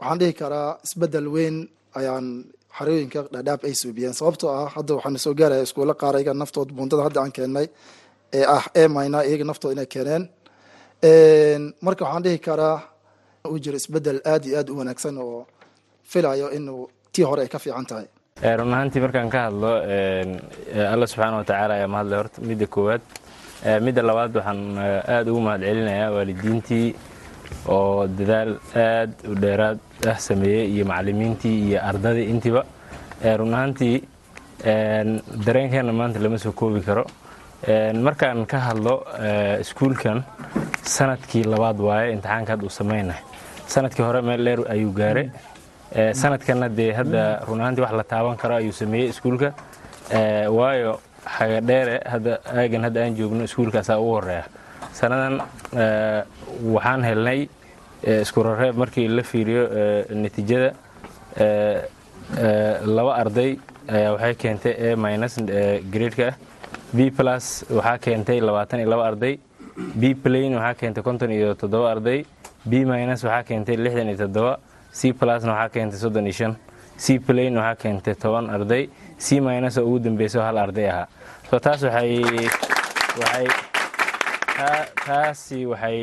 waxaan 0.01 0.19
dhihi 0.21 0.33
karaa 0.41 0.69
isbeddel 0.87 1.27
weyn 1.35 1.57
ayaan 1.99 2.27
xarooyinka 2.77 3.21
dhadhaab 3.35 3.61
ay 3.69 3.75
suubiyeen. 3.83 4.15
Sababtoo 4.21 4.51
ah 4.61 4.69
hadda 4.77 4.93
waxaana 4.97 5.19
soo 5.25 5.35
gaaraya 5.41 5.63
iskuulo 5.67 5.95
qaar 6.01 6.15
iyaga 6.17 6.33
naftood 6.43 6.69
buundada 6.77 7.03
hadda 7.07 7.19
aan 7.23 7.33
keennay 7.37 7.67
ee 8.39 8.45
ah 8.57 8.65
emina 8.83 9.19
iyaga 9.29 9.45
naftooda 9.51 9.73
inay 9.77 9.89
keeneen. 9.95 10.23
Marka 11.85 12.03
waxaan 12.05 12.23
dhihi 12.27 12.39
karaa 12.47 12.77
uu 13.51 13.59
jiro 13.65 13.77
isbeddel 13.83 14.19
aad 14.33 14.43
iyo 14.47 14.57
aad 14.59 14.69
u 14.73 14.75
wanaagsan 14.81 15.15
oo 15.25 15.47
filayo 16.11 16.47
inuu 16.57 16.83
tii 17.13 17.25
hore 17.31 17.41
ay 17.45 17.49
ka 17.55 17.59
fiican 17.65 17.87
tahay 17.91 18.07
run 18.43 18.73
ahaantii 18.75 19.01
markaan 19.05 19.31
ka 19.31 19.41
hadlo 19.49 19.73
alla 20.93 21.07
subxaana 21.07 21.37
wa 21.41 21.45
tacaala 21.45 21.75
ayaa 21.75 21.89
mahadlay 21.95 22.19
horta. 22.21 22.41
Midda 22.49 22.67
koowaad 22.67 23.03
midda 23.87 24.03
labaad 24.03 24.33
waxaan 24.39 24.61
aada 25.15 25.31
ugu 25.31 25.41
mahad 25.47 25.61
celinayaa 25.69 26.11
waalidiintii 26.17 26.87
oo 27.69 28.07
dadaal 28.19 28.53
aad 28.85 29.13
u 29.31 29.35
dheeraad 29.45 29.79
ah 30.13 30.19
sameeyey 30.29 30.67
iyo 30.75 30.85
macalimiintii 30.91 31.57
iyo 31.69 31.79
ardadii 31.91 32.27
intiiba. 32.33 32.63
Run 33.39 33.55
ahaantii 33.55 33.97
dareenkeena 35.47 35.93
maanta 35.93 36.19
lama 36.25 36.39
soo 36.39 36.53
koobi 36.53 36.81
karo. 36.81 37.05
Markaan 38.07 38.47
ka 38.47 38.59
hadlo 38.69 38.95
iskuulkan 39.61 40.25
sannadkii 40.97 41.45
labaad 41.45 41.79
waaye 41.89 42.13
imtixaanka 42.17 42.53
hadda 42.57 42.65
uu 42.67 42.71
samaynahay. 42.81 43.23
Sanadkii 43.67 44.03
hore 44.03 44.23
meel 44.23 44.45
dheer 44.45 44.61
ayuu 44.73 44.93
gaare 44.93 45.25
sanadkanna 46.15 46.69
dee 46.69 46.93
hadda 46.93 47.23
run 47.49 47.61
ahaantii 47.61 47.83
wax 47.85 47.93
la 47.93 48.05
taaban 48.05 48.37
karo 48.37 48.55
ayuu 48.57 48.73
sameeyey 48.73 49.09
iskuulka. 49.11 49.53
Waayo 50.59 51.01
xagadheere 51.37 52.01
hadda 52.13 52.39
aagan 52.55 52.85
hadda 52.89 53.05
aan 53.05 53.17
joogno 53.17 53.45
iskuulkaasaa 53.45 53.99
ugu 54.01 54.13
horreeya 54.15 54.45
sanadan 54.93 55.41
waxaan 56.75 57.03
helnay 57.05 57.49
isku 58.23 58.43
rareeb 58.43 58.77
markii 58.77 59.09
la 59.09 59.23
fiiriyo 59.23 59.65
natiijada. 60.23 60.71
Laba 62.97 63.13
arday 63.23 63.59
ayaa 63.89 64.13
waxay 64.15 64.35
keentay 64.35 64.75
a 64.93 64.97
minus 64.97 65.37
gradeka 65.93 66.29
ah. 66.29 66.35
B 66.95 67.11
plus 67.11 67.65
waxaa 67.71 67.99
keentay 67.99 68.41
labaatan 68.41 68.81
iyo 68.81 68.89
laba 68.91 69.07
arday. 69.11 69.39
B 70.01 70.15
plain 70.23 70.55
waxaa 70.55 70.75
keentay 70.81 71.03
konton 71.03 71.31
iyo 71.31 71.55
toddoba 71.55 71.91
arday. 71.95 72.25
B 72.65 72.73
minus 72.91 73.25
waxaa 73.25 73.43
keentay 73.49 73.77
lixdan 73.77 74.09
iyo 74.09 74.19
toddoba 74.25 74.59
c 74.93 75.13
plusna 75.13 75.53
waxaa 75.55 75.69
keentay 75.75 75.99
soddon 75.99 76.27
iyo 76.27 76.33
shan. 76.41 76.57
C 76.97 77.19
plain 77.19 77.55
waxaa 77.57 77.77
keentay 77.83 78.15
toban 78.15 78.51
arday. 78.51 78.89
C 79.19 79.41
minus 79.41 79.79
oo 79.79 79.87
ugu 79.87 79.99
dambeyso 80.05 80.41
hal 80.43 80.59
arday 80.59 80.89
ahaa. 80.91 81.07
So 81.51 81.59
taas 81.59 81.81
taasi 85.07 85.67
waxay 85.67 86.01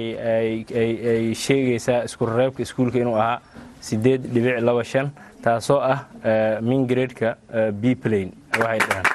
ay 0.75 1.33
sheegaysaa 1.43 2.03
isku 2.07 2.25
reebka 2.25 2.61
iskuulka 2.63 2.97
inuu 2.99 3.15
ahaa 3.15 3.39
sideed 3.81 4.21
dhibic 4.33 4.59
laba 4.61 4.83
shan 4.83 5.11
taasoo 5.43 5.79
ah 5.79 5.99
min 6.61 6.87
gradeka 6.87 7.35
b 7.81 7.95
plain 7.95 8.33
waxay 8.59 8.79
dhahaan. 8.87 9.05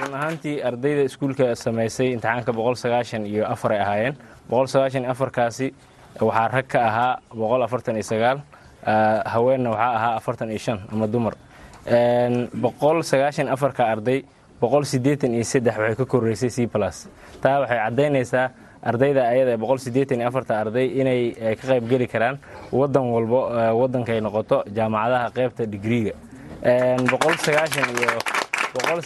Run 0.00 0.14
ahaantii 0.14 0.62
ardayda 0.68 1.02
iskuulka 1.10 1.54
samaysay 1.64 2.12
imtixaanka 2.14 2.52
boqol 2.52 2.76
sagaashan 2.84 3.26
iyo 3.26 3.44
afar 3.54 3.72
ay 3.72 3.80
ahaayeen. 3.86 4.14
Boqol 4.50 4.68
sagaashan 4.74 5.02
iyo 5.02 5.10
afarkaasi 5.10 5.72
waxaa 6.20 6.48
rag 6.48 6.66
ka 6.68 6.78
ahaa 6.88 7.18
boqol 7.34 7.62
afartan 7.62 7.94
iyo 7.96 8.02
sagaal. 8.12 8.38
Haweenna 9.32 9.70
waxaa 9.70 9.94
ahaa 9.98 10.16
afartan 10.16 10.48
iyo 10.50 10.58
shan 10.58 10.78
ama 10.92 11.06
dumar. 11.06 11.34
Boqol 12.54 13.02
sagaashan 13.02 13.48
afarka 13.48 13.84
arday 13.92 14.24
boqol 14.60 14.84
siddeetan 14.84 15.34
iyo 15.34 15.44
saddex 15.44 15.76
waxay 15.78 15.96
ka 15.96 16.04
koreysay 16.04 16.50
c 16.50 16.66
plus. 16.66 17.08
Taa 17.42 17.60
waxay 17.60 17.78
caddaynaysaa 17.78 18.50
ardayda 18.82 19.22
ayada 19.28 19.56
boqol 19.56 19.78
siddeetan 19.78 20.20
iyo 20.20 20.28
afarta 20.28 20.60
arday 20.62 20.86
inay 21.00 21.20
ka 21.60 21.66
qayb 21.68 21.88
geli 21.88 22.06
karaan 22.06 22.38
wadan 22.72 23.04
walbo 23.14 23.40
waddankay 23.80 24.20
noqoto 24.20 24.62
jaamacadaha 24.76 25.30
qaybta 25.36 25.66
digriiga 25.66 26.12
boqol 27.12 27.34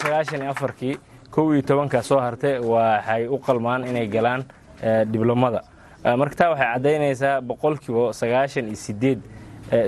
sagaashan 0.01 0.41
iyo 0.43 0.51
afarkii 0.51 0.97
kow 1.31 1.53
iyo 1.55 1.63
tobanka 1.63 2.03
soo 2.03 2.19
hartay 2.21 2.59
waxay 2.59 3.27
u 3.29 3.39
qalmaan 3.39 3.85
inay 3.89 4.07
galaan 4.09 4.45
diblomada 5.13 5.63
marka 6.05 6.35
taa 6.37 6.51
waxay 6.53 6.69
caddaynaysaa 6.75 7.41
boqolkiiba 7.49 8.13
sagaashan 8.21 8.67
iyo 8.71 8.77
sideed 8.87 9.21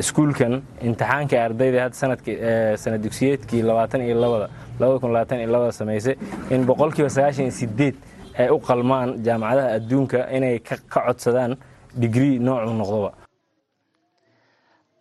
iskuulkan 0.02 0.52
imtixaanka 0.86 1.36
ardayda 1.46 1.78
hadda 1.84 1.96
sanadki 2.02 2.32
sanad 2.82 3.00
dugsiyeedkii 3.04 3.62
labaatan 3.70 4.00
iyo 4.06 4.14
labada 4.24 4.46
labada 4.80 4.98
kun 5.02 5.10
labaatan 5.14 5.38
iyo 5.42 5.50
labada 5.54 5.72
samaysay 5.80 6.14
in 6.54 6.60
boqolkiiba 6.70 7.10
sagaashan 7.16 7.44
iyo 7.48 7.54
sideed 7.60 7.94
ay 8.40 8.48
u 8.56 8.58
qalmaan 8.68 9.08
jaamacadaha 9.26 9.68
adduunka 9.78 10.18
inay 10.36 10.58
ka 10.68 10.76
codsadaan 10.94 11.52
digrii 12.02 12.38
noocuu 12.46 12.74
noqdoba. 12.80 13.10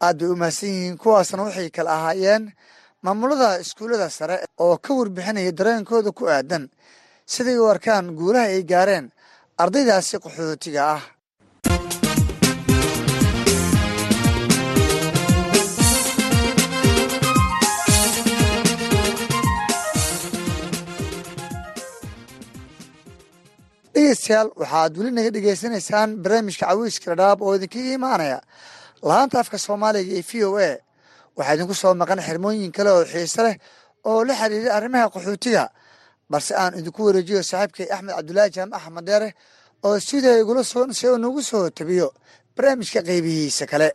Aad 0.06 0.18
bay 0.20 0.30
u 0.34 0.36
mahadsan 0.42 0.70
yihiin 0.70 0.98
kuwaasna 0.98 1.44
waxay 1.48 1.70
kala 1.70 1.92
ahaayeen 1.98 2.44
maamulada 3.04 3.60
iskuullada 3.64 4.10
sare 4.10 4.38
oo 4.66 4.76
ka 4.78 4.92
warbixinaya 4.98 5.52
dareenkooda 5.60 6.12
ku 6.12 6.24
aadan. 6.28 6.64
Siday 7.34 7.58
u 7.64 7.66
arkaan 7.74 8.06
guulaha 8.20 8.48
ay 8.56 8.64
gaareen 8.72 9.06
ardaydaasi 9.64 10.16
qaxootiga 10.24 10.82
ah. 10.96 11.02
Dhegeystayaal 23.96 24.50
waxaad 24.62 24.94
weli 25.00 25.12
naga 25.18 25.32
dhegeysanaysaan 25.36 26.10
barnaamijka 26.24 26.66
cawiiska 26.70 27.08
dhadhaab 27.12 27.40
oo 27.46 27.54
idinkaga 27.58 27.92
imaanaya 28.00 28.38
laanta 29.10 29.36
afka 29.44 29.58
soomaaliga 29.66 30.14
ee 30.20 30.24
v 30.30 30.32
o 30.48 30.52
a 30.70 30.72
waxaa 31.38 31.56
idinku 31.58 31.76
soo 31.82 31.94
maqan 32.02 32.20
xirmooyin 32.28 32.72
kale 32.78 32.90
oo 32.98 33.04
xiise 33.12 33.42
leh 33.46 33.56
oo 34.10 34.20
la 34.28 34.34
xiriira 34.40 34.72
arrimaha 34.78 35.08
qaxootiga 35.16 35.64
balse 36.32 36.54
aan 36.62 36.74
idinku 36.80 37.02
wareejiyo 37.08 37.42
saaxiibkay 37.52 37.88
axmed 37.96 38.14
cabdulaahi 38.18 38.52
jaamac 38.56 38.80
axmed 38.88 39.10
oo 39.88 39.98
sida 40.08 40.32
igula 40.42 40.64
soo 40.72 40.86
nagu 41.24 41.42
soo 41.50 41.66
tabiyo 41.78 42.08
barnaamijka 42.56 43.00
qaybihiisa 43.10 43.66
kale. 43.72 43.90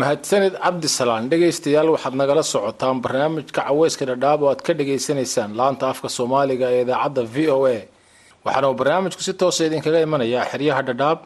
Mahadsanid 0.00 0.54
cabdisalaan 0.64 1.24
dhegaystayaal 1.30 1.88
waxaad 1.94 2.14
nagala 2.20 2.42
socotaan 2.52 2.96
barnaamijka 3.04 3.52
caweyska 3.66 4.04
dhadhaab 4.10 4.40
oo 4.42 4.50
aad 4.52 4.60
ka 4.66 4.72
dhegaysanaysaan 4.78 5.50
laanta 5.60 5.84
afka 5.92 6.08
soomaaliga 6.16 6.66
ee 6.76 6.82
idaacadda 6.84 7.22
v 7.34 7.36
o 7.56 7.58
a. 7.76 7.78
Waxaana 8.44 8.68
barnaamijku 8.80 9.22
si 9.26 9.32
toosa 9.40 9.62
idinkaga 9.68 10.00
imanayaa 10.06 10.44
xeryaha 10.52 10.82
dhadhaab 10.88 11.18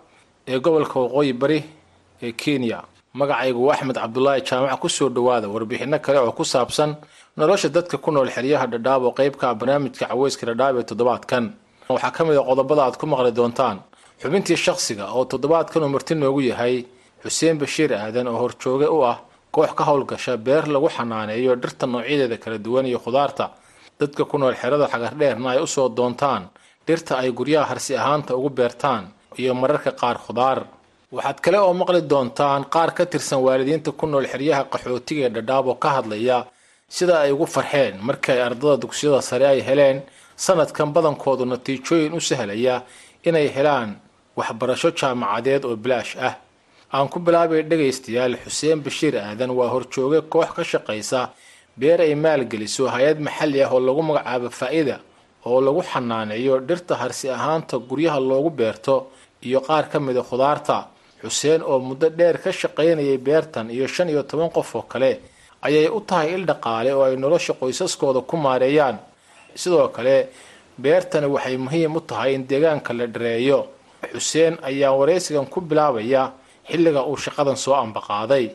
ee 0.51 0.59
gobolka 0.65 0.97
waqooyi 1.05 1.33
bari 1.43 1.61
ee 2.23 2.33
kenya 2.43 2.79
magacaygu 3.15 3.61
waa 3.67 3.75
axmed 3.75 3.97
cabdulaahi 3.97 4.43
jaamac 4.49 4.79
ku 4.81 4.89
soo 4.89 5.09
dhowaada 5.09 5.49
warbixinno 5.49 5.99
kale 5.99 6.19
oo 6.23 6.33
ku 6.33 6.45
saabsan 6.45 6.91
nolosha 7.37 7.69
dadka 7.69 7.99
ku 7.99 8.11
nool 8.13 8.31
xeryaha 8.31 8.67
dhadhaab 8.73 9.03
oo 9.03 9.13
qeybka 9.19 9.55
barnaamijka 9.59 10.07
caweyska 10.07 10.47
dhadhaab 10.47 10.77
ee 10.79 10.83
toddobaadkan. 10.91 11.45
Waxaa 11.91 12.11
ka 12.17 12.25
mid 12.25 12.37
a 12.39 12.43
qodobada 12.49 12.83
aad 12.87 12.97
ku 13.01 13.07
maqli 13.07 13.33
doontaan. 13.35 13.83
Xubintii 14.23 14.57
shakhsiga 14.57 15.11
oo 15.17 15.25
toddobaadkan 15.25 15.83
uu 15.83 15.89
marti 15.95 16.15
noogu 16.15 16.41
yahay 16.51 16.87
xuseen 17.23 17.59
bashiir 17.59 17.91
aadan 17.95 18.29
oo 18.31 18.39
horjooge 18.43 18.87
u 18.87 19.03
ah 19.03 19.19
koox 19.51 19.71
ka 19.75 19.83
howlgasha 19.89 20.37
beer 20.47 20.65
lagu 20.75 20.89
xanaaneeyo 20.97 21.57
dhirta 21.63 21.87
noocyadeeda 21.87 22.37
kala 22.39 22.59
duwan 22.65 22.87
iyo 22.87 22.99
khudaarta. 23.05 23.51
Dadka 24.01 24.23
ku 24.25 24.39
nool 24.39 24.55
xerada 24.55 24.87
xagardheerna 24.93 25.51
ay 25.51 25.59
u 25.63 25.67
soo 25.67 25.89
doontaan 25.89 26.43
dhirta 26.87 27.19
ay 27.19 27.33
guryaha 27.39 27.67
harsi 27.75 27.93
ahaanta 27.99 28.37
ugu 28.39 28.51
beertaan 28.59 29.05
iyo 29.41 29.53
mararka 29.55 29.91
qaar 30.01 30.17
khudaar 30.25 30.59
waxaad 31.17 31.39
kale 31.45 31.59
oo 31.67 31.73
maqli 31.81 32.01
doontaan 32.11 32.63
qaar 32.75 32.91
ka 32.97 33.05
tirsan 33.13 33.41
waalidiinta 33.47 33.91
ku 33.99 34.05
nool 34.07 34.27
xeryaha 34.33 34.63
qaxootiga 34.73 35.23
ee 35.27 35.33
dhadhaab 35.37 35.67
oo 35.73 35.75
ka 35.83 35.89
hadlaya 35.97 36.39
sida 36.97 37.15
ay 37.25 37.31
ugu 37.35 37.47
farxeen 37.55 37.95
markii 38.09 38.33
ay 38.37 38.43
ardada 38.49 38.77
dugsiyada 38.83 39.21
sare 39.29 39.47
ay 39.55 39.61
heleen. 39.69 39.99
Sanadkan 40.45 40.89
badankoodu 40.95 41.45
natiijooyin 41.53 42.13
u 42.19 42.21
sahlaya 42.29 42.77
inay 43.29 43.49
helaan 43.57 43.91
waxbarasho 44.39 44.91
jaamacadeed 44.99 45.63
oo 45.65 45.77
bilaash 45.83 46.13
ah. 46.29 46.35
Aan 46.95 47.09
ku 47.13 47.19
bilaabay 47.27 47.63
dhegaystayaal 47.71 48.35
xuseen 48.45 48.79
bashiir 48.85 49.15
aadan 49.19 49.51
waa 49.59 49.69
horjooge 49.75 50.21
koox 50.33 50.51
ka 50.57 50.63
shaqaysa 50.71 51.21
beer 51.81 52.01
ay 52.07 52.15
maalgeliso 52.25 52.83
hay'ad 52.95 53.19
maxalli 53.27 53.59
ah 53.65 53.71
oo 53.75 53.81
lagu 53.89 54.03
magacaabo 54.09 54.49
faa-ida 54.59 54.97
oo 55.49 55.59
lagu 55.67 55.81
xanaaneeyo 55.91 56.55
dhirta 56.69 56.95
harsi 57.03 57.27
ahaanta 57.37 57.75
guryaha 57.89 58.19
loogu 58.31 58.51
beerto 58.59 58.95
iyo 59.47 59.61
qaar 59.67 59.85
ka 59.91 59.99
mida 60.07 60.23
khudaarta 60.31 60.77
xuseen 61.23 61.63
oo 61.63 61.79
muddo 61.89 62.09
dheer 62.19 62.37
ka 62.43 62.51
shaqaynayay 62.53 63.19
beertan 63.27 63.67
iyo 63.71 63.87
shan 63.95 64.09
iyo 64.09 64.23
toban 64.23 64.51
qof 64.51 64.75
oo 64.77 64.83
kale 64.93 65.21
ayay 65.67 65.89
u 65.89 66.01
tahay 66.09 66.29
il 66.35 66.45
dhaqaale 66.51 66.91
oo 66.95 67.03
ay 67.05 67.17
nolosha 67.17 67.53
qoysaskooda 67.61 68.21
ku 68.29 68.37
maareeyaan. 68.37 68.97
Sidoo 69.55 69.89
kale 69.97 70.29
beertani 70.83 71.27
waxay 71.35 71.57
muhiim 71.57 71.97
u 71.97 72.01
tahay 72.01 72.35
in 72.35 72.47
deegaanka 72.51 72.93
la 72.99 73.07
dhareeyo. 73.07 73.61
Xuseen 74.15 74.55
ayaa 74.69 74.93
waraysigan 75.01 75.47
ku 75.53 75.61
bilaabaya 75.61 76.33
xilliga 76.71 77.03
uu 77.11 77.17
shaqadan 77.17 77.57
soo 77.57 77.75
ambaqaaday. 77.75 78.47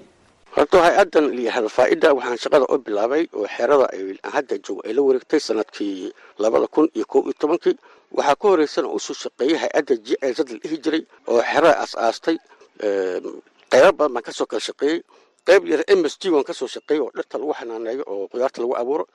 Horta 0.56 0.78
hay'adan 0.88 1.26
layihahdo 1.36 1.70
faa-ida 1.78 2.14
waxaan 2.18 2.38
shaqada 2.44 2.66
u 2.74 2.78
bilaabay 2.86 3.24
oo 3.38 3.46
xerada 3.56 3.86
hadda 4.34 4.56
joog 4.66 4.80
ay 4.88 4.94
la 4.98 5.02
wareegtay 5.08 5.40
sannadkii 5.48 6.12
labada 6.40 6.68
kun 6.74 6.88
iyo 6.96 7.06
kow 7.12 7.22
iyo 7.28 7.34
tobankii. 7.42 7.76
Waxaa 8.18 8.36
ka 8.42 8.48
horeysana 8.48 8.88
u 8.88 9.00
soo 9.00 9.14
shaqeeyey 9.14 9.58
hay'adda 9.64 9.94
j 10.06 10.10
z 10.36 10.38
la 10.40 10.58
dhihi 10.64 10.78
jiray 10.84 11.04
oo 11.28 11.42
xerada 11.52 11.76
as-aastay 11.84 12.38
qaybo 12.80 13.92
badan 13.98 14.14
baan 14.14 14.24
ka 14.24 14.32
soo 14.32 14.46
kala 14.46 14.60
shaqeeyey. 14.68 15.00
Qayb 15.48 15.64
yara 15.72 15.84
m 15.88 16.06
s 16.06 16.16
g 16.20 16.30
waan 16.34 16.44
ka 16.44 16.54
soo 16.54 16.68
shaqeeyey 16.68 17.02
oo 17.02 17.12
dhirta 17.16 17.38
lagu 17.38 17.54
xanaaneeyo 17.60 18.04
oo 18.08 18.28
qudaarta 18.32 18.62
lagu 18.62 18.76
abuuro. 18.82 19.06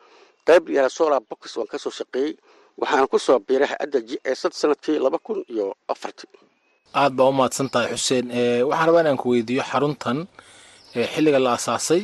Qayb 0.46 0.68
yara 0.76 0.88
solar 0.88 1.20
box 1.28 1.56
waan 1.56 1.66
ka 1.72 1.78
soo 1.78 1.90
shaqeeyey. 1.90 2.36
Waxaana 2.80 3.06
ku 3.10 3.18
soo 3.18 3.38
biiray 3.38 3.68
hay'adda 3.72 3.98
j 4.08 4.10
z 4.24 4.42
sannadkii 4.60 4.98
laba 5.04 5.18
kun 5.18 5.44
iyo 5.48 5.74
afartii 5.88 6.28
aada 6.94 7.14
baa 7.16 7.28
u 7.28 7.32
mahadsan 7.32 7.68
tahay 7.68 7.92
xuseen. 7.94 8.26
Waxaan 8.68 8.86
rabaa 8.88 9.02
inaan 9.04 9.18
ku 9.22 9.28
weydiiyo 9.34 9.62
xaruntan 9.70 10.18
xilliga 11.12 11.38
la 11.38 11.52
asaasay 11.58 12.02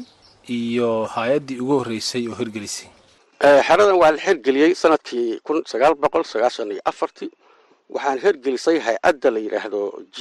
iyo 0.49 1.07
hay'addii 1.15 1.61
ugu 1.63 1.75
horreysay 1.81 2.29
oo 2.29 2.35
hirgelisay. 2.41 2.89
Xeradan 3.67 3.97
waa 4.03 4.11
la 4.15 4.19
xirgeliyey 4.27 4.75
sannadkii 4.75 5.41
kun 5.47 5.63
sagaal 5.71 5.95
boqol 6.03 6.25
sagaashan 6.33 6.71
iyo 6.73 6.83
afartii 6.91 7.31
waxaan 7.95 8.19
hirgelisay 8.25 8.79
hay'adda 8.87 9.29
la 9.35 9.39
yidhaahdo 9.45 9.81
g 10.17 10.19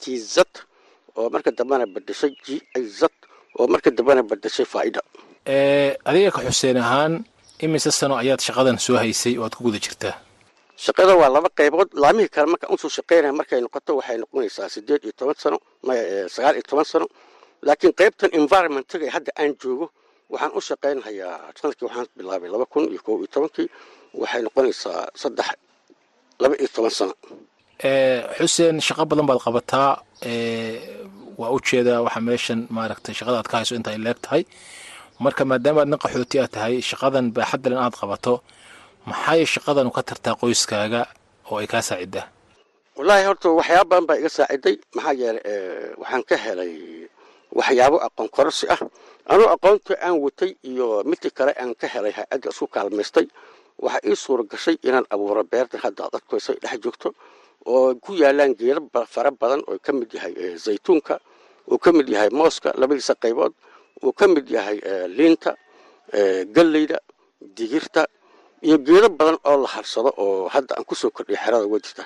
t 0.00 0.02
z 0.32 0.36
oo 1.18 1.26
marka 1.34 1.50
dambena 1.58 1.84
bedeshay 1.94 2.32
g 2.44 2.60
i 2.80 2.82
z 2.98 3.00
oo 3.58 3.66
marka 3.72 3.90
dambena 3.98 4.22
bedeshay 4.30 4.66
faa-ida 4.72 5.00
adiga 6.08 6.30
ka 6.36 6.40
xuseen 6.48 6.76
ahaan 6.84 7.12
imise 7.64 7.90
sano 8.00 8.14
ayaad 8.22 8.40
shaqadan 8.46 8.76
soo 8.86 8.96
haysay 9.02 9.34
oo 9.38 9.44
aad 9.44 9.54
ku 9.56 9.62
guda 9.64 9.78
jirtaa? 9.84 10.14
Shaqada 10.84 11.12
waa 11.20 11.28
laba 11.28 11.48
qaybood. 11.58 11.88
Laamihii 12.02 12.32
kale 12.34 12.46
markaan 12.52 12.72
u 12.74 12.78
soo 12.82 12.88
shaqeynaya 12.88 13.32
markay 13.40 13.60
noqoto 13.60 13.90
waxay 14.00 14.16
noqonaysaa 14.22 14.68
sideed 14.74 15.02
iyo 15.04 15.12
toban 15.18 15.36
sano 15.42 15.58
sagaal 16.34 16.54
iyo 16.56 16.64
toban 16.70 16.84
sano. 16.92 17.06
Laakiin 17.66 17.92
qaybtan 18.00 18.30
environmentiga 18.40 19.04
ee 19.06 19.12
hadda 19.16 19.30
aan 19.40 19.52
joogo 19.60 19.86
waxaan 20.32 20.52
u 20.56 20.60
shaqaynhayaa 20.68 21.52
sannadkii 21.60 21.84
waxaan 21.88 22.06
bilaabay 22.16 22.48
laba 22.54 22.64
kun 22.72 22.84
iyo 22.92 23.00
kow 23.06 23.16
iyo 23.20 23.28
tobankii 23.34 23.68
waxay 24.22 24.40
noqonaysaa 24.46 25.00
saddex 25.22 25.48
laba 26.42 26.54
iyo 26.60 26.68
toban 26.74 26.90
sano. 26.98 27.14
Xuseen 28.38 28.76
shaqo 28.86 29.04
badan 29.10 29.26
baad 29.30 29.40
qabataa. 29.46 29.90
Waa 31.40 31.50
u 31.56 31.58
jeedaa 31.68 32.00
waxa 32.06 32.20
meeshan 32.28 32.60
maaragtay 32.76 33.14
shaqada 33.18 33.36
aad 33.40 33.48
ka 33.50 33.56
hayso 33.58 33.74
inta 33.78 33.90
ay 33.94 33.98
leeg 34.04 34.18
tahay. 34.24 34.42
Marka 35.24 35.42
maadaama 35.50 35.80
aad 35.82 35.88
nin 35.92 35.98
qaxooti 36.04 36.36
aad 36.42 36.52
tahay 36.56 36.74
shaqadan 36.90 37.26
baaxaddan 37.36 37.74
aad 37.84 37.94
qabato 38.00 38.34
maxay 39.08 39.40
shaqadan 39.54 39.88
ka 39.94 40.02
tartaa 40.08 40.34
qoyskaaga 40.40 41.02
oo 41.50 41.56
ay 41.62 41.66
kaa 41.72 41.82
saacidaa 41.88 42.26
wallaahi 42.96 43.24
horta 43.28 43.48
waxyaaba 43.58 43.88
badan 43.90 44.04
baa 44.08 44.16
iga 44.20 44.30
saaciday. 44.38 44.76
Maxaa 44.96 45.14
yeelay 45.20 45.42
waxaan 46.00 46.22
ka 46.28 46.36
helay 46.44 46.72
waxyaabo 47.58 47.96
aqoon 48.06 48.28
kororsi 48.36 48.66
ah. 48.74 48.80
Anuu 49.32 49.48
aqoonta 49.54 49.92
aan 50.06 50.16
watay 50.24 50.50
iyo 50.70 50.86
midkii 51.10 51.32
kale 51.38 51.52
aan 51.62 51.72
ka 51.80 51.86
helay 51.94 52.12
hay'adda 52.18 52.48
isku 52.52 52.66
kaalmaystay 52.74 53.26
waxaa 53.84 54.02
ii 54.10 54.16
suura 54.24 54.42
gashay 54.52 54.76
inaan 54.88 55.06
abuuro 55.14 55.42
beertan 55.52 55.80
hadda 55.84 56.02
ad 56.08 56.14
adkayso 56.18 56.52
dhex 56.62 56.76
joogto 56.84 57.08
oo 57.72 57.94
ku 58.04 58.10
yaalaan 58.22 58.52
geedo 58.60 58.80
fara 59.14 59.30
badan 59.40 59.60
oo 59.70 59.78
ka 59.84 59.90
mid 59.98 60.10
yahay 60.16 60.32
zaytuunka 60.64 61.14
uu 61.72 61.78
ka 61.84 61.90
mid 61.96 62.08
yahay 62.14 62.30
mooska 62.40 62.68
labadiisa 62.80 63.14
qaybood 63.22 63.52
uu 64.04 64.12
ka 64.18 64.24
mid 64.34 64.46
yahay 64.56 64.76
liinta 65.16 65.50
galleyda 66.56 66.98
digirta 67.56 68.02
iyo 68.66 68.76
geedo 68.86 69.08
badan 69.18 69.38
oo 69.48 69.56
la 69.62 69.68
harsado 69.74 70.10
oo 70.24 70.48
hadda 70.54 70.72
aan 70.76 70.84
ku 70.88 70.94
soo 71.00 71.10
kordhiya 71.16 71.38
xerada 71.44 71.64
uga 71.68 71.78
jirta. 71.84 72.04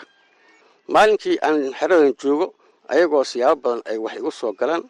Maalinkii 0.95 1.37
aan 1.47 1.72
xeradan 1.79 2.12
joogo 2.20 2.47
ayagoo 2.93 3.25
siyaabo 3.31 3.61
badan 3.64 3.81
ay 3.91 3.97
wax 4.05 4.14
igu 4.20 4.31
soo 4.41 4.53
galaan 4.61 4.85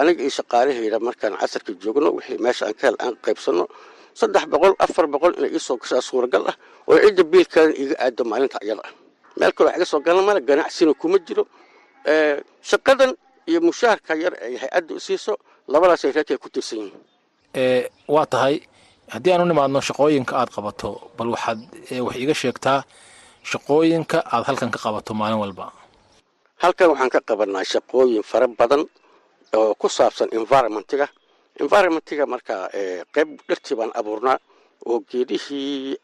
aniga 0.00 0.20
iyo 0.24 0.32
shaqaalahayda 0.38 0.98
markaan 1.08 1.34
casarka 1.40 1.72
joogno 1.82 2.08
wixii 2.16 2.38
meesha 2.44 2.64
aan 2.66 2.74
ka 2.78 2.84
hel 2.88 2.96
aan 3.04 3.14
qaybsanno 3.24 3.64
saddex 4.20 4.44
boqol 4.52 4.74
afar 4.84 5.06
boqol 5.14 5.32
inay 5.38 5.50
ii 5.56 5.62
soo 5.66 5.76
gashaa 5.82 6.00
suuragal 6.08 6.44
ah 6.50 6.56
oo 6.88 6.96
cidda 7.04 7.22
biilkeedan 7.32 7.72
iiga 7.80 7.94
aado 8.04 8.22
maalinta 8.30 8.58
ayada. 8.64 8.82
Ah 8.88 8.92
meel 9.38 9.52
kale 9.56 9.68
wax 9.68 9.76
iga 9.78 9.86
soo 9.92 10.00
galan 10.06 10.24
male 10.28 10.40
ganacsina 10.48 10.92
kuma 11.00 11.18
jiro. 11.26 11.44
Shaqadan 12.70 13.10
iyo 13.50 13.60
mushaharka 13.66 14.12
yar 14.22 14.34
ay 14.46 14.54
hay'adda 14.62 14.92
u 14.94 15.00
siiso 15.06 15.32
labadaasay 15.72 16.10
reerkay 16.16 16.38
ku 16.42 16.48
tirsan 16.54 16.78
yihiin. 16.82 17.02
Waa 18.14 18.26
tahay 18.32 18.54
haddii 19.12 19.32
aan 19.32 19.42
u 19.44 19.46
nimaadno 19.50 19.80
shaqooyinka 19.88 20.32
aad 20.40 20.50
qabato 20.56 20.88
bal 21.18 21.28
waxaad 21.34 21.58
wax 22.06 22.16
iiga 22.22 22.34
sheegtaa 22.42 22.80
shaqooyinka 23.50 24.18
aad 24.34 24.44
halkan 24.48 24.70
ka 24.74 24.78
qabato 24.84 25.12
maalin 25.20 25.38
walba. 25.44 25.66
Halkan 26.62 26.88
waxaan 26.92 27.10
ka 27.14 27.20
qabanaa 27.28 27.64
shaqooyin 27.72 28.22
fara 28.30 28.46
badan 28.48 28.82
oo 29.56 29.74
ku 29.80 29.88
saabsan 29.88 30.28
environmentiga. 30.38 31.06
Environmentiga 31.62 32.24
markaa 32.26 32.62
qayb 33.14 33.28
dhirtii 33.48 33.76
baan 33.78 33.90
abuurnaa 34.00 34.38
oo 34.90 34.98
geedihii 35.10 35.96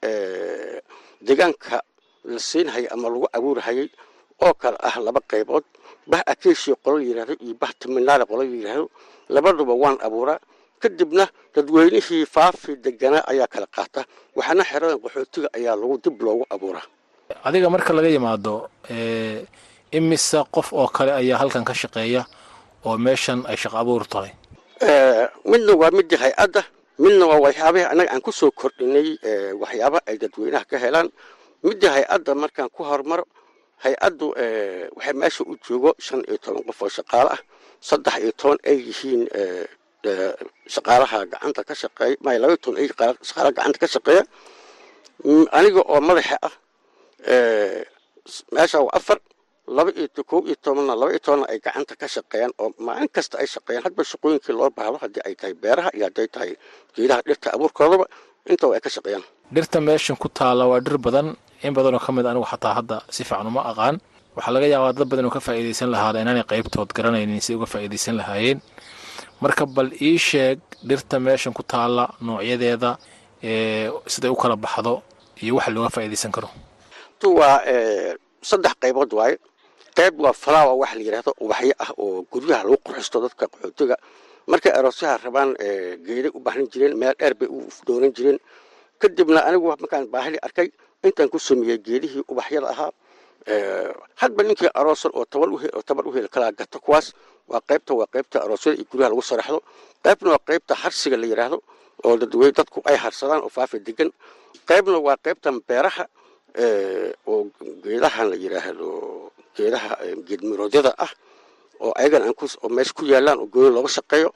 deegaanka 1.27 1.77
la 2.33 2.39
siinhayay 2.49 2.89
ama 2.95 3.09
lagu 3.13 3.27
abuurhayay 3.37 3.89
oo 4.45 4.55
kale 4.63 4.77
ah 4.89 4.97
laba 5.07 5.21
qaybood. 5.31 5.65
Bah 6.11 6.23
akeeshia 6.33 6.75
qolo 6.85 6.99
la 6.99 7.05
yidhahdo 7.09 7.35
iyo 7.45 7.55
bah 7.61 7.73
timinaale 7.79 8.25
qolo 8.31 8.43
la 8.43 8.49
yidhahdo 8.57 8.87
labaduba 9.35 9.75
waan 9.83 9.99
abuuraa. 10.07 10.39
Kadibna 10.83 11.25
dadweynihii 11.55 12.27
faafi 12.35 12.73
deganaa 12.85 13.23
ayaa 13.31 13.47
kala 13.53 13.67
qaata. 13.77 14.01
Waxaana 14.37 14.65
xeradan 14.71 14.99
qaxootiga 15.05 15.49
ayaa 15.59 15.77
lagu 15.81 15.97
dib 16.05 16.17
loogu 16.27 16.45
abuuraa. 16.55 16.87
Adiga 17.47 17.69
marka 17.71 17.93
laga 17.97 18.09
yimaado 18.15 18.55
imise 19.99 20.39
qof 20.55 20.73
oo 20.73 20.89
kale 20.97 21.13
ayaa 21.21 21.39
halkan 21.39 21.65
ka 21.65 21.75
shaqeeya 21.75 22.23
oo 22.87 22.97
meeshan 23.07 23.41
ay 23.51 23.57
shaqo 23.63 23.77
abuur 23.83 24.05
tahay. 24.13 24.33
Midna 25.51 25.73
waa 25.81 25.91
midii 25.99 26.19
hay'adda 26.25 26.63
midna 27.03 27.25
waa 27.31 27.41
waxyaabahii 27.47 27.87
annaga 27.93 28.11
aan 28.15 28.23
ku 28.27 28.33
soo 28.33 28.51
kordhinay 28.61 29.09
waxyaaba 29.63 29.99
ay 30.09 30.17
dadweynaha 30.23 30.65
ka 30.71 30.77
helaan. 30.85 31.09
Midii 31.67 31.91
hay'adda 31.97 32.33
markaan 32.43 32.69
ku 32.77 32.83
hormaro 32.91 33.25
hay'addu 33.85 34.27
waxay 34.97 35.15
meesha 35.21 35.43
u 35.47 35.55
joogo 35.65 35.91
shan 36.07 36.21
iyo 36.29 36.37
toban 36.45 36.63
qof 36.69 36.83
oo 36.83 36.89
shaqaale 36.99 37.31
ah. 37.37 37.41
Saddex 37.89 38.15
iyo 38.23 38.33
toban 38.41 38.59
ay 38.69 38.77
yihiin 38.89 39.23
shaqaalaha 40.75 41.19
gacanta 41.33 41.63
ka 41.69 41.75
shaqeeya 41.83 42.17
may 42.25 42.37
laba 42.43 42.57
toban 42.63 42.79
ay 42.83 42.89
shaqaalaha 43.29 43.53
gacanta 43.57 43.79
ka 43.83 43.87
shaqeeya. 43.95 44.23
Aniga 45.57 45.81
oo 45.93 46.01
madaxa 46.09 46.37
ah 46.49 46.55
meesha 48.55 48.79
waa 48.87 48.95
afar 48.99 49.19
laba 49.77 49.91
iyo 50.01 50.23
kow 50.31 50.41
iyo 50.49 50.57
tobanna 50.65 50.95
laba 51.01 51.11
iyo 51.15 51.21
tobanna 51.27 51.47
ay 51.53 51.59
gacanta 51.65 51.95
ka 52.01 52.07
shaqeeyaan 52.15 52.53
oo 52.63 52.69
maalin 52.87 53.09
kasta 53.17 53.35
ay 53.43 53.47
shaqeeyaan. 53.55 53.85
Hadba 53.87 54.03
shaqooyinkii 54.13 54.55
loo 54.59 54.71
baahdo 54.77 54.97
haddii 55.03 55.23
ay 55.29 55.35
tahay 55.41 55.55
beeraha 55.63 55.91
iyo 55.97 56.05
hadday 56.09 56.29
tahay 56.35 56.51
geedaha 56.97 57.21
dhirta 57.29 57.49
abuurkoodaba 57.57 58.05
intaba 58.51 58.73
ay 58.77 58.83
ka 58.87 58.91
shaqeeyaan. 58.97 59.25
Dhirta 59.55 59.79
meeshan 59.89 60.17
ku 60.23 60.29
taala 60.39 60.63
waa 60.71 60.81
dhir 60.87 60.99
badan. 61.07 61.29
In 61.67 61.73
badanoo 61.77 62.03
ka 62.07 62.11
mid 62.17 62.27
anigu 62.27 62.47
xataa 62.53 62.75
hadda 62.79 62.97
si 63.15 63.23
fiican 63.29 63.47
uma 63.51 63.63
aqaan. 63.71 63.97
Waxaa 64.37 64.53
laga 64.55 64.67
yaabaa 64.73 64.93
dad 64.99 65.07
badan 65.13 65.25
oo 65.29 65.35
ka 65.37 65.41
faa'iidaysan 65.47 65.89
lahaada 65.95 66.19
inaanay 66.25 66.43
qaybtood 66.53 66.91
garanaynin 66.97 67.41
si 67.47 67.55
uga 67.55 67.67
faa'iidaysan 67.73 68.17
lahaayeen. 68.21 68.59
Marka 69.43 69.65
bal 69.77 69.89
ii 70.09 70.19
sheeg 70.29 70.59
dhirta 70.89 71.17
meeshan 71.27 71.53
ku 71.55 71.63
taala 71.63 72.05
noocyadeeda 72.27 72.91
siday 74.13 74.31
u 74.35 74.37
kala 74.43 74.57
baxdo 74.65 75.03
iyo 75.43 75.55
waxa 75.59 75.71
looga 75.75 75.91
faa'iidaysan 75.97 76.33
karo. 76.35 76.49
Waa 77.39 77.63
saddex 78.43 78.75
qaybood 78.83 79.11
waaye 79.19 79.39
qayb 79.99 80.15
waa 80.25 80.33
flower 80.45 80.75
waxa 80.83 80.97
la 80.99 81.03
yidhahdo 81.07 81.33
ubaxyo 81.45 81.75
ah 81.85 81.91
oo 82.03 82.25
guryaha 82.33 82.63
lagu 82.65 82.77
qurxisto 82.87 83.17
dadka 83.25 83.45
qaxootiga. 83.53 83.97
Markay 84.51 84.73
aroosyaha 84.79 85.17
rabaan 85.25 85.51
geeday 86.07 86.31
u 86.35 86.41
baahan 86.47 86.67
jireen 86.73 86.95
meel 87.01 87.15
dheer 87.19 87.35
bay 87.41 87.49
u 87.49 87.59
doonan 87.87 88.13
jireen. 88.17 88.39
Kadibna 89.01 89.41
anigu 89.49 89.67
markaan 89.83 90.07
baahili 90.15 90.39
arkay 90.47 90.69
intaan 91.07 91.29
ku 91.33 91.39
sameeyey 91.39 91.79
geedihii 91.87 92.23
ubaxyada 92.33 92.69
ahaa. 92.75 92.91
Hadba 94.21 94.43
ninkii 94.43 94.71
aroosan 94.75 95.13
oo 95.15 95.25
tabar 95.89 96.05
u 96.07 96.13
heli 96.15 96.29
kalaa 96.35 96.53
gata 96.59 96.79
kuwaas. 96.79 97.07
Waa 97.51 97.61
qaybta 97.69 97.93
waa 97.99 98.07
qaybta 98.15 98.37
aroosyada 98.45 98.77
iyo 98.79 98.87
guryaha 98.91 99.11
lagu 99.13 99.23
saraxdo. 99.23 99.59
Qaybna 100.05 100.29
waa 100.35 100.43
qaybta 100.49 100.75
harsiga 100.83 101.17
la 101.17 101.27
yidhaahdo 101.27 101.59
oo 102.05 102.17
dadwey 102.17 102.51
dadku 102.59 102.81
ay 102.91 102.97
harsadaan 102.97 103.43
oo 103.47 103.49
faafa 103.57 103.79
degan 103.87 104.11
qaybna 104.69 104.99
waa 105.07 105.17
qaybtan 105.25 105.57
beeraha 105.69 106.05
oo 107.31 107.47
geedahan 107.85 108.27
la 108.31 108.37
yidhaahdo 108.45 108.89
geedaha 109.57 109.91
geedmiroodyada 110.29 110.93
ah 111.05 111.11
oo 111.85 111.93
ayagan 111.99 112.23
aan 112.23 112.35
oo 112.63 112.69
meesha 112.77 112.93
ku 112.97 113.03
yaalaan 113.13 113.39
oo 113.43 113.47
gooni 113.53 113.71
looga 113.77 113.89
shaqeeyo. 113.97 114.29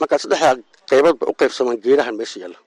Markaa 0.00 0.18
saddexdaa 0.22 0.54
qaybood 0.90 1.16
ba 1.20 1.24
u 1.30 1.34
qaybsamaan 1.40 1.78
geedahan 1.84 2.14
meesha 2.20 2.36
yaalla. 2.42 2.58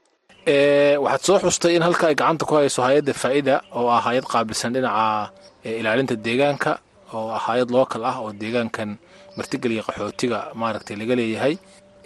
Waxaad 1.04 1.22
soo 1.28 1.40
xustay 1.44 1.76
in 1.76 1.82
halka 1.88 2.08
ay 2.08 2.16
gacanta 2.16 2.46
ku 2.46 2.54
hayso 2.56 2.82
hay'adda 2.88 3.14
faa'ida 3.14 3.56
oo 3.78 3.88
ah 3.96 4.02
hay'ad 4.08 4.26
qaabilsan 4.34 4.74
dhinaca 4.76 5.32
ilaalinta 5.64 6.16
deegaanka 6.26 6.72
oo 7.14 7.30
ah 7.38 7.40
hay'ad 7.48 7.70
lookal 7.72 8.04
ah 8.06 8.16
oo 8.22 8.32
deegaankan 8.42 8.90
martigeliya 9.38 9.84
qaxootiga 9.88 10.52
maaragtay 10.62 10.96
laga 11.02 11.16
leeyahay. 11.16 11.56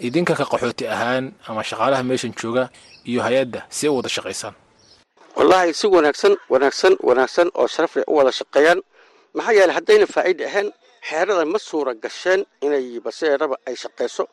Idinka 0.06 0.34
ka 0.38 0.44
qaxooti 0.52 0.84
ahaan 0.94 1.24
ama 1.48 1.62
shaqaalaha 1.70 2.02
meeshan 2.10 2.32
jooga 2.40 2.70
iyo 3.10 3.20
hay'adda 3.26 3.60
si 3.76 3.88
u 3.88 3.96
wada 3.98 4.08
shaqaysaan 4.08 4.54
wallaahi 5.36 5.74
si 5.74 5.86
wanaagsan 5.86 6.32
wanaagsan 6.52 6.92
wanaagsan 7.08 7.48
oo 7.58 7.66
sharaf 7.66 7.92
leh 7.96 8.04
u 8.10 8.14
wada 8.18 8.30
shaqeeyaan 8.40 8.78
maxaa 9.36 9.52
yeeley 9.58 9.74
haddayna 9.78 10.06
faa'iida 10.14 10.44
ahayn 10.50 10.68
xeerada 11.08 11.44
ma 11.52 11.58
suura 11.68 11.92
gasheen 12.04 12.40
inay 12.66 12.86
baseeraba 13.06 13.56
ay 13.68 13.74
shaqayso 13.82 14.24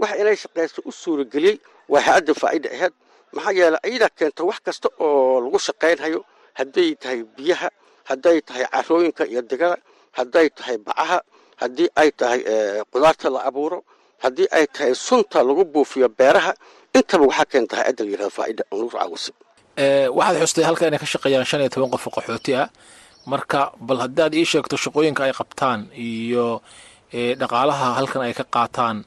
waxa 0.00 0.16
inay 0.22 0.36
shaqayso 0.44 0.78
u 0.88 0.92
suurageliyey 1.02 1.56
waa 1.92 2.00
hay'adda 2.06 2.32
faa'ida 2.42 2.68
ahayd. 2.76 2.92
Maxaa 3.36 3.52
yeeley 3.58 3.80
ayadaa 3.86 4.10
keento 4.18 4.42
wax 4.50 4.58
kasta 4.66 4.88
oo 5.06 5.40
lagu 5.44 5.58
shaqaynhayo 5.68 6.20
hadday 6.58 6.88
tahay 7.02 7.20
biyaha 7.36 7.68
hadday 8.10 8.38
tahay 8.48 8.64
carooyinka 8.74 9.22
iyo 9.32 9.42
digada 9.50 9.76
hadday 10.18 10.46
tahay 10.58 10.76
bacaha 10.86 11.18
haddii 11.62 11.88
ay 12.00 12.10
tahay 12.20 12.40
qudaarta 12.92 13.26
la 13.34 13.40
abuuro 13.48 13.78
haddii 14.24 14.48
ay 14.56 14.66
tahay 14.74 14.92
sunta 15.06 15.38
lagu 15.48 15.62
buufiyo 15.72 16.08
beeraha 16.18 16.52
intaba 16.98 17.24
waxaa 17.30 17.46
keenta 17.52 17.74
hay'adda 17.80 18.02
la 18.06 18.10
yiraahdo 18.12 18.32
faa'ida 18.38 18.62
oo 18.72 18.76
lagu 18.80 18.90
caawisa 18.96 19.30
waxaad 20.18 20.36
xustay 20.42 20.64
halka 20.68 20.84
inay 20.88 20.98
ka 21.02 21.06
shaqeeyaan 21.14 21.46
shan 21.50 21.60
iyo 21.62 21.70
toban 21.74 21.90
qof 21.94 22.04
oo 22.08 22.12
qaxooti 22.16 22.52
ah 22.62 22.66
marka 23.32 23.60
bal 23.86 23.98
haddaad 24.04 24.34
ii 24.34 24.44
sheegto 24.52 24.76
shaqooyinka 24.84 25.22
ay 25.26 25.32
qabtaan 25.40 25.80
iyo 26.08 26.60
dhaqaalaha 27.40 27.86
halkan 27.98 28.22
ay 28.26 28.34
ka 28.34 28.44
qaataan 28.54 29.04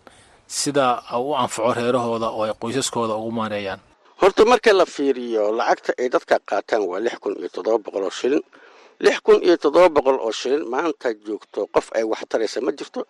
sida 0.47 1.03
u 1.19 1.35
anfaco 1.35 1.73
reerahooda 1.77 2.27
oo 2.31 2.43
ay 2.47 2.53
qoysaskooda 2.61 3.13
ugu 3.19 3.31
maareeyaan. 3.39 3.79
Horta 4.21 4.45
marka 4.45 4.71
la 4.73 4.85
fiiriyo 4.85 5.51
lacagta 5.59 5.91
ay 5.99 6.07
dadka 6.09 6.35
qaataan 6.49 6.81
waa 6.89 6.99
lix 7.05 7.15
kun 7.21 7.35
iyo 7.39 7.49
toddoba 7.55 7.77
boqol 7.85 8.03
oo 8.07 8.13
shilin. 8.19 8.41
Lix 8.99 9.17
kun 9.25 9.39
iyo 9.43 9.57
toddoba 9.63 9.89
boqol 9.89 10.17
oo 10.25 10.31
shilin 10.31 10.63
maanta 10.71 11.13
joogto 11.25 11.67
qof 11.75 11.87
ay 11.97 12.03
wax 12.11 12.21
taraysa 12.29 12.61
ma 12.65 12.71
jirto. 12.71 13.01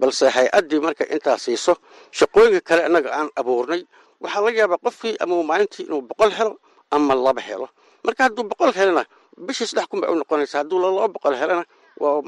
Balse 0.00 0.26
hay'addii 0.36 0.80
marka 0.80 1.04
intaa 1.14 1.38
siiso 1.38 1.72
shaqooyinka 2.18 2.60
kale 2.68 2.82
annaga 2.88 3.10
aan 3.18 3.28
abuurnay 3.40 3.82
waxaa 4.22 4.42
laga 4.44 4.58
yaabaa 4.62 4.80
qofkii 4.84 5.14
ama 5.22 5.34
maalintii 5.50 5.84
inuu 5.86 6.02
boqol 6.08 6.30
helo 6.38 6.52
ama 6.90 7.14
laba 7.14 7.40
helo. 7.48 7.68
Marka 8.04 8.20
hadduu 8.26 8.44
boqol 8.50 8.72
helana 8.78 9.04
bishii 9.46 9.66
saddex 9.70 9.86
kun 9.90 10.00
bay 10.02 10.10
u 10.12 10.16
noqonaysa. 10.20 10.58
Hadduu 10.60 10.78
laba 10.82 11.08
boqol 11.14 11.34
helana 11.40 11.64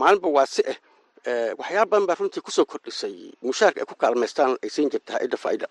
maalinba 0.01 0.29
waa 0.37 0.47
si 0.55 0.63
ah 0.71 0.77
waxyaaba 1.61 1.91
badan 1.91 2.07
baa 2.09 2.17
runtii 2.21 2.41
ku 2.47 2.51
soo 2.57 2.65
kordhisay. 2.71 3.15
Mushaarka 3.47 3.81
ay 3.83 3.87
ku 3.91 3.95
kaalmaystaan 4.03 4.57
ay 4.65 4.71
siin 4.75 4.89
jirta 4.93 5.11
hay'adda 5.17 5.37
faa'ida 5.45 5.67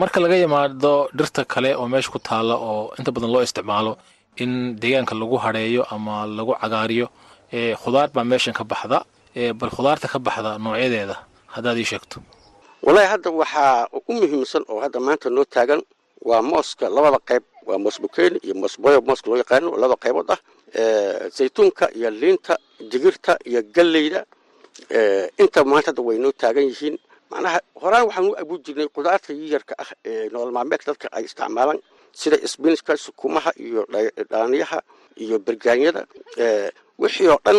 marka 0.00 0.18
laga 0.22 0.36
yimaado 0.42 0.92
dhirta 1.18 1.42
kale 1.52 1.70
oo 1.80 1.86
meesha 1.92 2.10
ku 2.14 2.18
taalla 2.18 2.54
oo 2.68 2.92
inta 2.98 3.10
badan 3.14 3.30
loo 3.34 3.42
isticmaalo 3.46 3.92
in 4.42 4.76
deegaanka 4.80 5.14
lagu 5.20 5.36
hadheeyo 5.44 5.82
ama 5.94 6.26
lagu 6.26 6.52
cagaariyo 6.62 7.06
khudaar 7.82 8.08
baa 8.14 8.24
meeshan 8.30 8.54
ka 8.58 8.64
baxda. 8.64 8.98
Bal 9.58 9.70
khudaarta 9.76 10.06
ka 10.12 10.18
baxda 10.26 10.58
noocyadeeda 10.64 11.16
haddaad 11.54 11.76
ii 11.78 11.88
sheegto. 11.90 12.16
Wallaahi 12.84 13.08
hadda 13.14 13.28
waxaa 13.30 13.86
u 14.08 14.12
muhiimsan 14.18 14.62
oo 14.70 14.80
hadda 14.84 14.98
maanta 15.06 15.28
noo 15.30 15.44
taagan 15.54 15.82
waa 16.28 16.42
mooska 16.50 16.84
labada 16.96 17.18
qayb 17.28 17.44
waa 17.68 17.78
moos 17.84 17.96
bukeeni 18.02 18.38
iyo 18.46 18.54
moos 18.60 18.74
boyo 18.82 18.98
mooska 19.08 19.26
loo 19.30 19.38
yaqaano 19.42 19.68
laba 19.82 19.96
qaybood 20.02 20.28
ah 20.34 20.38
zaytuunka 21.36 21.84
iyo 21.98 22.10
liinta 22.10 22.54
digirta 22.90 23.32
iyo 23.48 23.60
galleyda 23.74 24.20
inta 25.42 25.60
maanta 25.64 25.88
hadda 25.90 26.02
way 26.08 26.18
noo 26.18 26.32
taagan 26.32 26.64
yihiin. 26.70 26.96
Macnaha 27.30 27.58
horaan 27.82 28.04
waxaan 28.08 28.26
u 28.30 28.34
abuur 28.40 28.58
jirnay 28.64 28.88
qudaarta 28.96 29.30
yiyarka 29.32 29.74
ah 29.82 29.90
ee 30.10 30.28
nolol 30.32 30.52
maalmeedka 30.56 30.86
dadka 30.92 31.06
ay 31.16 31.24
isticmaalaan 31.28 31.78
sida 32.20 32.36
isbinska 32.46 32.92
sukumaha 33.04 33.50
iyo 33.66 33.80
dhaaniyaha 34.30 34.78
iyo 35.24 35.36
bergaanyada 35.46 36.02
wixii 37.02 37.28
oo 37.32 37.38
dhan 37.46 37.58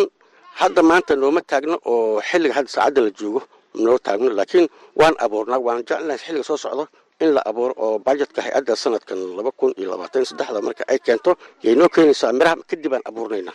hadda 0.60 0.82
maanta 0.90 1.12
nooma 1.22 1.40
taagno 1.50 1.76
oo 1.92 2.20
xilliga 2.28 2.54
hadda 2.58 2.68
saacadda 2.76 3.00
la 3.06 3.10
joogo 3.18 3.40
noo 3.84 3.98
taagno. 4.06 4.28
Laakiin 4.38 4.66
waan 5.00 5.14
abuurnaa 5.24 5.58
waan 5.66 5.78
jecelnahay 5.88 6.18
xilliga 6.24 6.44
soo 6.48 6.56
socdo 6.64 6.84
in 7.24 7.30
la 7.36 7.40
abuuro 7.50 7.74
oo 7.84 7.98
bajetka 8.06 8.40
hay'adda 8.46 8.74
sanadkan 8.82 9.18
laba 9.38 9.50
kun 9.58 9.72
iyo 9.80 9.88
labaatan 9.92 10.24
saddexda 10.30 10.60
marka 10.66 10.82
ay 10.92 10.98
keento 11.06 11.30
yay 11.64 11.74
noo 11.80 11.88
keenaysaa 11.94 12.32
miraha 12.38 12.56
kadib 12.70 12.92
aan 12.96 13.04
abuurnaynaa. 13.10 13.54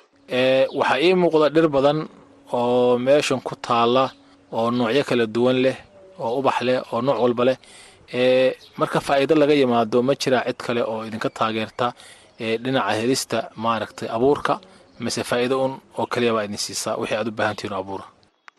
Waxaa 0.80 0.99
ii 1.05 1.13
muuqda 1.22 1.47
dhir 1.55 1.68
badan 1.76 1.99
oo 2.57 2.97
meeshan 3.05 3.41
ku 3.47 3.53
taala 3.68 4.03
oo 4.57 4.68
noocyo 4.78 5.03
kala 5.09 5.26
duwan 5.36 5.57
leh 5.65 5.78
oo 6.24 6.32
ubax 6.39 6.57
leh 6.68 6.78
oo 6.93 6.99
nooc 7.07 7.18
walba 7.24 7.43
leh. 7.49 7.57
Marka 8.80 8.99
faa'iido 9.07 9.36
laga 9.41 9.53
yimaado 9.61 9.97
ma 10.07 10.13
jiraa 10.22 10.43
cid 10.47 10.59
kale 10.65 10.82
oo 10.91 10.99
idinka 11.07 11.30
taageerta 11.38 11.88
dhinaca 12.63 12.91
helista 13.01 13.38
maaragtay 13.63 14.07
abuurka 14.15 14.53
mise 15.03 15.22
faa'iido 15.30 15.55
un 15.65 15.74
oo 15.99 16.05
keliya 16.11 16.34
baa 16.36 16.43
idin 16.47 16.57
siisaa. 16.65 16.95
Wixii 17.01 17.18
aad 17.20 17.28
u 17.28 17.32
baahan 17.39 17.55
tihiin 17.59 17.76
abuura. 17.82 18.05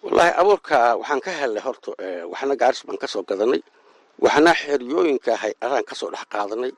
Wallaahi 0.04 0.32
abuurka 0.42 0.76
waxaan 1.00 1.20
ka 1.24 1.30
helnay 1.40 1.62
horta 1.66 1.90
waxna 2.32 2.54
gaaris 2.60 2.80
baan 2.86 2.98
ka 3.02 3.06
soo 3.12 3.22
gadanay 3.28 3.60
waxna 4.24 4.52
xeryooyinka 4.62 5.32
hay'adaan 5.42 5.84
ka 5.88 5.94
soo 6.00 6.10
dhex 6.14 6.24
qaadanay. 6.32 6.72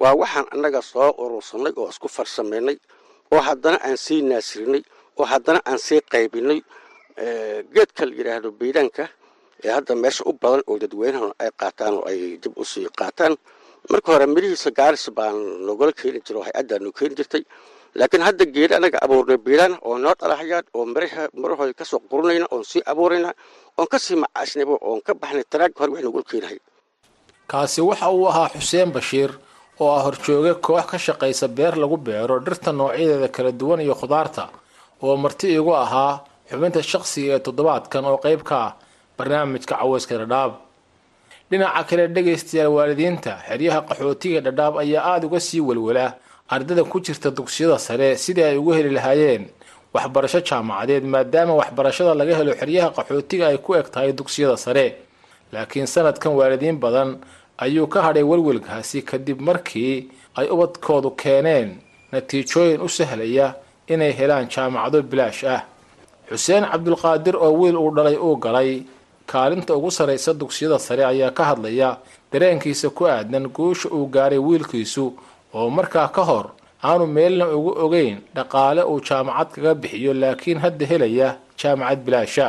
Waa 0.00 0.14
waxaan 0.20 0.46
annaga 0.54 0.80
soo 0.92 1.10
urursanay 1.22 1.72
oo 1.80 1.88
isku 1.92 2.08
farsamaynay 2.16 2.76
oo 3.34 3.40
haddana 3.46 3.78
aan 3.86 3.96
sii 4.04 4.20
naasirinay 4.30 4.82
oo 5.20 5.24
haddana 5.32 5.60
aan 5.68 5.78
sii 5.86 6.00
qaybinay 6.12 6.60
geedka 7.74 8.02
la 8.08 8.12
yidhaahdo 8.18 8.48
baydaanka 8.60 9.04
ee 9.64 9.70
hadda 9.76 9.94
meesha 10.02 10.22
u 10.28 10.32
badan 10.42 10.62
oo 10.70 10.76
dadweynahan 10.82 11.32
ay 11.42 11.50
qaataan 11.60 11.94
oo 11.98 12.04
ay 12.10 12.20
dib 12.42 12.52
u 12.56 12.64
sii 12.72 12.88
qaataan. 13.00 13.34
Marka 13.90 14.08
hore 14.12 14.26
mirihiisa 14.34 14.70
gaaris 14.78 15.04
baan 15.18 15.36
nogala 15.66 15.92
keeni 15.98 16.20
jira 16.26 16.38
oo 16.40 16.44
hay'addaa 16.48 16.78
noo 16.84 16.92
jirtay. 17.18 17.42
Laakiin 17.98 18.22
hadda 18.26 18.44
geeda 18.54 18.74
anaga 18.80 18.98
abuurnay 19.04 19.38
beelaan 19.46 19.74
oo 19.88 19.98
noo 20.04 20.14
dhalahayaan 20.20 20.64
oo 20.76 20.84
marahooda 21.42 21.74
ka 21.80 21.84
soo 21.90 22.00
qurunayna 22.10 22.46
oon 22.54 22.64
sii 22.70 22.82
abuurayna 22.90 23.30
oon 23.78 23.86
ka 23.92 23.98
sii 24.04 24.16
macaashnayba 24.22 24.74
oon 24.88 25.00
ka 25.06 25.12
baxnay 25.14 25.44
taraag 25.52 25.72
hore 25.78 25.90
wax 25.92 26.02
nogula 26.06 26.24
keenahay 26.30 26.58
kaasi 27.52 27.80
waxa 27.88 28.08
uu 28.10 28.26
ahaa 28.32 28.48
xuseen 28.56 28.90
bashiir 28.96 29.30
oo 29.80 29.90
ah 29.96 30.02
horjooge 30.06 30.54
koox 30.64 30.84
ka 30.90 30.98
shaqaysa 31.06 31.48
beer 31.56 31.74
lagu 31.82 31.96
beero 32.06 32.38
dhirta 32.40 32.72
noocyadeeda 32.72 33.28
kala 33.28 33.52
duwan 33.60 33.80
iyo 33.84 33.94
khudaarta 34.00 34.48
oo 35.02 35.16
marti 35.16 35.46
igu 35.58 35.72
ahaa 35.84 36.20
xubinta 36.50 36.80
shaqsiga 36.82 37.32
ee 37.36 37.42
toddobaadkan 37.46 38.04
oo 38.10 38.16
qayb 38.24 38.40
ka 38.48 38.56
ah 38.66 38.72
barnaamijka 39.18 39.74
caweyska 39.80 40.14
dhadhaab. 40.20 40.52
Dhinaca 41.50 41.82
kale 41.88 42.04
dhegaystayaal 42.14 42.72
waalidiinta 42.76 43.32
xeryaha 43.48 43.80
qaxootiga 43.88 44.40
dhadhaab 44.46 44.74
ayaa 44.82 45.02
aada 45.12 45.26
uga 45.26 45.40
sii 45.40 45.60
welwela 45.68 46.06
ardada 46.48 46.82
ku 46.84 46.96
jirta 47.04 47.28
dugsiyada 47.30 47.78
sare 47.78 48.16
sidii 48.16 48.42
ay 48.50 48.56
ugu 48.56 48.72
heli 48.76 48.90
lahaayeen 48.96 49.42
waxbarasho 49.94 50.40
jaamacadeed 50.48 51.04
maadaama 51.04 51.54
waxbarashada 51.60 52.14
laga 52.20 52.34
helo 52.38 52.52
xeryaha 52.60 52.88
qaxootiga 52.96 53.44
ay 53.52 53.58
ku 53.64 53.74
eg 53.74 53.86
tahay 53.92 54.12
dugsiyada 54.12 54.56
sare. 54.56 54.86
Laakiin 55.52 55.86
sanadkan 55.86 56.32
waalidiin 56.38 56.76
badan 56.80 57.20
ayuu 57.58 57.86
ka 57.86 58.02
hadhay 58.02 58.22
welwelkaasi 58.22 59.02
kadib 59.02 59.40
markii 59.40 60.08
ay 60.38 60.46
ubadkoodu 60.54 61.10
keeneen 61.10 61.68
natiijooyin 62.12 62.80
u 62.86 62.88
sahlaya 62.88 63.54
inay 63.92 64.12
helaan 64.18 64.48
jaamacado 64.48 65.02
bilaash 65.02 65.44
ah. 65.44 65.62
Xuseen 66.30 66.64
cabdulqaadir 66.70 67.36
oo 67.36 67.52
wiil 67.60 67.76
uu 67.76 67.90
dhalay 67.96 68.16
uu 68.16 68.36
galay 68.36 68.82
kaalinta 69.26 69.76
ugu 69.76 69.90
sarraysa 69.90 70.32
dugsiyada 70.34 70.78
sare 70.78 71.04
ayaa 71.04 71.30
ka 71.30 71.44
hadlaya 71.44 71.90
dareenkiisa 72.32 72.90
ku 72.90 73.04
aadan 73.06 73.48
guusha 73.56 73.88
uu 73.96 74.06
gaaray 74.14 74.38
wiilkiisu 74.38 75.04
oo 75.54 75.68
markaa 75.70 76.08
ka 76.08 76.22
hor 76.24 76.46
aanu 76.84 77.06
meelna 77.06 77.46
ugu 77.56 77.72
ogeyn 77.84 78.16
dhaqaale 78.36 78.82
uu 78.90 79.00
jaamacad 79.08 79.48
kaga 79.54 79.74
bixiyo 79.74 80.12
laakiin 80.14 80.58
hadda 80.64 80.86
helaya 80.86 81.28
jaamacad 81.60 81.98
bilaasha 82.06 82.46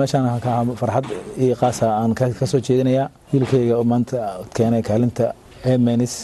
meeshaan 0.00 0.24
farxad 0.80 1.04
iyo 1.44 1.54
qaasa 1.62 1.86
aan 2.00 2.14
ka 2.14 2.46
soo 2.52 2.60
jeedinayaa 2.66 3.06
wiilkayga 3.32 3.76
maanta 3.92 4.16
keenay 4.56 4.82
kaalinta 4.88 5.26
emenis 5.72 6.14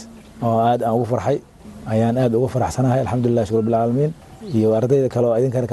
oo 0.42 0.56
aad 0.68 0.80
aan 0.86 0.94
ugu 0.96 1.06
farxay 1.12 1.36
ayaan 1.92 2.16
aad 2.22 2.32
uga 2.38 2.48
faraxsanahay 2.54 3.00
alxamdulilah 3.04 3.44
shukr 3.48 3.62
bilcaalamiin 3.68 4.12
iyo 4.56 4.68
ardayda 4.78 5.08
kale 5.14 5.26
oo 5.30 5.36
idinkana 5.40 5.66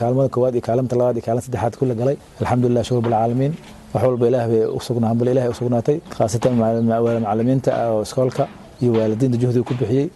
kaalmada 0.00 0.28
koowaad 0.34 0.54
iyo 0.58 0.64
kaalimta 0.68 0.94
labaad 1.00 1.16
iyo 1.18 1.24
kaalin 1.26 1.42
saddexaad 1.46 1.74
kula 1.80 1.94
galay. 2.00 2.16
Alxamdulilah 2.40 2.82
shukr 2.88 3.02
bilcaalamiin 3.06 3.52
wax 3.94 4.02
walba 4.08 4.24
ilaah 4.30 4.46
bay 4.52 4.62
hambal 5.10 5.28
ilahay 5.32 5.50
usugnaatay 5.54 5.96
khaasatan 6.16 6.52
macalimiinta 6.60 7.70
oo 7.92 8.02
iskoolka 8.06 8.44
iyo 8.82 8.90
waalidiinta 8.98 9.36
juhdiga 9.42 9.64
ku 9.68 9.74
bixiyey. 9.80 10.06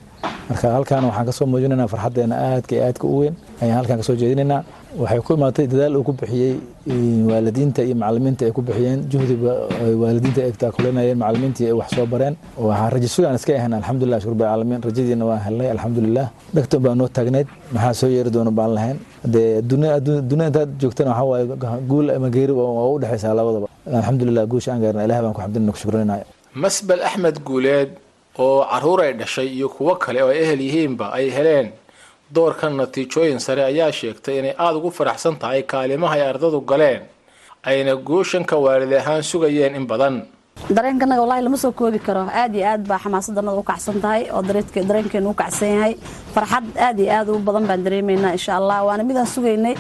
Marka 0.49 0.67
halkan 0.77 1.05
waxaan 1.09 1.27
ka 1.29 1.33
soo 1.39 1.47
muujinaynaa 1.53 1.89
farxadeena 1.93 2.35
aadka 2.49 2.75
aadka 2.87 3.05
u 3.07 3.17
weyn. 3.21 3.35
Ayaan 3.63 3.77
halkan 3.81 3.97
ka 4.01 4.05
soo 4.09 4.17
jeedinaynaa 4.23 4.61
waxay 5.01 5.21
ku 5.27 5.31
imaatay 5.37 5.67
dadaal 5.73 5.97
uu 5.97 6.05
ku 6.09 6.13
bixiyey 6.13 6.55
waalidiinta 7.31 7.81
iyo 7.87 7.95
macalimiinta 8.03 8.43
ay 8.47 8.53
ku 8.57 8.63
bixiyeen. 8.69 9.01
Juhdiga 9.11 9.53
waalidiinta 10.03 10.41
ay 10.47 10.53
taakulinayeen 10.63 11.19
macalimiintii 11.23 11.67
ay 11.71 11.73
wax 11.81 11.91
soo 11.97 12.07
bareen. 12.13 12.35
Waxaan 12.57 12.91
rajo 12.95 13.09
sugaan 13.15 13.35
iska 13.41 13.53
ahayn 13.59 13.73
alxamdulilah 13.81 14.19
shukr 14.23 14.35
bilcaalamiin 14.41 14.81
rajadiina 14.89 15.25
waan 15.31 15.41
helnay 15.47 15.69
alxamdulilah 15.75 16.27
dhegtan 16.55 16.81
baa 16.85 16.95
noo 17.01 17.09
taagneyd 17.17 17.49
maxaa 17.75 17.95
soo 18.01 18.09
yeeri 18.15 18.31
doona 18.31 18.51
baan 18.59 18.71
lahayn. 18.77 18.99
Dee 19.35 19.63
dunia 19.63 19.97
intaad 20.51 20.71
joogtana 20.81 21.11
waxaa 21.11 21.29
waaye 21.31 21.45
guul 21.91 22.07
ama 22.17 22.29
geeri 22.37 22.53
waa 22.53 22.89
u 22.95 22.99
dhexaysaa 23.03 23.35
labadaba. 23.39 23.67
Alxamdulilah 23.99 24.45
guusha 24.53 24.73
aan 24.73 24.81
gaarna 24.85 25.05
ilaah 25.07 25.21
baan 25.25 25.35
ku 25.37 25.41
xamdinana 25.45 25.73
ku 25.73 25.79
shukrinaya 25.83 26.25
masbel 26.55 27.01
axmed 27.09 27.37
guuleed 27.49 27.91
oo 28.39 28.61
carruur 28.71 29.01
ay 29.05 29.13
dhashay 29.21 29.49
iyo 29.57 29.69
kuwo 29.69 29.95
kale 29.97 30.21
oo 30.23 30.33
ehel 30.43 30.61
yihiinba 30.61 31.07
ay 31.17 31.27
heleen 31.37 31.67
doorkan 32.35 32.73
natiijooyin 32.77 33.41
sare 33.41 33.63
ayaa 33.71 33.93
sheegtay 33.93 34.39
inay 34.41 34.55
aada 34.59 34.77
ugu 34.79 34.91
faraxsan 34.91 35.37
tahay 35.41 35.63
kaalimaha 35.63 36.15
ay 36.17 36.23
ardadu 36.33 36.61
galeen 36.71 37.03
ayna 37.63 37.93
guushanka 37.97 38.57
waalid 38.65 38.93
ahaan 38.93 39.23
sugayeen 39.23 39.75
in 39.77 39.87
badan. 39.87 40.25
Dareenkanaga 40.77 41.21
wallahi 41.23 41.43
lama 41.45 41.57
soo 41.57 41.73
koobi 41.73 41.99
karo. 41.99 42.29
Aad 42.29 42.55
iyo 42.55 42.65
aad 42.67 42.83
baa 42.89 42.99
xamaasadanada 43.05 43.57
u 43.59 43.63
kacsan 43.63 44.01
tahay 44.01 44.23
oo 44.33 44.43
dareenkeenu 44.43 45.31
u 45.31 45.35
kacsan 45.35 45.69
yahay. 45.75 45.95
Farxad 46.35 46.65
aad 46.87 46.99
iyo 47.01 47.11
aad 47.13 47.29
u 47.29 47.39
badan 47.39 47.65
baan 47.69 47.85
dareemaynaa 47.85 48.33
insha 48.37 48.57
allah. 48.61 48.79
Waana 48.87 49.03
midaan 49.05 49.27
sugaynay 49.27 49.75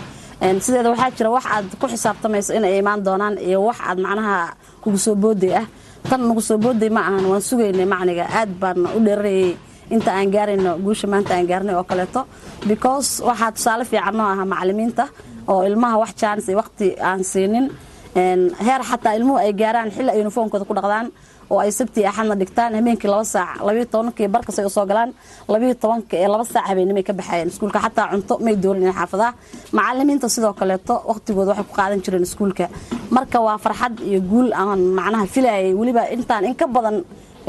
sideeda 0.60 0.90
waxaa 0.92 1.10
jira 1.16 1.30
wax 1.30 1.44
aad 1.46 1.66
ku 1.80 1.86
xisaabtamayso 1.92 2.52
inay 2.58 2.78
imaan 2.78 3.00
doonaan 3.04 3.36
iyo 3.38 3.58
wax 3.68 3.78
aad 3.80 3.98
macnaha 4.04 4.54
kugu 4.82 4.98
soo 4.98 5.14
booday 5.14 5.54
ah. 5.60 5.66
Tan 6.08 6.20
nagu 6.28 6.40
soo 6.40 6.58
booday 6.58 6.90
ma 6.90 7.00
ahan 7.08 7.24
waan 7.30 7.42
sugaynay 7.42 7.86
macniga. 7.86 8.24
Aad 8.38 8.50
baan 8.60 8.78
u 8.96 8.98
dheerarayay 9.06 9.56
inta 9.90 10.10
aan 10.18 10.30
gaarayno 10.34 10.70
guusha 10.84 11.06
maanta 11.12 11.34
aan 11.34 11.46
gaarnay 11.50 11.74
oo 11.74 11.84
kaleeto. 11.84 12.20
Because 12.68 13.22
waxaa 13.28 13.52
tusaale 13.52 13.84
fiican 13.84 14.20
aha 14.20 14.44
macalimiinta 14.44 15.04
oo 15.48 15.62
ilmaha 15.68 15.96
wax 16.02 16.12
jaanis 16.20 16.46
waqti 16.60 16.86
aan 17.08 17.24
siinin. 17.24 17.66
Heer 18.66 18.82
xataa 18.90 19.14
ilmuhu 19.18 19.38
ay 19.38 19.52
gaaraan 19.52 19.90
xilli 19.90 20.10
ay 20.10 20.20
uniformkooda 20.20 20.64
ku 20.68 20.74
dhaqdaan 20.74 21.06
oo 21.50 21.58
ay 21.64 21.70
sabtii 21.72 22.04
axadna 22.06 22.34
dhigtaan 22.40 22.74
habeenkii 22.78 23.08
laba 23.10 23.24
saac 23.24 23.56
labayo 23.66 23.84
tobankii 23.92 24.28
barkasay 24.34 24.64
u 24.64 24.70
soo 24.70 24.86
galaan 24.90 25.10
labayo 25.48 25.74
tobanka 25.82 26.16
ee 26.16 26.28
laba 26.28 26.44
saac 26.44 26.64
habeenimay 26.70 27.02
ka 27.08 27.12
baxayeen 27.12 27.48
iskuulka 27.48 27.78
xataa 27.84 28.06
cunto 28.12 28.34
may 28.44 28.56
doorin 28.62 28.82
in 28.88 28.92
xaafadaha 28.98 29.32
macalimiinta 29.76 30.28
sidoo 30.34 30.52
kaleeto 30.60 30.94
waqtigooda 31.10 31.50
waxay 31.50 31.64
ku 31.68 31.74
qaadan 31.78 32.00
jireen 32.04 32.22
iskuulka. 32.28 32.66
Marka 33.16 33.38
waa 33.46 33.58
farxad 33.64 33.94
iyo 34.08 34.20
guul 34.30 34.48
aan 34.60 34.80
macnaha 34.98 35.26
filayay 35.34 35.72
weliba 35.80 36.02
intaan 36.14 36.44
in 36.48 36.54
ka 36.60 36.66
badan 36.66 36.96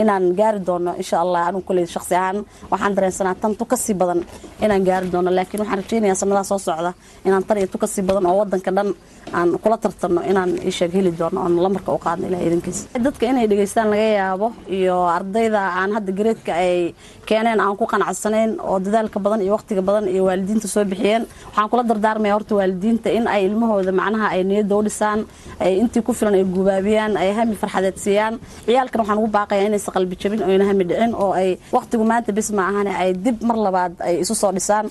inaan 0.02 0.24
gaari 0.40 0.60
doono 0.68 0.92
insha 1.02 1.18
allah 1.24 1.42
anugu 1.50 1.66
koley 1.68 1.86
shaqsi 1.96 2.14
ahaan 2.20 2.38
waxaan 2.72 2.94
dareensanaa 2.98 3.36
tan 3.42 3.52
tu 3.60 3.66
ka 3.72 3.76
sii 3.84 3.94
badan 4.02 4.20
inaan 4.64 4.84
gaari 4.88 5.08
doono. 5.14 5.30
Laakiin 5.38 5.60
waxaan 5.64 5.80
rajaynayaa 5.82 6.16
sanadaha 6.22 6.44
soo 6.52 6.60
socda 6.68 6.92
inaan 7.28 7.44
tan 7.48 7.58
iyo 7.58 7.68
tu 7.74 7.78
ka 7.84 7.88
sii 7.94 8.04
badan 8.08 8.26
oo 8.30 8.36
wadanka 8.42 8.72
dhan 8.78 8.90
aan 9.38 9.50
kula 9.64 9.78
tartanno 9.84 10.22
inaan 10.32 10.52
isheeg 10.70 10.92
heli 10.98 11.12
doono 11.20 11.40
oon 11.44 11.54
lamarka 11.66 11.90
u 11.96 12.00
qaadno 12.06 12.26
ilaha 12.30 12.44
idankiisa 12.48 12.84
dadka 13.06 13.24
inay 13.32 13.46
dhegaystaan 13.52 13.88
laga 13.94 14.08
yaabo 14.20 14.48
iyo 14.78 14.96
ardayda 15.18 15.62
aan 15.80 15.90
hadda 15.96 16.12
gareedka 16.18 16.52
ay 16.64 16.94
keeneen 17.30 17.60
aan 17.64 17.76
ku 17.80 17.86
qanacsanayn 17.94 18.52
oo 18.70 18.78
dadaalka 18.86 19.18
badan 19.26 19.42
iyo 19.46 19.52
waqtiga 19.58 19.82
badan 19.90 20.06
iyo 20.14 20.24
waalidiinta 20.28 20.68
soo 20.74 20.84
bixiyeen 20.92 21.24
waxaan 21.48 21.70
kula 21.72 21.84
dardaarmaya 21.90 22.34
horta 22.36 22.54
waalidiinta 22.60 23.10
in 23.18 23.26
ay 23.34 23.42
ilmahooda 23.48 23.92
macnaha 24.02 24.28
ay 24.36 24.42
niyadda 24.50 24.74
u 24.80 24.82
dhisaan 24.88 25.20
ay 25.64 25.72
intii 25.82 26.04
ku 26.08 26.12
filan 26.18 26.36
ay 26.40 26.44
gubaabiyaan 26.56 27.14
ay 27.22 27.30
hami 27.38 27.56
farxadeed 27.62 27.98
siiyaan. 28.06 28.34
Ciyaalkan 28.66 29.00
waxaan 29.02 29.18
ugu 29.22 29.30
baaqayaa 29.38 29.68
inay 29.70 29.82
is 29.84 29.90
qalbi 29.96 30.16
jabin 30.22 30.40
oyna 30.50 30.64
hami 30.70 30.84
dhicin 30.90 31.12
oo 31.24 31.32
ay 31.42 31.50
wakhtigu 31.76 32.04
maanta 32.12 32.32
bis 32.38 32.50
ma 32.58 32.64
ahan 32.72 32.88
ay 33.04 33.12
dib 33.26 33.38
mar 33.50 33.58
labaad 33.66 33.94
ay 34.08 34.16
isu 34.24 34.34
soo 34.42 34.52
dhisaan. 34.58 34.88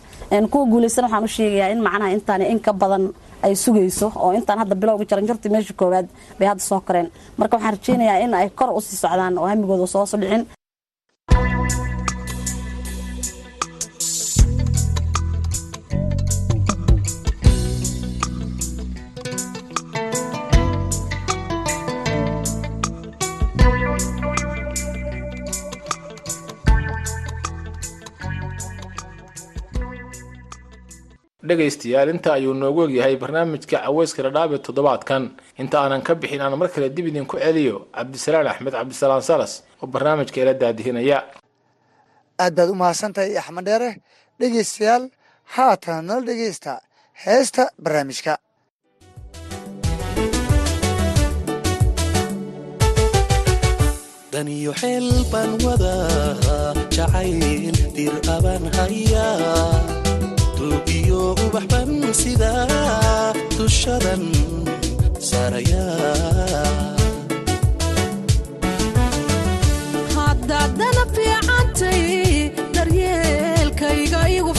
Kuwa 0.53 0.65
guulaysan 0.73 1.05
waxaan 1.09 1.25
u 1.25 1.31
sheegayaa 1.37 1.73
in 1.75 1.81
macnaha 1.87 2.13
intaan 2.17 2.43
in 2.53 2.61
ka 2.67 2.73
badan 2.83 3.05
ay 3.47 3.53
sugayso 3.65 4.07
oo 4.23 4.31
intaan 4.39 4.59
hadda 4.63 4.75
bilowga 4.83 5.05
jaran 5.11 5.27
jarta 5.29 5.49
meesha 5.55 5.75
koowaad 5.81 6.07
bay 6.39 6.47
hadda 6.51 6.63
soo 6.71 6.81
koreen. 6.87 7.09
Marka 7.39 7.57
waxaan 7.57 7.75
rajaynayaa 7.77 8.19
in 8.25 8.35
ay 8.35 8.49
kor 8.59 8.71
u 8.77 8.81
sii 8.81 8.97
socdaan 9.03 9.35
oo 9.41 9.47
hamigooda 9.51 9.87
soosu 9.95 10.17
dhicin. 10.23 10.43
dhegaystayaal. 31.53 32.09
Inta 32.15 32.31
ayuu 32.39 32.55
noogu 32.63 32.81
egyahay 32.89 33.15
barnaamijka 33.23 33.77
caweyska 33.85 34.21
dhadhaab 34.27 34.53
toddobaadkan. 34.67 35.23
Inta 35.63 35.77
aanan 35.83 36.03
ka 36.07 36.13
bixin 36.21 36.41
aan 36.45 36.57
mar 36.61 36.69
kale 36.75 36.89
dib 36.97 37.07
idinku 37.13 37.37
celiyo 37.45 37.77
cabdisalaan 37.97 38.49
axmed 38.53 38.73
cabdisalaan 38.79 39.23
salas 39.31 39.53
oo 39.83 39.87
barnaamijka 39.95 40.39
ila 40.43 40.55
daadihinaya 40.63 41.19
aad 42.45 42.55
baad 42.59 42.71
u 42.75 42.77
mahadsantahay 42.83 43.33
axmed 43.43 43.69
dhegaystayaal 44.41 45.05
haatan 45.55 46.01
nala 46.09 46.23
dhegaysta. 46.29 46.73
Heesta 47.25 47.63
barnaamijka. 47.85 48.33
Daniyo 54.33 54.73
xeel 54.81 55.09
baan 55.33 55.51
wadahaa 55.65 56.73
jacayl 56.97 57.77
dir 57.97 58.15
aban 58.37 58.65
hayaa 58.77 59.69
waxban 61.55 61.91
sidaa 62.21 63.33
dushadan 63.59 64.25
saaraya. 65.29 65.85
Hadaad 70.17 70.73
danab 70.81 71.11
fiicantay 71.17 72.03
daryeelkayga 72.77 74.21
igu 74.39 74.53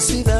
sidaa 0.00 0.37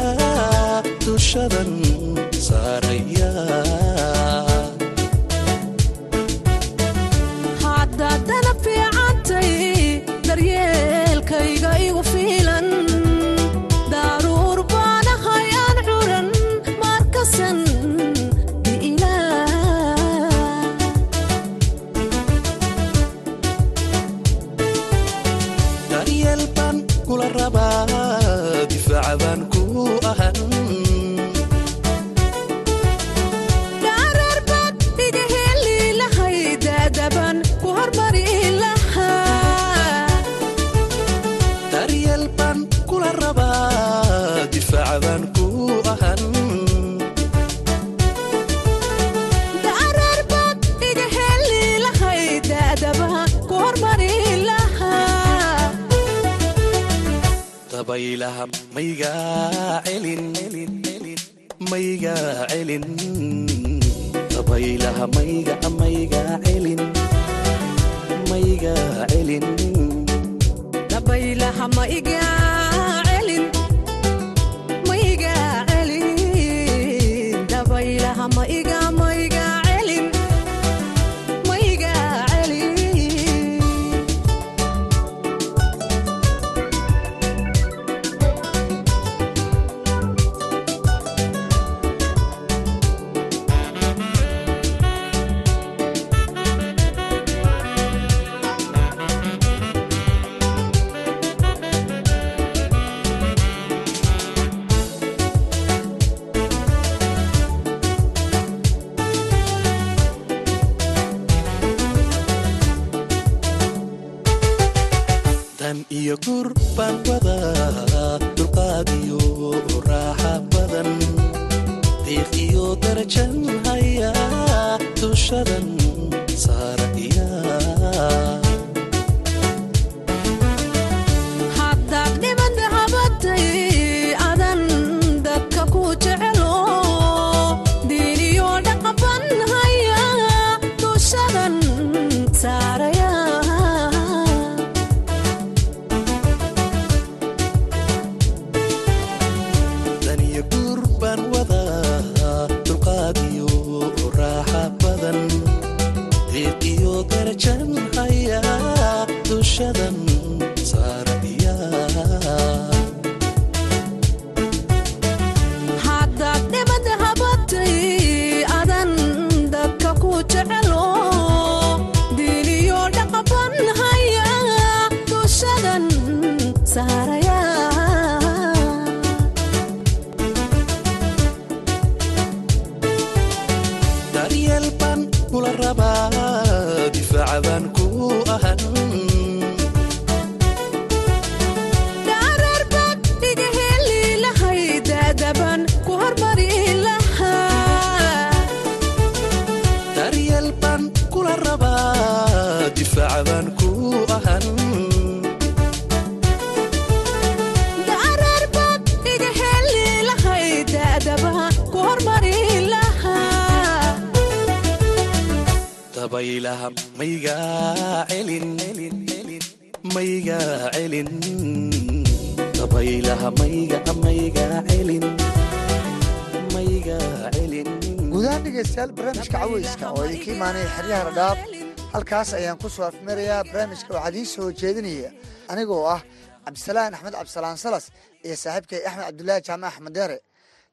halkaas 232.18 232.34
ayaan 232.34 232.58
ku 232.58 232.66
soo 232.68 232.82
afmarayaa 232.90 233.44
barnaamijka 233.46 233.94
waxaa 233.94 234.10
idiin 234.10 234.26
soo 234.26 234.50
jeedinaya. 234.50 235.10
Anigoo 235.48 235.86
ah 235.86 236.02
cabdisalaan 236.44 236.94
axmed 236.94 237.14
cabdisalaan 237.14 237.54
salas 237.58 237.84
iyo 238.26 238.34
saaxiibkay 238.42 238.80
axmed 238.88 239.04
cabdulaahi 239.06 239.42
jaamac 239.46 239.70
axmed 239.70 239.92
deere 239.94 240.18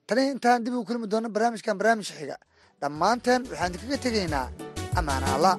tani 0.07 0.21
intaan 0.33 0.63
dib 0.65 0.73
ugu 0.73 0.85
kulmi 0.89 1.07
doono 1.11 1.29
barnaamijkan 1.29 1.77
barnaamij 1.77 2.09
xiga. 2.17 2.37
Dhammaanteen 2.81 3.41
waxaan 3.49 3.71
idinkaga 3.73 3.97
tegaynaa 4.05 4.47
ammaana 4.97 5.27
allah. 5.35 5.55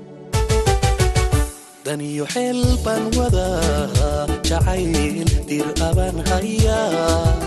Daniyo 1.86 2.24
xeel 2.34 2.60
baan 2.84 3.04
wadaa 3.14 4.26
jacayl 4.48 5.30
dir 5.48 5.66
abaan 5.88 6.16
hayaa 6.26 7.45